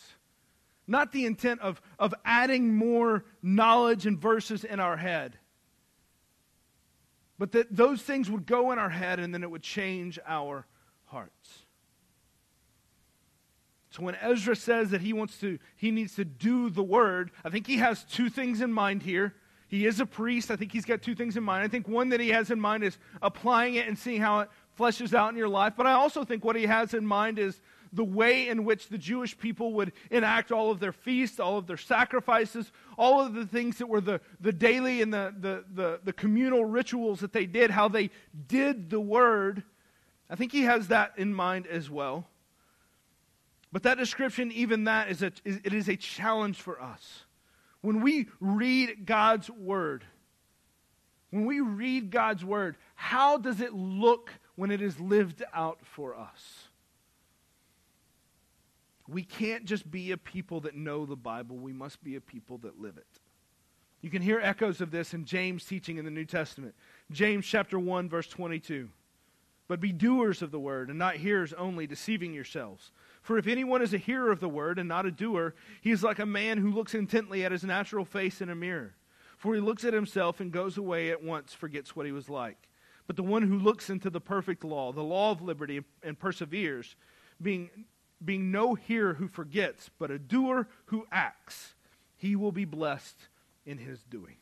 Not 0.86 1.14
the 1.14 1.26
intent 1.26 1.62
of, 1.62 1.82
of 1.98 2.14
adding 2.26 2.76
more 2.76 3.24
knowledge 3.42 4.06
and 4.06 4.20
verses 4.20 4.66
in 4.66 4.82
our 4.82 4.98
head, 4.98 5.38
but 7.38 7.54
that 7.54 7.74
those 7.74 8.02
things 8.02 8.30
would 8.30 8.46
go 8.46 8.74
in 8.74 8.78
our 8.78 8.90
head 8.90 9.20
and 9.20 9.34
then 9.34 9.42
it 9.42 9.50
would 9.50 9.64
change 9.64 10.20
our 10.28 10.68
hearts. 11.06 11.64
So 13.90 14.04
when 14.04 14.16
Ezra 14.16 14.56
says 14.56 14.92
that 14.92 15.02
he 15.02 15.14
wants 15.14 15.38
to, 15.40 15.58
he 15.76 15.90
needs 15.92 16.16
to 16.16 16.26
do 16.26 16.70
the 16.70 16.84
word, 16.84 17.32
I 17.44 17.50
think 17.50 17.66
he 17.66 17.78
has 17.78 18.04
two 18.04 18.30
things 18.30 18.62
in 18.62 18.72
mind 18.72 19.02
here. 19.02 19.34
He 19.68 19.86
is 19.86 20.00
a 20.00 20.06
priest. 20.06 20.52
I 20.52 20.56
think 20.56 20.72
he's 20.72 20.86
got 20.86 21.02
two 21.02 21.16
things 21.16 21.38
in 21.38 21.44
mind. 21.44 21.64
I 21.64 21.68
think 21.68 21.88
one 21.88 22.10
that 22.10 22.20
he 22.20 22.30
has 22.30 22.52
in 22.52 22.60
mind 22.60 22.84
is 22.84 22.98
applying 23.22 23.76
it 23.76 23.88
and 23.88 23.98
seeing 23.98 24.22
how 24.22 24.40
it 24.42 24.50
fleshes 24.78 25.14
out 25.14 25.32
in 25.32 25.38
your 25.38 25.50
life. 25.50 25.74
But 25.76 25.86
I 25.86 25.94
also 25.94 26.24
think 26.24 26.44
what 26.44 26.56
he 26.56 26.66
has 26.66 26.94
in 26.94 27.06
mind 27.06 27.38
is 27.38 27.62
the 27.92 28.04
way 28.04 28.48
in 28.48 28.66
which 28.66 28.90
the 28.90 28.98
Jewish 28.98 29.38
people 29.38 29.74
would 29.74 29.92
enact 30.12 30.52
all 30.52 30.72
of 30.72 30.80
their 30.80 30.92
feasts, 30.92 31.40
all 31.40 31.58
of 31.58 31.68
their 31.68 31.78
sacrifices, 31.78 32.72
all 32.98 33.22
of 33.22 33.34
the 33.34 33.46
things 33.46 33.78
that 33.78 33.88
were 33.88 34.02
the, 34.02 34.22
the 34.40 34.52
daily 34.52 35.02
and 35.02 35.14
the, 35.14 35.34
the, 35.40 35.64
the, 35.74 36.00
the 36.04 36.14
communal 36.14 36.66
rituals 36.66 37.20
that 37.20 37.34
they 37.34 37.46
did, 37.46 37.72
how 37.72 37.88
they 37.88 38.12
did 38.48 38.90
the 38.90 39.00
word. 39.00 39.64
I 40.30 40.36
think 40.36 40.52
he 40.52 40.64
has 40.64 40.88
that 40.90 41.14
in 41.18 41.34
mind 41.34 41.66
as 41.68 41.90
well. 41.90 42.28
But 43.72 43.84
that 43.84 43.98
description, 43.98 44.52
even 44.52 44.86
that, 44.86 45.10
is 45.10 45.22
a, 45.22 45.32
is, 45.44 45.60
it 45.64 45.74
is 45.74 45.90
a 45.90 45.96
challenge 45.96 46.60
for 46.60 46.82
us. 46.82 47.26
When 47.82 48.02
we 48.02 48.28
read 48.40 49.06
God's 49.06 49.50
word, 49.50 50.04
when 51.30 51.46
we 51.46 51.62
read 51.62 52.10
God's 52.10 52.44
word, 52.44 52.78
how 52.96 53.38
does 53.38 53.62
it 53.62 53.74
look 53.74 54.32
when 54.56 54.72
it 54.72 54.82
is 54.82 55.00
lived 55.00 55.44
out 55.54 55.80
for 55.84 56.16
us? 56.16 56.68
We 59.08 59.24
can't 59.24 59.66
just 59.66 59.90
be 59.90 60.12
a 60.12 60.18
people 60.18 60.62
that 60.62 60.76
know 60.76 61.06
the 61.06 61.16
Bible, 61.16 61.58
we 61.58 61.74
must 61.74 62.04
be 62.04 62.16
a 62.16 62.22
people 62.22 62.58
that 62.60 62.80
live 62.80 62.98
it. 62.98 63.08
You 64.02 64.10
can 64.10 64.22
hear 64.22 64.40
echoes 64.40 64.82
of 64.82 64.92
this 64.92 65.14
in 65.14 65.26
James' 65.26 65.66
teaching 65.66 65.98
in 65.98 66.06
the 66.06 66.12
New 66.12 66.26
Testament. 66.26 66.74
James 67.12 67.46
chapter 67.46 67.78
1 67.78 68.10
verse 68.10 68.28
22. 68.28 68.90
But 69.68 69.80
be 69.80 69.92
doers 69.92 70.42
of 70.42 70.52
the 70.52 70.60
word 70.60 70.90
and 70.90 70.98
not 70.98 71.18
hearers 71.18 71.54
only, 71.54 71.86
deceiving 71.86 72.34
yourselves. 72.34 72.92
For 73.22 73.38
if 73.38 73.48
anyone 73.48 73.82
is 73.82 73.94
a 73.94 73.98
hearer 73.98 74.32
of 74.32 74.40
the 74.40 74.50
word 74.50 74.80
and 74.80 74.88
not 74.88 75.06
a 75.06 75.12
doer, 75.12 75.54
he 75.82 75.92
is 75.92 76.04
like 76.04 76.20
a 76.20 76.26
man 76.26 76.58
who 76.58 76.72
looks 76.72 76.96
intently 76.96 77.44
at 77.44 77.52
his 77.52 77.64
natural 77.64 78.06
face 78.06 78.42
in 78.42 78.50
a 78.50 78.56
mirror. 78.56 78.96
For 79.38 79.56
he 79.56 79.62
looks 79.62 79.86
at 79.86 79.94
himself 79.94 80.40
and 80.40 80.52
goes 80.52 80.78
away 80.78 81.12
at 81.12 81.24
once, 81.24 81.54
forgets 81.54 81.96
what 81.96 82.06
he 82.06 82.12
was 82.12 82.30
like. 82.30 82.70
But 83.08 83.16
the 83.16 83.24
one 83.24 83.44
who 83.44 83.58
looks 83.58 83.90
into 83.90 84.10
the 84.10 84.22
perfect 84.22 84.64
law, 84.64 84.92
the 84.92 85.02
law 85.02 85.32
of 85.32 85.42
liberty, 85.42 85.82
and 86.04 86.20
perseveres, 86.20 86.96
being, 87.42 87.70
being 88.24 88.52
no 88.52 88.76
hearer 88.76 89.14
who 89.14 89.28
forgets, 89.28 89.90
but 89.98 90.12
a 90.12 90.20
doer 90.20 90.68
who 90.86 91.08
acts, 91.12 91.76
he 92.18 92.36
will 92.36 92.52
be 92.52 92.66
blessed 92.66 93.18
in 93.66 93.78
his 93.78 94.04
doing. 94.04 94.36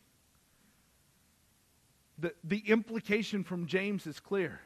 The, 2.17 2.33
the 2.43 2.63
implication 2.67 3.43
from 3.43 3.67
James 3.67 4.07
is 4.07 4.19
clear 4.19 4.61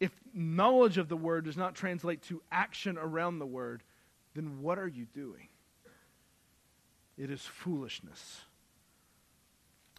if 0.00 0.12
knowledge 0.34 0.98
of 0.98 1.08
the 1.08 1.16
word 1.16 1.44
does 1.44 1.56
not 1.56 1.74
translate 1.74 2.22
to 2.22 2.42
action 2.52 2.98
around 2.98 3.38
the 3.38 3.46
word, 3.46 3.82
then 4.34 4.60
what 4.60 4.78
are 4.78 4.88
you 4.88 5.06
doing? 5.06 5.48
It 7.16 7.30
is 7.30 7.40
foolishness. 7.40 8.42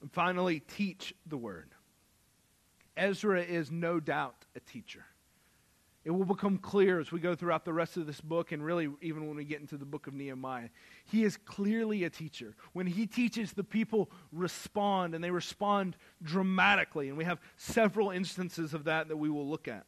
And 0.02 0.12
finally, 0.12 0.60
teach 0.60 1.16
the 1.26 1.38
word. 1.38 1.70
Ezra 2.96 3.42
is 3.42 3.72
no 3.72 4.00
doubt 4.00 4.46
a 4.56 4.60
teacher. 4.60 5.06
It 6.08 6.12
will 6.12 6.24
become 6.24 6.58
clear 6.58 7.02
as 7.02 7.12
we 7.12 7.20
go 7.20 7.36
throughout 7.36 7.66
the 7.66 7.74
rest 7.74 7.98
of 7.98 8.08
this 8.08 8.22
book, 8.22 8.54
and 8.54 8.64
really 8.64 8.88
even 9.02 9.28
when 9.28 9.36
we 9.36 9.44
get 9.44 9.60
into 9.60 9.76
the 9.76 9.84
book 9.84 10.08
of 10.08 10.14
Nehemiah. 10.14 10.70
He 11.04 11.26
is 11.26 11.36
clearly 11.36 12.06
a 12.06 12.10
teacher. 12.10 12.56
When 12.72 12.88
he 12.88 13.06
teaches, 13.06 13.52
the 13.52 13.66
people 13.66 14.10
respond, 14.32 15.16
and 15.16 15.22
they 15.22 15.32
respond 15.32 15.98
dramatically. 16.24 17.10
And 17.10 17.18
we 17.18 17.26
have 17.26 17.42
several 17.58 18.10
instances 18.12 18.74
of 18.74 18.86
that 18.86 19.10
that 19.10 19.18
we 19.18 19.30
will 19.30 19.50
look 19.50 19.68
at. 19.68 19.86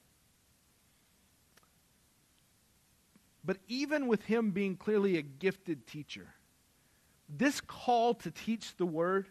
But 3.45 3.59
even 3.69 4.07
with 4.07 4.23
him 4.23 4.51
being 4.51 4.75
clearly 4.75 5.15
a 5.15 5.21
gifted 5.21 5.87
teacher, 5.87 6.33
this 7.29 7.61
call 7.61 8.13
to 8.15 8.29
teach 8.29 8.75
the 8.75 8.85
word 8.85 9.29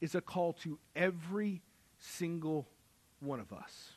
is 0.00 0.14
a 0.14 0.22
call 0.22 0.54
to 0.54 0.78
every 0.96 1.60
single 1.98 2.66
one 3.20 3.40
of 3.40 3.52
us. 3.52 3.90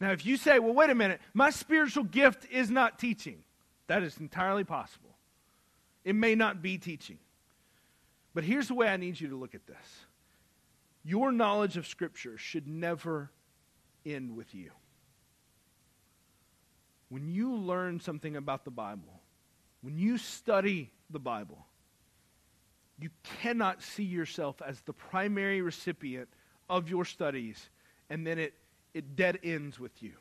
Now, 0.00 0.12
if 0.12 0.26
you 0.26 0.36
say, 0.36 0.58
well, 0.58 0.74
wait 0.74 0.90
a 0.90 0.94
minute, 0.94 1.20
my 1.32 1.50
spiritual 1.50 2.04
gift 2.04 2.46
is 2.50 2.70
not 2.70 2.98
teaching, 2.98 3.42
that 3.86 4.02
is 4.02 4.18
entirely 4.18 4.64
possible. 4.64 5.16
It 6.04 6.14
may 6.14 6.34
not 6.34 6.62
be 6.62 6.78
teaching. 6.78 7.18
But 8.34 8.44
here's 8.44 8.68
the 8.68 8.74
way 8.74 8.88
I 8.88 8.96
need 8.96 9.18
you 9.18 9.28
to 9.28 9.36
look 9.36 9.54
at 9.54 9.66
this 9.66 10.06
your 11.02 11.30
knowledge 11.30 11.76
of 11.76 11.86
Scripture 11.86 12.36
should 12.36 12.66
never 12.66 13.30
end 14.04 14.36
with 14.36 14.54
you. 14.54 14.72
When 17.08 17.28
you 17.28 17.54
learn 17.54 18.00
something 18.00 18.36
about 18.36 18.64
the 18.64 18.72
Bible, 18.72 19.20
when 19.82 19.96
you 19.96 20.18
study 20.18 20.90
the 21.10 21.20
Bible, 21.20 21.64
you 22.98 23.10
cannot 23.40 23.82
see 23.82 24.02
yourself 24.02 24.60
as 24.66 24.80
the 24.80 24.92
primary 24.92 25.62
recipient 25.62 26.28
of 26.68 26.88
your 26.88 27.04
studies 27.04 27.70
and 28.10 28.26
then 28.26 28.38
it 28.38 28.54
it 28.96 29.14
dead 29.14 29.38
ends 29.44 29.78
with 29.78 30.02
you. 30.02 30.14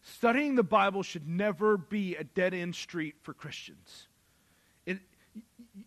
Studying 0.00 0.54
the 0.54 0.62
Bible 0.62 1.02
should 1.02 1.28
never 1.28 1.76
be 1.76 2.16
a 2.16 2.24
dead 2.24 2.54
end 2.54 2.74
street 2.74 3.14
for 3.22 3.34
Christians. 3.34 4.08
It, 4.86 4.98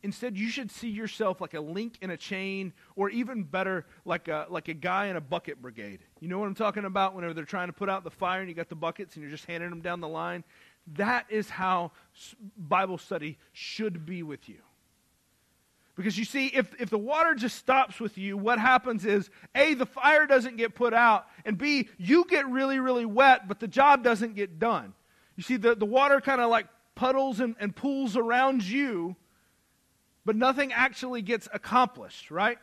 instead, 0.03 0.37
you 0.37 0.49
should 0.49 0.71
see 0.71 0.89
yourself 0.89 1.41
like 1.41 1.55
a 1.55 1.59
link 1.59 1.97
in 2.01 2.11
a 2.11 2.17
chain, 2.17 2.73
or 2.95 3.09
even 3.09 3.43
better, 3.43 3.85
like 4.05 4.27
a, 4.27 4.45
like 4.49 4.67
a 4.67 4.73
guy 4.73 5.07
in 5.07 5.15
a 5.15 5.21
bucket 5.21 5.61
brigade. 5.61 5.99
You 6.19 6.27
know 6.27 6.37
what 6.39 6.47
I'm 6.47 6.55
talking 6.55 6.85
about? 6.85 7.15
Whenever 7.15 7.33
they're 7.33 7.45
trying 7.45 7.67
to 7.67 7.73
put 7.73 7.89
out 7.89 8.03
the 8.03 8.11
fire 8.11 8.39
and 8.39 8.49
you 8.49 8.55
got 8.55 8.69
the 8.69 8.75
buckets 8.75 9.15
and 9.15 9.23
you're 9.23 9.31
just 9.31 9.45
handing 9.45 9.69
them 9.69 9.81
down 9.81 9.99
the 9.99 10.07
line. 10.07 10.43
That 10.93 11.25
is 11.29 11.49
how 11.49 11.91
Bible 12.57 12.97
study 12.97 13.37
should 13.51 14.05
be 14.05 14.23
with 14.23 14.47
you. 14.47 14.61
Because 15.97 16.15
you 16.15 16.25
see, 16.25 16.47
if, 16.47 16.79
if 16.79 16.91
the 16.91 16.97
water 16.97 17.33
just 17.33 17.57
stops 17.57 17.99
with 17.99 18.19
you, 18.19 18.37
what 18.37 18.59
happens 18.59 19.03
is 19.03 19.31
A, 19.55 19.73
the 19.73 19.87
fire 19.87 20.27
doesn't 20.27 20.55
get 20.55 20.75
put 20.75 20.93
out, 20.93 21.25
and 21.43 21.57
B, 21.57 21.89
you 21.97 22.23
get 22.29 22.47
really, 22.47 22.79
really 22.79 23.05
wet, 23.05 23.47
but 23.47 23.59
the 23.59 23.67
job 23.67 24.03
doesn't 24.03 24.35
get 24.35 24.59
done. 24.59 24.93
You 25.35 25.41
see, 25.41 25.57
the, 25.57 25.73
the 25.73 25.87
water 25.87 26.21
kind 26.21 26.39
of 26.39 26.51
like 26.51 26.67
puddles 26.93 27.39
and, 27.39 27.55
and 27.59 27.75
pools 27.75 28.15
around 28.15 28.63
you, 28.63 29.15
but 30.23 30.35
nothing 30.35 30.71
actually 30.71 31.23
gets 31.23 31.47
accomplished, 31.51 32.29
right? 32.29 32.59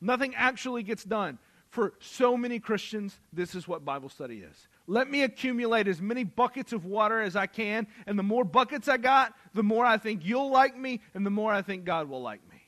Nothing 0.00 0.36
actually 0.36 0.84
gets 0.84 1.02
done. 1.02 1.38
For 1.70 1.94
so 1.98 2.36
many 2.36 2.60
Christians, 2.60 3.18
this 3.32 3.54
is 3.54 3.66
what 3.66 3.84
Bible 3.84 4.08
study 4.08 4.38
is. 4.38 4.68
Let 4.86 5.10
me 5.10 5.22
accumulate 5.22 5.88
as 5.88 6.00
many 6.00 6.22
buckets 6.22 6.72
of 6.72 6.84
water 6.84 7.20
as 7.20 7.34
I 7.34 7.46
can, 7.46 7.88
and 8.06 8.16
the 8.18 8.24
more 8.24 8.44
buckets 8.44 8.88
I 8.88 8.96
got, 8.96 9.34
the 9.54 9.62
more 9.62 9.84
I 9.84 9.96
think 9.98 10.24
you'll 10.24 10.50
like 10.50 10.76
me, 10.76 11.00
and 11.14 11.26
the 11.26 11.30
more 11.30 11.52
I 11.52 11.62
think 11.62 11.84
God 11.84 12.08
will 12.08 12.22
like 12.22 12.40
me. 12.48 12.59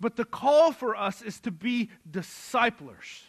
But 0.00 0.16
the 0.16 0.24
call 0.24 0.72
for 0.72 0.96
us 0.96 1.22
is 1.22 1.38
to 1.40 1.50
be 1.50 1.90
disciplers. 2.10 3.22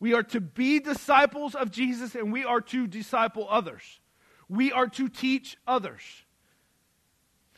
We 0.00 0.14
are 0.14 0.22
to 0.24 0.40
be 0.40 0.80
disciples 0.80 1.54
of 1.54 1.70
Jesus 1.70 2.14
and 2.14 2.32
we 2.32 2.44
are 2.44 2.60
to 2.62 2.86
disciple 2.86 3.46
others. 3.48 4.00
We 4.48 4.72
are 4.72 4.88
to 4.88 5.08
teach 5.08 5.56
others. 5.66 6.02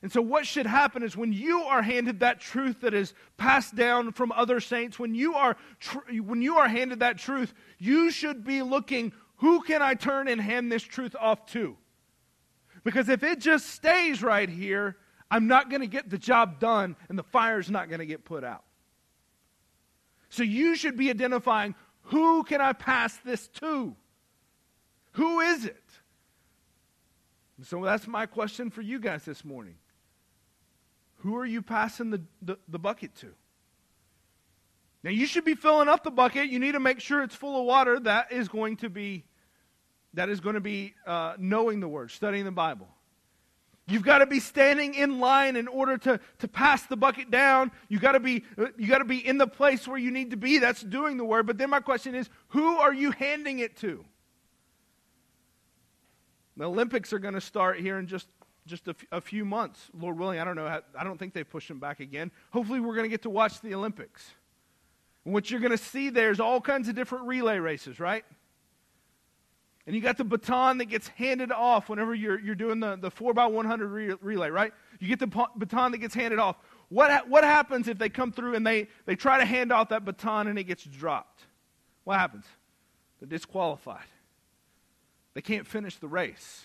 And 0.02 0.12
so, 0.12 0.20
what 0.20 0.46
should 0.46 0.66
happen 0.66 1.02
is 1.02 1.16
when 1.16 1.32
you 1.32 1.62
are 1.62 1.82
handed 1.82 2.20
that 2.20 2.38
truth 2.38 2.82
that 2.82 2.94
is 2.94 3.14
passed 3.38 3.74
down 3.74 4.12
from 4.12 4.30
other 4.30 4.60
saints, 4.60 4.98
when 4.98 5.14
you 5.14 5.34
are, 5.34 5.56
tr- 5.80 6.20
when 6.22 6.42
you 6.42 6.58
are 6.58 6.68
handed 6.68 7.00
that 7.00 7.18
truth, 7.18 7.54
you 7.78 8.10
should 8.10 8.44
be 8.44 8.62
looking 8.62 9.12
who 9.36 9.62
can 9.62 9.82
I 9.82 9.94
turn 9.94 10.28
and 10.28 10.40
hand 10.40 10.70
this 10.70 10.82
truth 10.82 11.14
off 11.18 11.46
to? 11.46 11.76
Because 12.84 13.08
if 13.08 13.22
it 13.22 13.40
just 13.40 13.66
stays 13.66 14.22
right 14.22 14.48
here, 14.48 14.96
I'm 15.30 15.46
not 15.48 15.70
going 15.70 15.80
to 15.80 15.86
get 15.86 16.08
the 16.08 16.18
job 16.18 16.60
done 16.60 16.96
and 17.08 17.18
the 17.18 17.24
fire's 17.24 17.70
not 17.70 17.88
going 17.88 17.98
to 17.98 18.06
get 18.06 18.24
put 18.24 18.44
out. 18.44 18.64
So 20.28 20.42
you 20.42 20.76
should 20.76 20.96
be 20.96 21.10
identifying 21.10 21.74
who 22.02 22.44
can 22.44 22.60
I 22.60 22.72
pass 22.72 23.16
this 23.24 23.48
to? 23.60 23.94
Who 25.12 25.40
is 25.40 25.64
it? 25.64 25.82
So 27.64 27.82
that's 27.84 28.06
my 28.06 28.26
question 28.26 28.70
for 28.70 28.82
you 28.82 29.00
guys 29.00 29.24
this 29.24 29.44
morning. 29.44 29.76
Who 31.20 31.36
are 31.36 31.46
you 31.46 31.62
passing 31.62 32.10
the, 32.10 32.22
the, 32.42 32.58
the, 32.68 32.78
bucket 32.78 33.14
to? 33.16 33.32
Now, 35.02 35.10
you 35.10 35.26
should 35.26 35.44
be 35.44 35.54
filling 35.54 35.88
up 35.88 36.04
the 36.04 36.10
bucket. 36.10 36.50
You 36.50 36.58
need 36.58 36.72
to 36.72 36.80
make 36.80 37.00
sure 37.00 37.22
it's 37.22 37.34
full 37.34 37.58
of 37.58 37.64
water. 37.64 37.98
That 37.98 38.30
is 38.30 38.48
going 38.48 38.76
to 38.78 38.90
be 38.90 39.24
That 40.14 40.28
is 40.28 40.40
going 40.40 40.54
to 40.54 40.60
be 40.60 40.94
uh, 41.06 41.34
knowing 41.38 41.80
the 41.80 41.88
Word, 41.88 42.10
studying 42.10 42.44
the 42.44 42.52
Bible. 42.52 42.88
You've 43.88 44.02
got 44.02 44.18
to 44.18 44.26
be 44.26 44.40
standing 44.40 44.94
in 44.94 45.20
line 45.20 45.54
in 45.54 45.68
order 45.68 45.96
to, 45.98 46.18
to 46.40 46.48
pass 46.48 46.82
the 46.86 46.96
bucket 46.96 47.30
down. 47.30 47.70
You've 47.88 48.00
got, 48.00 48.12
to 48.12 48.20
be, 48.20 48.44
you 48.76 48.88
got 48.88 48.98
to 48.98 49.04
be 49.04 49.24
in 49.24 49.38
the 49.38 49.46
place 49.46 49.86
where 49.86 49.98
you 49.98 50.10
need 50.10 50.32
to 50.32 50.36
be. 50.36 50.58
That's 50.58 50.82
doing 50.82 51.16
the 51.16 51.24
Word. 51.24 51.46
But 51.46 51.56
then 51.56 51.70
my 51.70 51.78
question 51.78 52.16
is 52.16 52.28
who 52.48 52.78
are 52.78 52.92
you 52.92 53.12
handing 53.12 53.60
it 53.60 53.76
to? 53.78 54.04
The 56.56 56.64
Olympics 56.64 57.12
are 57.12 57.20
going 57.20 57.34
to 57.34 57.40
start 57.40 57.78
here 57.78 57.98
in 57.98 58.08
just, 58.08 58.26
just 58.66 58.88
a, 58.88 58.90
f- 58.90 59.06
a 59.12 59.20
few 59.20 59.44
months. 59.44 59.88
Lord 59.96 60.18
willing, 60.18 60.40
I 60.40 60.44
don't 60.44 60.56
know. 60.56 60.68
How, 60.68 60.80
I 60.98 61.04
don't 61.04 61.18
think 61.18 61.32
they've 61.32 61.48
pushed 61.48 61.68
them 61.68 61.78
back 61.78 62.00
again. 62.00 62.32
Hopefully, 62.50 62.80
we're 62.80 62.94
going 62.94 63.04
to 63.04 63.10
get 63.10 63.22
to 63.22 63.30
watch 63.30 63.60
the 63.60 63.74
Olympics. 63.74 64.30
And 65.24 65.34
what 65.34 65.50
you're 65.50 65.60
going 65.60 65.72
to 65.72 65.78
see 65.78 66.08
there 66.08 66.30
is 66.30 66.40
all 66.40 66.60
kinds 66.60 66.88
of 66.88 66.96
different 66.96 67.26
relay 67.26 67.58
races, 67.58 68.00
right? 68.00 68.24
And 69.86 69.94
you 69.94 70.02
got 70.02 70.16
the 70.16 70.24
baton 70.24 70.78
that 70.78 70.86
gets 70.86 71.06
handed 71.08 71.52
off 71.52 71.88
whenever 71.88 72.12
you're, 72.12 72.40
you're 72.40 72.56
doing 72.56 72.80
the, 72.80 72.96
the 72.96 73.10
4x100 73.10 73.92
re- 73.92 74.16
relay, 74.20 74.50
right? 74.50 74.72
You 74.98 75.06
get 75.08 75.20
the 75.20 75.48
baton 75.56 75.92
that 75.92 75.98
gets 75.98 76.14
handed 76.14 76.40
off. 76.40 76.56
What, 76.88 77.10
ha- 77.10 77.24
what 77.28 77.44
happens 77.44 77.86
if 77.86 77.96
they 77.96 78.08
come 78.08 78.32
through 78.32 78.56
and 78.56 78.66
they, 78.66 78.88
they 79.04 79.14
try 79.14 79.38
to 79.38 79.44
hand 79.44 79.72
off 79.72 79.90
that 79.90 80.04
baton 80.04 80.48
and 80.48 80.58
it 80.58 80.64
gets 80.64 80.82
dropped? 80.82 81.42
What 82.02 82.18
happens? 82.18 82.46
They're 83.20 83.28
disqualified. 83.28 84.06
They 85.34 85.40
can't 85.40 85.66
finish 85.66 85.96
the 85.96 86.08
race. 86.08 86.64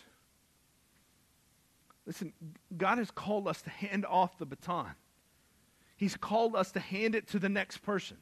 Listen, 2.07 2.33
God 2.75 2.97
has 2.97 3.11
called 3.11 3.47
us 3.47 3.61
to 3.63 3.69
hand 3.69 4.05
off 4.05 4.37
the 4.39 4.45
baton. 4.45 4.95
He's 5.95 6.17
called 6.17 6.55
us 6.55 6.71
to 6.71 6.79
hand 6.79 7.13
it 7.13 7.27
to 7.29 7.39
the 7.39 7.49
next 7.49 7.79
person. 7.79 8.17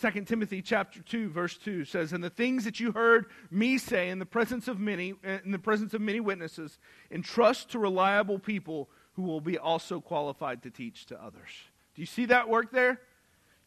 2 0.00 0.24
Timothy 0.24 0.62
chapter 0.62 1.02
2 1.02 1.28
verse 1.28 1.58
2 1.58 1.84
says, 1.84 2.12
"And 2.14 2.24
the 2.24 2.30
things 2.30 2.64
that 2.64 2.80
you 2.80 2.92
heard 2.92 3.26
me 3.50 3.76
say 3.76 4.08
in 4.08 4.18
the 4.18 4.26
presence 4.26 4.66
of 4.66 4.80
many 4.80 5.14
eh, 5.22 5.40
in 5.44 5.50
the 5.50 5.58
presence 5.58 5.92
of 5.92 6.00
many 6.00 6.20
witnesses, 6.20 6.78
entrust 7.10 7.70
to 7.72 7.78
reliable 7.78 8.38
people 8.38 8.90
who 9.12 9.22
will 9.22 9.42
be 9.42 9.58
also 9.58 10.00
qualified 10.00 10.62
to 10.62 10.70
teach 10.70 11.04
to 11.06 11.22
others." 11.22 11.50
Do 11.94 12.00
you 12.00 12.06
see 12.06 12.24
that 12.26 12.48
work 12.48 12.70
there? 12.70 13.02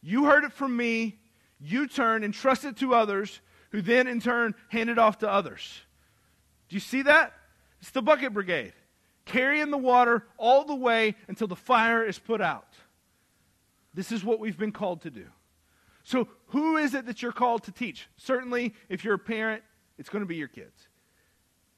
You 0.02 0.24
heard 0.24 0.42
it 0.42 0.52
from 0.52 0.76
me, 0.76 1.20
you 1.60 1.86
turn 1.86 2.24
and 2.24 2.34
trust 2.34 2.64
it 2.64 2.76
to 2.78 2.94
others, 2.94 3.40
who 3.70 3.80
then 3.80 4.08
in 4.08 4.20
turn 4.20 4.56
hand 4.68 4.90
it 4.90 4.98
off 4.98 5.18
to 5.18 5.30
others. 5.30 5.82
Do 6.68 6.74
you 6.74 6.80
see 6.80 7.02
that? 7.02 7.32
It's 7.80 7.90
the 7.90 8.02
bucket 8.02 8.32
brigade. 8.32 8.72
Carrying 9.24 9.70
the 9.70 9.78
water 9.78 10.26
all 10.36 10.64
the 10.64 10.74
way 10.74 11.14
until 11.28 11.46
the 11.46 11.56
fire 11.56 12.04
is 12.04 12.18
put 12.18 12.40
out. 12.40 12.74
This 13.92 14.10
is 14.10 14.24
what 14.24 14.40
we've 14.40 14.58
been 14.58 14.72
called 14.72 15.02
to 15.02 15.10
do. 15.10 15.30
So, 16.04 16.28
who 16.48 16.76
is 16.76 16.94
it 16.94 17.06
that 17.06 17.22
you're 17.22 17.32
called 17.32 17.64
to 17.64 17.72
teach? 17.72 18.08
Certainly, 18.16 18.74
if 18.88 19.04
you're 19.04 19.14
a 19.14 19.18
parent, 19.18 19.62
it's 19.98 20.10
going 20.10 20.22
to 20.22 20.26
be 20.26 20.36
your 20.36 20.48
kids. 20.48 20.88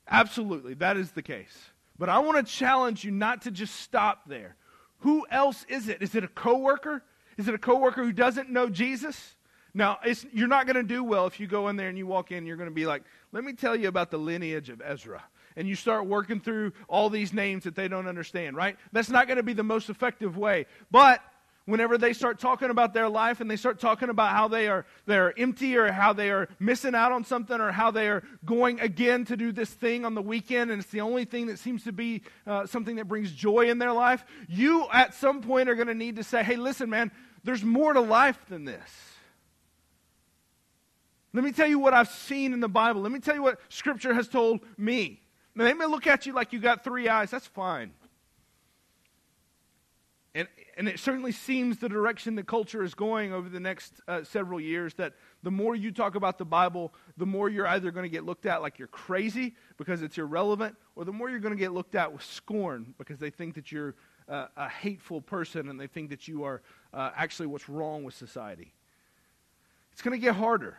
Absolutely, 0.08 0.74
that 0.74 0.96
is 0.96 1.12
the 1.12 1.22
case. 1.22 1.56
But 1.98 2.08
I 2.08 2.18
want 2.18 2.44
to 2.44 2.52
challenge 2.52 3.04
you 3.04 3.10
not 3.10 3.42
to 3.42 3.50
just 3.50 3.76
stop 3.76 4.28
there. 4.28 4.56
Who 4.98 5.26
else 5.30 5.64
is 5.68 5.88
it? 5.88 6.02
Is 6.02 6.14
it 6.14 6.24
a 6.24 6.28
coworker? 6.28 7.02
Is 7.38 7.48
it 7.48 7.54
a 7.54 7.58
coworker 7.58 8.02
who 8.02 8.12
doesn't 8.12 8.50
know 8.50 8.68
Jesus? 8.68 9.36
Now, 9.74 9.98
you're 10.32 10.48
not 10.48 10.66
going 10.66 10.76
to 10.76 10.82
do 10.82 11.04
well 11.04 11.26
if 11.26 11.38
you 11.38 11.46
go 11.46 11.68
in 11.68 11.76
there 11.76 11.88
and 11.88 11.98
you 11.98 12.06
walk 12.06 12.32
in, 12.32 12.46
you're 12.46 12.56
going 12.56 12.68
to 12.68 12.74
be 12.74 12.86
like, 12.86 13.02
let 13.32 13.44
me 13.44 13.52
tell 13.52 13.76
you 13.76 13.88
about 13.88 14.10
the 14.10 14.18
lineage 14.18 14.70
of 14.70 14.80
Ezra. 14.82 15.22
And 15.54 15.68
you 15.68 15.74
start 15.74 16.06
working 16.06 16.40
through 16.40 16.72
all 16.88 17.10
these 17.10 17.32
names 17.32 17.64
that 17.64 17.74
they 17.74 17.86
don't 17.86 18.08
understand, 18.08 18.56
right? 18.56 18.76
That's 18.92 19.10
not 19.10 19.26
going 19.26 19.36
to 19.36 19.42
be 19.42 19.52
the 19.52 19.62
most 19.62 19.90
effective 19.90 20.36
way. 20.36 20.66
But 20.90 21.20
whenever 21.66 21.98
they 21.98 22.12
start 22.12 22.38
talking 22.38 22.70
about 22.70 22.94
their 22.94 23.08
life 23.08 23.40
and 23.40 23.50
they 23.50 23.56
start 23.56 23.78
talking 23.78 24.08
about 24.08 24.30
how 24.30 24.48
they 24.48 24.68
are 24.68 24.86
they're 25.04 25.38
empty 25.38 25.76
or 25.76 25.92
how 25.92 26.12
they 26.12 26.30
are 26.30 26.48
missing 26.58 26.94
out 26.94 27.12
on 27.12 27.24
something 27.24 27.60
or 27.60 27.70
how 27.70 27.90
they 27.90 28.08
are 28.08 28.22
going 28.44 28.80
again 28.80 29.24
to 29.24 29.36
do 29.36 29.52
this 29.52 29.70
thing 29.70 30.04
on 30.04 30.14
the 30.14 30.22
weekend 30.22 30.70
and 30.70 30.80
it's 30.80 30.90
the 30.90 31.00
only 31.00 31.24
thing 31.24 31.46
that 31.46 31.58
seems 31.58 31.84
to 31.84 31.92
be 31.92 32.22
uh, 32.46 32.66
something 32.66 32.96
that 32.96 33.06
brings 33.06 33.32
joy 33.32 33.68
in 33.68 33.78
their 33.78 33.92
life 33.92 34.24
you 34.48 34.86
at 34.92 35.14
some 35.14 35.42
point 35.42 35.68
are 35.68 35.74
going 35.74 35.88
to 35.88 35.94
need 35.94 36.16
to 36.16 36.24
say 36.24 36.42
hey 36.42 36.56
listen 36.56 36.88
man 36.88 37.10
there's 37.44 37.64
more 37.64 37.92
to 37.92 38.00
life 38.00 38.38
than 38.48 38.64
this 38.64 38.90
let 41.36 41.44
me 41.44 41.52
tell 41.52 41.68
you 41.68 41.78
what 41.78 41.92
I've 41.92 42.08
seen 42.08 42.54
in 42.54 42.60
the 42.60 42.68
Bible. 42.68 43.02
Let 43.02 43.12
me 43.12 43.18
tell 43.18 43.34
you 43.34 43.42
what 43.42 43.60
Scripture 43.68 44.14
has 44.14 44.26
told 44.26 44.60
me. 44.78 45.20
Now, 45.54 45.64
they 45.64 45.74
may 45.74 45.84
look 45.84 46.06
at 46.06 46.24
you 46.24 46.32
like 46.32 46.54
you 46.54 46.58
got 46.58 46.82
three 46.82 47.10
eyes. 47.10 47.30
That's 47.30 47.46
fine. 47.46 47.92
And, 50.36 50.48
and 50.76 50.86
it 50.86 50.98
certainly 50.98 51.32
seems 51.32 51.78
the 51.78 51.88
direction 51.88 52.34
the 52.34 52.42
culture 52.42 52.82
is 52.82 52.92
going 52.92 53.32
over 53.32 53.48
the 53.48 53.58
next 53.58 54.02
uh, 54.06 54.22
several 54.22 54.60
years 54.60 54.92
that 54.94 55.14
the 55.42 55.50
more 55.50 55.74
you 55.74 55.90
talk 55.90 56.14
about 56.14 56.36
the 56.36 56.44
Bible, 56.44 56.92
the 57.16 57.24
more 57.24 57.48
you're 57.48 57.66
either 57.66 57.90
going 57.90 58.04
to 58.04 58.10
get 58.10 58.26
looked 58.26 58.44
at 58.44 58.60
like 58.60 58.78
you're 58.78 58.86
crazy 58.86 59.54
because 59.78 60.02
it's 60.02 60.18
irrelevant, 60.18 60.76
or 60.94 61.06
the 61.06 61.12
more 61.12 61.30
you're 61.30 61.40
going 61.40 61.54
to 61.54 61.58
get 61.58 61.72
looked 61.72 61.94
at 61.94 62.12
with 62.12 62.22
scorn 62.22 62.94
because 62.98 63.18
they 63.18 63.30
think 63.30 63.54
that 63.54 63.72
you're 63.72 63.94
uh, 64.28 64.48
a 64.58 64.68
hateful 64.68 65.22
person 65.22 65.70
and 65.70 65.80
they 65.80 65.86
think 65.86 66.10
that 66.10 66.28
you 66.28 66.44
are 66.44 66.60
uh, 66.92 67.12
actually 67.16 67.46
what's 67.46 67.70
wrong 67.70 68.04
with 68.04 68.12
society. 68.12 68.74
It's 69.92 70.02
going 70.02 70.20
to 70.20 70.22
get 70.22 70.34
harder. 70.34 70.76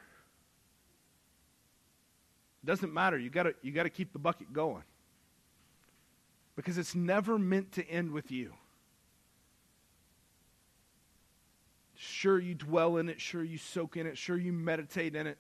It 2.62 2.68
Doesn't 2.68 2.94
matter. 2.94 3.18
You 3.18 3.32
got 3.32 3.48
you 3.64 3.72
got 3.72 3.84
to 3.84 3.90
keep 3.90 4.14
the 4.14 4.20
bucket 4.20 4.54
going. 4.54 4.84
Because 6.56 6.78
it's 6.78 6.94
never 6.94 7.40
meant 7.40 7.72
to 7.72 7.90
end 7.90 8.12
with 8.12 8.30
you. 8.30 8.54
Sure, 11.98 12.40
you 12.40 12.56
dwell 12.56 12.98
in 12.98 13.10
it. 13.10 13.20
Sure, 13.20 13.44
you 13.44 13.58
soak 13.58 13.98
in 13.98 14.06
it. 14.06 14.18
Sure, 14.18 14.38
you 14.38 14.54
meditate 14.54 15.16
in 15.16 15.28
it. 15.28 15.38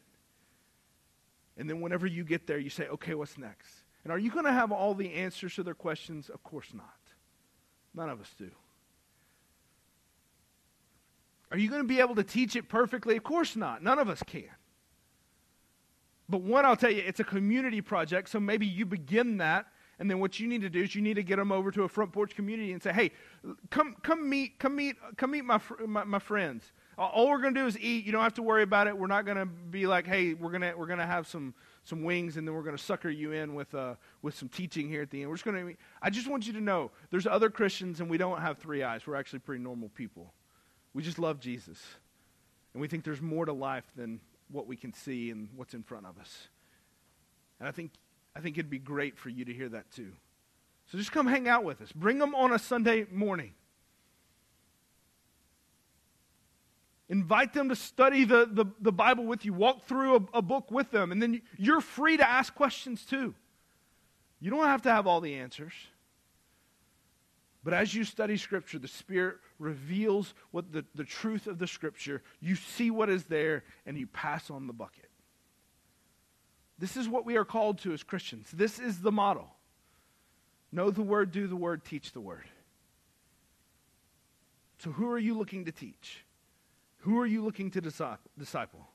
And 1.57 1.69
then 1.69 1.81
whenever 1.81 2.05
you 2.05 2.23
get 2.23 2.47
there, 2.47 2.57
you 2.57 2.69
say, 2.69 2.87
okay, 2.87 3.13
what's 3.13 3.37
next? 3.37 3.69
And 4.03 4.11
are 4.11 4.17
you 4.17 4.31
going 4.31 4.45
to 4.45 4.51
have 4.51 4.71
all 4.71 4.93
the 4.93 5.13
answers 5.13 5.55
to 5.55 5.63
their 5.63 5.73
questions? 5.73 6.29
Of 6.29 6.43
course 6.43 6.73
not. 6.73 6.97
None 7.93 8.09
of 8.09 8.19
us 8.21 8.33
do. 8.37 8.49
Are 11.51 11.57
you 11.57 11.69
going 11.69 11.81
to 11.81 11.87
be 11.87 11.99
able 11.99 12.15
to 12.15 12.23
teach 12.23 12.55
it 12.55 12.69
perfectly? 12.69 13.15
Of 13.15 13.23
course 13.23 13.55
not. 13.55 13.81
None 13.81 13.99
of 13.99 14.09
us 14.09 14.21
can. 14.25 14.43
But 16.29 16.41
one, 16.41 16.65
I'll 16.65 16.75
tell 16.75 16.91
you, 16.91 17.03
it's 17.05 17.19
a 17.19 17.23
community 17.23 17.81
project, 17.81 18.29
so 18.29 18.39
maybe 18.39 18.65
you 18.65 18.85
begin 18.85 19.37
that, 19.37 19.67
and 19.99 20.09
then 20.09 20.19
what 20.19 20.39
you 20.39 20.47
need 20.47 20.61
to 20.61 20.69
do 20.69 20.83
is 20.83 20.93
you 20.93 21.01
need 21.01 21.15
to 21.15 21.23
get 21.23 21.37
them 21.37 21.51
over 21.51 21.71
to 21.71 21.83
a 21.83 21.89
front 21.89 22.11
porch 22.11 22.35
community 22.35 22.71
and 22.71 22.81
say, 22.81 22.93
"Hey, 22.93 23.11
come, 23.69 23.95
come 24.03 24.29
meet, 24.29 24.59
come 24.59 24.75
meet, 24.75 24.95
come 25.17 25.31
meet 25.31 25.43
my, 25.43 25.59
my, 25.85 26.03
my 26.03 26.19
friends. 26.19 26.71
All 26.97 27.29
we're 27.29 27.41
going 27.41 27.53
to 27.53 27.59
do 27.61 27.67
is 27.67 27.77
eat. 27.79 28.05
You 28.05 28.11
don't 28.11 28.23
have 28.23 28.33
to 28.35 28.41
worry 28.41 28.63
about 28.63 28.87
it. 28.87 28.97
We're 28.97 29.05
not 29.05 29.25
going 29.25 29.37
to 29.37 29.45
be 29.45 29.85
like, 29.85 30.07
hey, 30.07 30.33
we're 30.33 30.49
going 30.49 30.61
to 30.61 30.73
we're 30.75 30.87
going 30.87 30.99
to 30.99 31.05
have 31.05 31.27
some 31.27 31.53
some 31.83 32.03
wings, 32.03 32.37
and 32.37 32.47
then 32.47 32.55
we're 32.55 32.63
going 32.63 32.75
to 32.75 32.83
sucker 32.83 33.09
you 33.09 33.33
in 33.33 33.53
with 33.53 33.73
uh, 33.75 33.95
with 34.23 34.35
some 34.35 34.49
teaching 34.49 34.89
here 34.89 35.03
at 35.03 35.11
the 35.11 35.21
end. 35.21 35.29
We're 35.29 35.35
just 35.35 35.45
going 35.45 35.67
to. 35.67 35.75
I 36.01 36.09
just 36.09 36.27
want 36.27 36.47
you 36.47 36.53
to 36.53 36.61
know, 36.61 36.91
there's 37.11 37.27
other 37.27 37.49
Christians, 37.49 37.99
and 37.99 38.09
we 38.09 38.17
don't 38.17 38.41
have 38.41 38.57
three 38.57 38.83
eyes. 38.83 39.05
We're 39.05 39.15
actually 39.15 39.39
pretty 39.39 39.63
normal 39.63 39.89
people. 39.89 40.33
We 40.93 41.03
just 41.03 41.19
love 41.19 41.39
Jesus, 41.39 41.79
and 42.73 42.81
we 42.81 42.87
think 42.87 43.03
there's 43.03 43.21
more 43.21 43.45
to 43.45 43.53
life 43.53 43.85
than 43.95 44.19
what 44.49 44.65
we 44.65 44.75
can 44.75 44.91
see 44.91 45.29
and 45.29 45.49
what's 45.55 45.75
in 45.75 45.83
front 45.83 46.07
of 46.07 46.17
us. 46.17 46.47
And 47.59 47.69
I 47.69 47.71
think, 47.71 47.91
I 48.37 48.39
think 48.39 48.55
it'd 48.55 48.69
be 48.69 48.77
great 48.77 49.17
for 49.17 49.29
you 49.29 49.45
to 49.45 49.53
hear 49.53 49.67
that 49.69 49.89
too. 49.89 50.11
So 50.91 50.97
just 50.99 51.11
come 51.11 51.25
hang 51.25 51.47
out 51.47 51.63
with 51.63 51.81
us. 51.81 51.91
Bring 51.91 52.19
them 52.19 52.35
on 52.35 52.53
a 52.53 52.59
Sunday 52.59 53.07
morning. 53.11 53.55
Invite 57.09 57.53
them 57.53 57.69
to 57.69 57.75
study 57.75 58.25
the, 58.25 58.47
the, 58.51 58.65
the 58.79 58.91
Bible 58.91 59.25
with 59.25 59.43
you. 59.43 59.53
Walk 59.53 59.87
through 59.87 60.17
a, 60.17 60.37
a 60.37 60.41
book 60.43 60.69
with 60.69 60.91
them. 60.91 61.11
And 61.11 61.19
then 61.19 61.41
you're 61.57 61.81
free 61.81 62.17
to 62.17 62.29
ask 62.29 62.53
questions 62.53 63.05
too. 63.05 63.33
You 64.39 64.51
don't 64.51 64.65
have 64.65 64.83
to 64.83 64.91
have 64.91 65.07
all 65.07 65.19
the 65.19 65.33
answers. 65.33 65.73
But 67.63 67.73
as 67.73 67.95
you 67.95 68.03
study 68.03 68.37
Scripture, 68.37 68.77
the 68.77 68.87
Spirit 68.87 69.37
reveals 69.57 70.35
what 70.51 70.71
the, 70.71 70.85
the 70.93 71.03
truth 71.03 71.47
of 71.47 71.57
the 71.57 71.65
Scripture. 71.65 72.21
You 72.39 72.55
see 72.55 72.91
what 72.91 73.09
is 73.09 73.23
there, 73.23 73.63
and 73.87 73.97
you 73.97 74.05
pass 74.05 74.51
on 74.51 74.67
the 74.67 74.73
bucket. 74.73 75.06
This 76.79 76.95
is 76.95 77.09
what 77.09 77.25
we 77.25 77.37
are 77.37 77.45
called 77.45 77.79
to 77.79 77.93
as 77.93 78.03
Christians. 78.03 78.49
This 78.51 78.79
is 78.79 79.01
the 79.01 79.11
model. 79.11 79.47
Know 80.71 80.91
the 80.91 81.01
Word, 81.01 81.31
do 81.31 81.47
the 81.47 81.55
Word, 81.55 81.83
teach 81.83 82.11
the 82.11 82.21
Word. 82.21 82.45
So, 84.79 84.91
who 84.91 85.09
are 85.09 85.17
you 85.17 85.35
looking 85.35 85.65
to 85.65 85.71
teach? 85.71 86.23
Who 86.99 87.19
are 87.19 87.25
you 87.25 87.43
looking 87.43 87.71
to 87.71 87.81
disciple? 87.81 88.87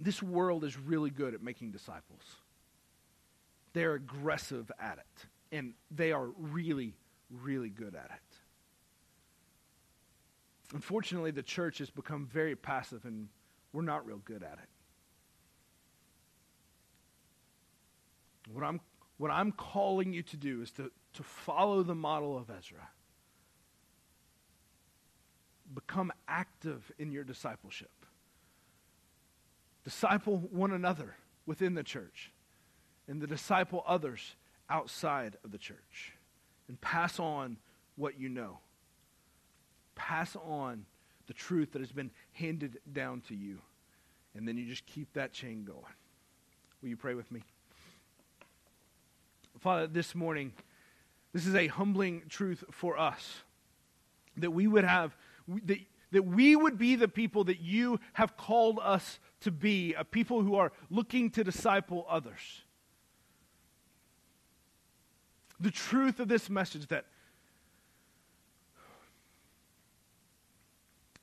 This 0.00 0.22
world 0.22 0.62
is 0.62 0.78
really 0.78 1.10
good 1.10 1.34
at 1.34 1.42
making 1.42 1.72
disciples. 1.72 2.22
They're 3.72 3.94
aggressive 3.94 4.70
at 4.78 4.98
it, 4.98 5.26
and 5.56 5.74
they 5.90 6.12
are 6.12 6.26
really, 6.38 6.94
really 7.30 7.68
good 7.68 7.94
at 7.94 8.10
it. 8.14 8.27
Unfortunately, 10.74 11.30
the 11.30 11.42
church 11.42 11.78
has 11.78 11.90
become 11.90 12.26
very 12.26 12.54
passive, 12.54 13.04
and 13.04 13.28
we're 13.72 13.82
not 13.82 14.06
real 14.06 14.20
good 14.24 14.42
at 14.42 14.58
it. 14.62 14.68
What 18.52 18.64
I'm, 18.64 18.80
what 19.16 19.30
I'm 19.30 19.52
calling 19.52 20.12
you 20.12 20.22
to 20.24 20.36
do 20.36 20.62
is 20.62 20.70
to, 20.72 20.90
to 21.14 21.22
follow 21.22 21.82
the 21.82 21.94
model 21.94 22.36
of 22.36 22.50
Ezra. 22.50 22.88
Become 25.74 26.12
active 26.26 26.90
in 26.98 27.12
your 27.12 27.24
discipleship. 27.24 27.90
disciple 29.84 30.38
one 30.50 30.72
another 30.72 31.16
within 31.46 31.74
the 31.74 31.82
church 31.82 32.30
and 33.06 33.20
to 33.20 33.26
disciple 33.26 33.82
others 33.86 34.36
outside 34.68 35.36
of 35.44 35.50
the 35.50 35.58
church 35.58 36.12
and 36.68 36.80
pass 36.80 37.18
on 37.18 37.56
what 37.96 38.20
you 38.20 38.28
know. 38.28 38.58
Pass 39.98 40.36
on 40.36 40.86
the 41.26 41.34
truth 41.34 41.72
that 41.72 41.80
has 41.80 41.92
been 41.92 42.10
handed 42.32 42.78
down 42.92 43.20
to 43.28 43.34
you. 43.34 43.58
And 44.34 44.46
then 44.46 44.56
you 44.56 44.64
just 44.64 44.86
keep 44.86 45.12
that 45.14 45.32
chain 45.32 45.64
going. 45.64 45.82
Will 46.80 46.88
you 46.88 46.96
pray 46.96 47.14
with 47.14 47.30
me? 47.30 47.42
Father, 49.58 49.88
this 49.88 50.14
morning, 50.14 50.52
this 51.32 51.46
is 51.46 51.54
a 51.54 51.66
humbling 51.66 52.22
truth 52.28 52.62
for 52.70 52.96
us 52.96 53.42
that 54.36 54.52
we 54.52 54.68
would 54.68 54.84
have, 54.84 55.16
that, 55.64 55.78
that 56.12 56.22
we 56.22 56.54
would 56.54 56.78
be 56.78 56.94
the 56.94 57.08
people 57.08 57.44
that 57.44 57.60
you 57.60 57.98
have 58.12 58.36
called 58.36 58.78
us 58.80 59.18
to 59.40 59.50
be, 59.50 59.94
a 59.94 60.04
people 60.04 60.42
who 60.42 60.54
are 60.54 60.72
looking 60.90 61.30
to 61.30 61.42
disciple 61.42 62.06
others. 62.08 62.62
The 65.58 65.72
truth 65.72 66.20
of 66.20 66.28
this 66.28 66.48
message 66.48 66.86
that 66.88 67.06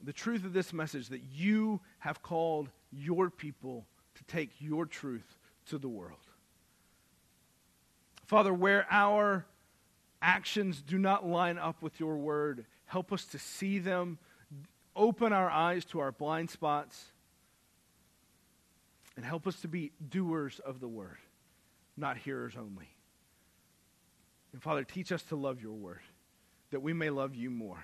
the 0.06 0.14
truth 0.14 0.46
of 0.46 0.54
this 0.54 0.72
message 0.72 1.10
that 1.10 1.22
you 1.34 1.82
have 2.00 2.22
called 2.22 2.70
your 2.92 3.30
people 3.30 3.86
to 4.16 4.24
take 4.26 4.52
your 4.60 4.86
truth 4.86 5.38
to 5.68 5.78
the 5.78 5.90
world. 5.90 6.20
Father, 8.26 8.54
where 8.54 8.88
our 8.90 9.46
actions 10.22 10.82
do 10.82 10.98
not 10.98 11.26
line 11.26 11.58
up 11.58 11.82
with 11.82 12.00
your 12.00 12.18
word, 12.18 12.66
help 12.86 13.12
us 13.12 13.26
to 13.26 13.40
see 13.40 13.80
them, 13.80 14.18
open 14.96 15.34
our 15.34 15.50
eyes 15.50 15.86
to 15.86 16.00
our 16.00 16.12
blind 16.12 16.50
spots, 16.50 17.06
and 19.16 19.26
help 19.26 19.48
us 19.48 19.62
to 19.62 19.68
be 19.68 19.92
doers 20.10 20.60
of 20.60 20.80
the 20.80 20.88
word, 20.88 21.18
not 21.96 22.18
hearers 22.18 22.54
only. 22.58 22.90
And 24.54 24.62
Father, 24.62 24.84
teach 24.84 25.12
us 25.12 25.24
to 25.24 25.36
love 25.36 25.62
your 25.62 25.74
word, 25.74 26.02
that 26.72 26.82
we 26.82 26.94
may 26.94 27.10
love 27.10 27.36
you 27.36 27.50
more. 27.50 27.84